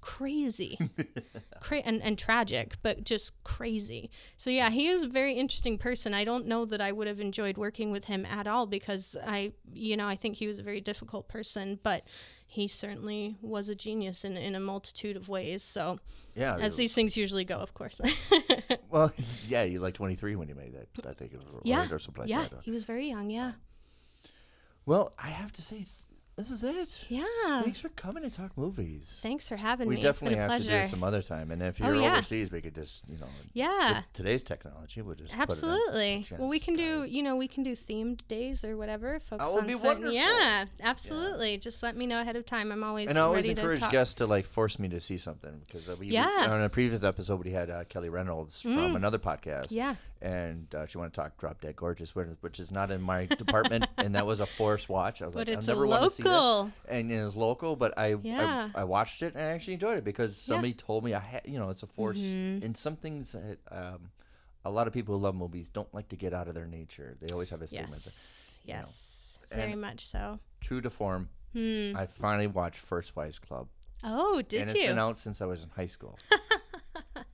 Crazy, 0.08 0.80
Cra- 1.60 1.80
and 1.84 2.02
and 2.02 2.18
tragic, 2.18 2.78
but 2.82 3.04
just 3.04 3.34
crazy. 3.44 4.10
So 4.38 4.50
yeah, 4.50 4.70
he 4.70 4.88
is 4.88 5.04
a 5.04 5.08
very 5.08 5.34
interesting 5.34 5.78
person. 5.78 6.14
I 6.14 6.24
don't 6.24 6.46
know 6.48 6.64
that 6.64 6.80
I 6.80 6.94
would 6.94 7.08
have 7.08 7.20
enjoyed 7.20 7.58
working 7.58 7.92
with 7.92 8.06
him 8.06 8.26
at 8.26 8.48
all 8.48 8.66
because 8.68 9.18
I, 9.26 9.52
you 9.74 9.98
know, 9.98 10.08
I 10.08 10.16
think 10.16 10.38
he 10.38 10.48
was 10.48 10.60
a 10.60 10.64
very 10.64 10.80
difficult 10.80 11.28
person, 11.28 11.78
but 11.84 12.08
he 12.48 12.70
certainly 12.70 13.36
was 13.42 13.68
a 13.68 13.76
genius 13.76 14.24
in 14.24 14.38
in 14.38 14.56
a 14.56 14.62
multitude 14.62 15.18
of 15.18 15.28
ways. 15.28 15.62
So 15.62 16.00
Yeah. 16.36 16.56
as 16.56 16.78
these 16.78 16.94
things 16.96 17.18
usually 17.18 17.44
go, 17.44 17.58
of 17.58 17.74
course. 17.74 18.00
well, 18.90 19.12
yeah, 19.50 19.64
you 19.64 19.82
like 19.82 19.94
23 19.94 20.38
when 20.38 20.48
you 20.48 20.56
made 20.56 20.74
that. 20.74 21.06
I 21.06 21.14
think 21.14 21.34
it 21.34 21.40
was 21.40 21.48
yeah, 21.66 21.86
or 21.92 22.00
something 22.00 22.22
like 22.22 22.30
yeah, 22.30 22.46
that. 22.50 22.64
he 22.64 22.72
was 22.72 22.86
very 22.86 23.10
young. 23.10 23.30
Yeah, 23.30 23.52
Well, 24.86 25.12
I 25.20 25.28
have 25.32 25.52
to 25.54 25.62
say, 25.62 25.86
this 26.38 26.52
is 26.52 26.64
it. 26.64 27.02
yeah. 27.10 27.26
Thanks 27.64 27.80
for 27.80 27.90
coming 27.90 28.22
to 28.24 28.30
talk 28.30 28.56
movies. 28.58 29.20
Thanks 29.24 29.48
for 29.48 29.56
having 29.58 29.88
we 29.88 29.96
me. 29.96 30.00
We 30.02 30.04
definitely 30.04 30.38
it's 30.38 30.46
been 30.46 30.50
a 30.50 30.54
have 30.54 30.62
to 30.62 30.68
do 30.68 30.74
this 30.74 30.90
some 30.92 31.04
other 31.04 31.22
time. 31.24 31.50
And 31.50 31.62
if 31.64 31.82
Oh, 31.82 31.88
you're 31.88 31.96
yeah. 32.02 32.14
overseas, 32.14 32.52
we 32.52 32.62
could 32.62 32.76
just, 32.76 33.02
you 33.10 33.18
know, 33.18 33.26
yeah. 33.54 34.04
today's 34.14 34.44
technology, 34.44 35.02
we'll 35.02 35.16
just 35.16 35.32
put 35.34 35.40
it 35.40 35.42
in 35.42 35.42
Absolutely. 35.42 36.28
Well, 36.38 36.48
we 36.48 36.60
can 36.60 36.76
do, 36.76 37.04
you 37.06 37.24
know, 37.24 37.36
we 37.36 37.48
can 37.48 37.64
do 37.64 37.76
themed 37.76 38.28
days 38.28 38.64
or 38.64 38.78
whatever. 38.78 39.20
Focus 39.20 39.54
would 39.56 39.62
on 39.62 39.68
be 39.68 39.74
certain. 39.74 39.88
wonderful. 40.04 40.14
Yeah, 40.14 40.66
absolutely. 40.84 41.58
Just 41.58 41.82
let 41.82 41.98
me 41.98 42.06
know 42.06 42.22
ahead 42.22 42.36
of 42.36 42.46
time. 42.46 42.72
I'm 42.72 42.84
always 42.84 43.10
And 43.10 43.18
I 43.18 43.22
always 43.22 43.38
ready 43.38 43.56
to 43.56 43.62
encourage 43.62 43.80
talk. 43.80 43.92
guests 43.92 44.14
to 44.16 44.28
like 44.28 44.46
force 44.46 44.78
me 44.80 44.88
to 44.90 45.00
see 45.02 45.18
something 45.18 45.60
because 45.66 45.90
uh, 45.90 45.96
we, 46.00 46.08
we- 46.08 46.14
Yeah. 46.14 46.46
on 46.50 46.62
a 46.62 46.70
previous 46.70 47.04
episode 47.04 47.44
we 47.44 47.52
had 47.52 47.70
uh, 47.70 47.84
Kelly 47.86 48.10
Reynolds 48.10 48.62
from 48.62 48.96
another 48.96 49.18
podcast. 49.20 49.68
Mm. 49.70 49.72
Yeah. 49.72 49.96
And 50.22 50.74
uh, 50.74 50.86
she 50.88 50.98
wanted 50.98 51.14
to 51.14 51.22
talk 51.22 51.38
Drop 51.38 51.62
Dead 51.62 51.76
Gorgeous, 51.76 52.16
which 52.16 52.60
is- 52.60 52.72
not 52.72 52.90
in 52.92 53.02
my 53.02 53.26
department, 53.26 53.88
and 53.98 54.16
that 54.16 54.26
was 54.26 54.40
a 54.40 54.46
forced 54.46 54.90
watch. 54.90 55.22
I 55.22 55.26
was 55.28 55.36
But 55.36 55.48
like, 55.48 55.58
it's 55.58 55.70
I 55.70 55.74
never 55.74 55.86
want 55.88 56.04
to 56.06 56.10
see 56.10 56.24
that. 56.24 56.72
And 56.90 57.12
it 57.12 57.24
was 57.24 57.36
local, 57.36 57.76
but 57.76 57.98
I, 57.98 58.16
Yeah. 58.24 58.70
I 58.76 58.82
I 58.82 58.84
watched 58.84 59.22
it 59.24 59.36
and 59.36 59.44
I 59.44 59.48
actually 59.52 59.76
enjoyed 59.76 59.98
it 59.98 60.04
because 60.04 60.36
somebody 60.38 60.74
told 60.74 61.04
me 61.04 61.14
I 61.14 61.20
had 61.20 61.42
you 61.46 61.60
know 61.60 61.70
it's 61.70 61.84
a 61.84 61.88
force 61.88 62.18
Mm-hmm. 62.18 62.64
in 62.66 62.74
some 62.76 62.96
things 62.96 63.34
that 63.34 63.58
um, 63.72 64.10
a 64.66 64.72
lot 64.72 64.88
of 64.88 64.94
people 64.94 65.16
who 65.16 65.22
love 65.22 65.36
movies 65.36 65.70
don't 65.70 65.94
like 65.94 66.10
to 66.10 66.16
get 66.16 66.34
out 66.34 66.48
of 66.48 66.56
their 66.56 66.66
nature. 66.68 67.16
They 67.20 67.32
always 67.34 67.50
have 67.52 67.62
a 67.62 67.68
statement. 67.68 67.92
that- 67.94 68.04
Yes. 68.06 68.60
know. 68.68 68.74
Yes. 68.74 69.40
Very 69.52 69.72
And- 69.74 69.82
much 69.82 70.06
so. 70.06 70.40
True 70.62 70.82
to 70.82 70.90
form, 70.90 71.30
Hmm. 71.54 71.94
I 71.96 72.06
finally 72.08 72.48
watched 72.48 72.80
First 72.80 73.16
Wives 73.16 73.40
Club. 73.40 73.68
Oh, 74.04 74.42
did 74.42 74.62
and 74.64 74.70
you? 74.72 74.78
it's 74.82 74.88
been 74.90 75.00
out 75.00 75.18
since 75.18 75.42
I 75.42 75.46
was 75.46 75.64
in 75.64 75.70
high 75.70 75.86
school. 75.88 76.18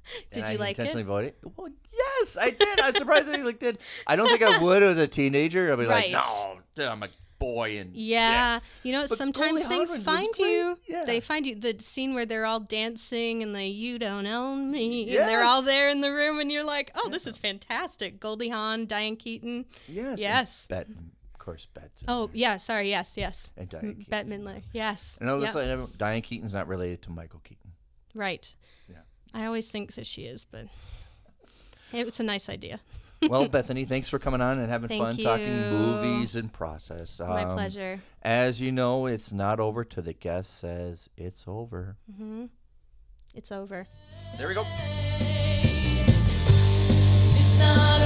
Did 0.32 0.50
you 0.50 0.58
like 0.58 0.78
intentionally 0.78 1.04
it? 1.04 1.06
voted. 1.06 1.34
Well, 1.56 1.70
yes, 1.94 2.38
I 2.40 2.50
did. 2.52 2.80
I'm 2.80 2.96
surprised 2.96 3.30
I 3.30 3.42
like 3.44 3.60
did. 3.60 3.78
I 4.08 4.16
don't 4.16 4.28
think 4.28 4.42
I 4.44 4.58
would 4.62 4.84
as 4.84 4.98
a 4.98 5.08
teenager. 5.08 5.72
I'd 5.72 5.80
be 5.80 5.86
Right. 5.86 6.12
like, 6.14 6.24
no, 6.78 6.90
I'm 6.92 7.04
a 7.04 7.10
boy, 7.40 7.78
and 7.80 7.94
Yeah. 7.96 8.60
You 8.84 8.94
know, 8.94 9.06
But 9.08 9.18
sometimes 9.18 9.64
things 9.66 9.98
find 10.04 10.30
you. 10.38 10.78
Yeah. 10.88 11.04
They 11.06 11.20
find 11.20 11.46
you. 11.46 11.56
The 11.56 11.76
scene 11.80 12.14
where 12.14 12.26
they're 12.26 12.46
all 12.46 12.62
dancing 12.62 13.44
and 13.44 13.54
they, 13.54 13.68
you 13.68 14.00
don't 14.00 14.26
own 14.26 14.72
me. 14.72 15.10
And 15.18 15.28
they're 15.28 15.44
all 15.44 15.62
there 15.62 15.90
in 15.90 16.00
the 16.02 16.12
room 16.14 16.40
and 16.40 16.50
you're 16.52 16.64
like, 16.64 16.92
oh, 16.96 17.10
this 17.10 17.28
is 17.28 17.38
fantastic. 17.38 18.20
Goldie 18.22 18.48
Hawn, 18.50 18.86
Diane 18.86 19.18
Keaton. 19.18 19.66
yes, 19.90 20.20
Yes. 20.20 20.68
Bette, 20.70 20.92
of 21.34 21.40
course, 21.40 21.68
Bette's. 21.74 22.04
Oh, 22.08 22.28
there. 22.28 22.36
yeah. 22.38 22.58
Sorry. 22.58 22.90
Yes. 22.90 23.16
Yes. 23.18 23.52
and 23.58 23.68
Diane 23.68 23.88
Keaton. 23.96 24.06
Bette 24.10 24.30
Midler. 24.30 24.62
Yes. 24.72 25.18
And 25.20 25.30
all 25.30 25.40
this, 25.42 25.54
Diane 25.98 26.22
Keaton's 26.22 26.54
not 26.54 26.68
related 26.70 27.02
to 27.04 27.12
Michael 27.12 27.42
Keaton. 27.44 27.72
Right. 28.16 28.56
Yeah. 28.90 28.98
I 29.34 29.46
always 29.46 29.68
think 29.70 29.94
that 29.96 30.06
she 30.06 30.24
is, 30.26 30.46
but 30.46 30.66
it's 31.92 32.20
a 32.20 32.24
nice 32.24 32.50
idea. 32.50 32.80
Well, 33.30 33.48
Bethany, 33.58 33.86
thanks 33.86 34.10
for 34.10 34.20
coming 34.20 34.42
on 34.42 34.60
and 34.60 34.70
having 34.70 34.90
Thank 34.90 35.02
fun 35.02 35.16
talking 35.16 35.70
movies 35.70 36.36
and 36.36 36.52
process. 36.52 37.22
My 37.22 37.46
Um, 37.46 37.54
pleasure. 37.54 38.02
As 38.22 38.60
you 38.60 38.74
know, 38.74 39.06
it's 39.06 39.32
not 39.32 39.62
over 39.62 39.86
till 39.86 40.04
the 40.04 40.12
guest 40.12 40.58
says 40.60 41.10
it's 41.16 41.46
over. 41.48 41.96
hmm 42.18 42.48
It's 43.34 43.50
over. 43.50 43.88
There 44.38 44.50
we 44.50 44.54
go. 44.54 44.66
It's 47.40 47.60
not 47.60 48.02